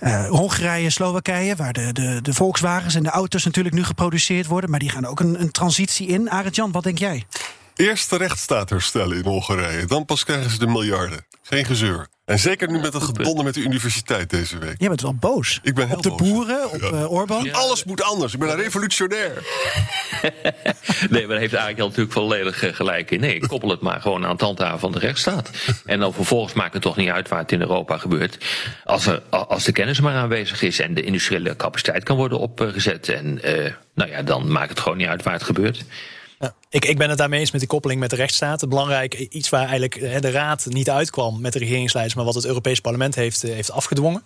eh, 0.00 0.26
Hongarije, 0.28 0.90
Slowakije... 0.90 1.56
waar 1.56 1.72
de, 1.72 1.92
de, 1.92 2.22
de 2.22 2.34
Volkswagens 2.34 2.94
en 2.94 3.02
de 3.02 3.10
auto's 3.10 3.44
natuurlijk 3.44 3.74
nu 3.74 3.84
geproduceerd 3.84 4.46
worden... 4.46 4.70
maar 4.70 4.78
die 4.78 4.90
gaan 4.90 5.06
ook 5.06 5.20
een, 5.20 5.40
een 5.40 5.50
transitie 5.50 6.06
in. 6.06 6.30
Arend-Jan, 6.30 6.72
wat 6.72 6.82
denk 6.82 6.98
jij? 6.98 7.24
Eerst 7.76 8.10
de 8.10 8.16
rechtsstaat 8.16 8.70
herstellen 8.70 9.16
in 9.16 9.24
Hongarije. 9.24 9.86
Dan 9.86 10.04
pas 10.04 10.24
krijgen 10.24 10.50
ze 10.50 10.58
de 10.58 10.66
miljarden. 10.66 11.26
Geen 11.42 11.64
gezeur. 11.64 12.08
En 12.24 12.38
zeker 12.38 12.70
nu 12.70 12.78
met 12.78 12.92
het 12.92 13.02
gedonder 13.02 13.44
met 13.44 13.54
de 13.54 13.60
universiteit 13.60 14.30
deze 14.30 14.58
week. 14.58 14.74
Jij 14.78 14.88
bent 14.88 15.00
wel 15.00 15.14
boos. 15.14 15.60
Ik 15.62 15.74
ben 15.74 15.86
heel 15.86 15.96
op 15.96 16.02
de 16.02 16.08
boos. 16.08 16.18
boeren, 16.18 16.70
op 16.70 16.82
eh, 16.82 17.12
Orbán. 17.12 17.52
Alles 17.52 17.84
moet 17.84 18.02
anders. 18.02 18.32
Ik 18.32 18.38
ben 18.38 18.48
een 18.48 18.56
revolutionair. 18.56 19.42
Nee, 21.10 21.20
maar 21.20 21.28
daar 21.28 21.38
heeft 21.38 21.52
eigenlijk 21.52 21.80
al 21.80 21.86
natuurlijk 21.86 22.14
volledig 22.14 22.76
gelijk 22.76 23.10
in. 23.10 23.20
Nee, 23.20 23.46
koppel 23.46 23.68
het 23.68 23.80
maar 23.80 24.00
gewoon 24.00 24.24
aan 24.24 24.30
het 24.30 24.40
handhaven 24.40 24.78
van 24.78 24.92
de 24.92 24.98
rechtsstaat. 24.98 25.50
En 25.84 26.00
dan 26.00 26.12
vervolgens 26.12 26.52
maakt 26.52 26.72
het 26.72 26.82
toch 26.82 26.96
niet 26.96 27.08
uit 27.08 27.28
waar 27.28 27.38
het 27.38 27.52
in 27.52 27.60
Europa 27.60 27.98
gebeurt. 27.98 28.44
Als, 28.84 29.06
er, 29.06 29.22
als 29.30 29.64
de 29.64 29.72
kennis 29.72 30.00
maar 30.00 30.14
aanwezig 30.14 30.62
is 30.62 30.80
en 30.80 30.94
de 30.94 31.02
industriële 31.02 31.56
capaciteit 31.56 32.04
kan 32.04 32.16
worden 32.16 32.38
opgezet. 32.38 33.08
En 33.08 33.42
eh, 33.42 33.72
nou 33.94 34.10
ja, 34.10 34.22
dan 34.22 34.52
maakt 34.52 34.70
het 34.70 34.80
gewoon 34.80 34.98
niet 34.98 35.06
uit 35.06 35.22
waar 35.22 35.34
het 35.34 35.42
gebeurt. 35.42 35.84
Ik, 36.68 36.84
ik 36.84 36.98
ben 36.98 37.08
het 37.08 37.18
daarmee 37.18 37.40
eens 37.40 37.50
met 37.50 37.60
die 37.60 37.68
koppeling 37.68 38.00
met 38.00 38.10
de 38.10 38.16
rechtsstaat. 38.16 38.68
Belangrijk, 38.68 39.14
iets 39.14 39.48
waar 39.48 39.68
eigenlijk 39.68 40.22
de 40.22 40.30
Raad 40.30 40.66
niet 40.68 40.90
uitkwam 40.90 41.40
met 41.40 41.52
de 41.52 41.58
regeringsleiders, 41.58 42.16
maar 42.16 42.24
wat 42.24 42.34
het 42.34 42.46
Europees 42.46 42.80
Parlement 42.80 43.14
heeft, 43.14 43.44
eh, 43.44 43.52
heeft 43.52 43.70
afgedwongen. 43.70 44.22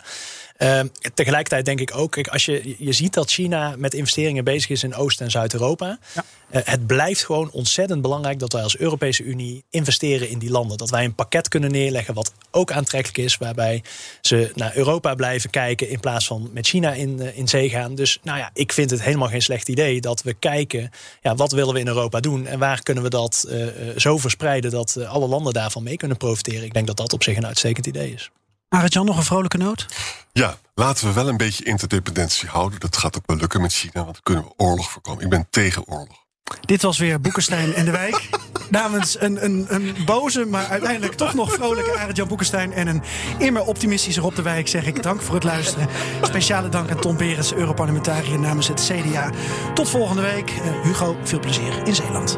Uh, 0.63 0.79
tegelijkertijd 1.13 1.65
denk 1.65 1.79
ik 1.79 1.95
ook, 1.95 2.11
kijk, 2.11 2.27
als 2.27 2.45
je, 2.45 2.75
je 2.77 2.91
ziet 2.91 3.13
dat 3.13 3.31
China 3.31 3.75
met 3.77 3.93
investeringen 3.93 4.43
bezig 4.43 4.69
is 4.69 4.83
in 4.83 4.95
Oost- 4.95 5.21
en 5.21 5.31
Zuid-Europa. 5.31 5.99
Ja. 6.13 6.23
Uh, 6.51 6.61
het 6.63 6.87
blijft 6.87 7.25
gewoon 7.25 7.51
ontzettend 7.51 8.01
belangrijk 8.01 8.39
dat 8.39 8.53
wij 8.53 8.63
als 8.63 8.77
Europese 8.77 9.23
Unie 9.23 9.63
investeren 9.69 10.29
in 10.29 10.39
die 10.39 10.49
landen. 10.49 10.77
Dat 10.77 10.89
wij 10.89 11.05
een 11.05 11.15
pakket 11.15 11.47
kunnen 11.47 11.71
neerleggen 11.71 12.13
wat 12.13 12.33
ook 12.51 12.71
aantrekkelijk 12.71 13.17
is, 13.17 13.37
waarbij 13.37 13.83
ze 14.21 14.51
naar 14.55 14.75
Europa 14.75 15.15
blijven 15.15 15.49
kijken 15.49 15.89
in 15.89 15.99
plaats 15.99 16.27
van 16.27 16.49
met 16.53 16.67
China 16.67 16.93
in, 16.93 17.19
uh, 17.19 17.37
in 17.37 17.47
zee 17.47 17.69
gaan. 17.69 17.95
Dus 17.95 18.19
nou 18.23 18.37
ja, 18.37 18.49
ik 18.53 18.73
vind 18.73 18.89
het 18.89 19.03
helemaal 19.03 19.29
geen 19.29 19.41
slecht 19.41 19.69
idee 19.69 20.01
dat 20.01 20.21
we 20.21 20.33
kijken, 20.33 20.91
ja, 21.21 21.35
wat 21.35 21.51
willen 21.51 21.73
we 21.73 21.79
in 21.79 21.87
Europa 21.87 22.19
doen 22.19 22.47
en 22.47 22.59
waar 22.59 22.83
kunnen 22.83 23.03
we 23.03 23.09
dat 23.09 23.45
uh, 23.49 23.67
zo 23.97 24.17
verspreiden 24.17 24.71
dat 24.71 24.97
alle 25.05 25.27
landen 25.27 25.53
daarvan 25.53 25.83
mee 25.83 25.97
kunnen 25.97 26.17
profiteren. 26.17 26.63
Ik 26.63 26.73
denk 26.73 26.87
dat 26.87 26.97
dat 26.97 27.13
op 27.13 27.23
zich 27.23 27.37
een 27.37 27.47
uitstekend 27.47 27.87
idee 27.87 28.13
is. 28.13 28.29
Arend-Jan, 28.69 29.05
nog 29.05 29.17
een 29.17 29.23
vrolijke 29.23 29.57
noot? 29.57 29.85
Ja, 30.31 30.57
laten 30.73 31.07
we 31.07 31.13
wel 31.13 31.27
een 31.27 31.37
beetje 31.37 31.63
interdependentie 31.63 32.49
houden. 32.49 32.79
Dat 32.79 32.97
gaat 32.97 33.17
ook 33.17 33.23
wel 33.25 33.37
lukken 33.37 33.61
met 33.61 33.73
China, 33.73 34.03
want 34.03 34.13
dan 34.13 34.23
kunnen 34.23 34.43
we 34.43 34.53
oorlog 34.57 34.91
voorkomen. 34.91 35.23
Ik 35.23 35.29
ben 35.29 35.47
tegen 35.49 35.87
oorlog. 35.87 36.27
Dit 36.61 36.81
was 36.81 36.97
weer 36.97 37.21
Boekenstein 37.21 37.73
en 37.73 37.85
de 37.85 37.91
Wijk. 37.91 38.29
Namens 38.69 39.21
een, 39.21 39.43
een, 39.43 39.65
een 39.69 39.95
boze, 40.05 40.45
maar 40.45 40.67
uiteindelijk 40.67 41.13
toch 41.13 41.33
nog 41.33 41.53
vrolijke 41.53 41.97
Arend-Jan 41.97 42.27
Boekenstein... 42.27 42.73
en 42.73 42.87
een 42.87 43.03
immer 43.37 43.65
optimistische 43.65 44.21
Rob 44.21 44.35
de 44.35 44.41
Wijk 44.41 44.67
zeg 44.67 44.85
ik 44.85 45.03
dank 45.03 45.21
voor 45.21 45.35
het 45.35 45.43
luisteren. 45.43 45.87
Speciale 46.21 46.69
dank 46.69 46.89
aan 46.89 46.99
Tom 46.99 47.17
Berens, 47.17 47.53
Europarlementariër 47.53 48.39
namens 48.39 48.67
het 48.67 48.91
CDA. 48.91 49.31
Tot 49.73 49.89
volgende 49.89 50.21
week. 50.21 50.51
Uh, 50.51 50.83
Hugo, 50.83 51.17
veel 51.23 51.39
plezier 51.39 51.87
in 51.87 51.95
Zeeland. 51.95 52.37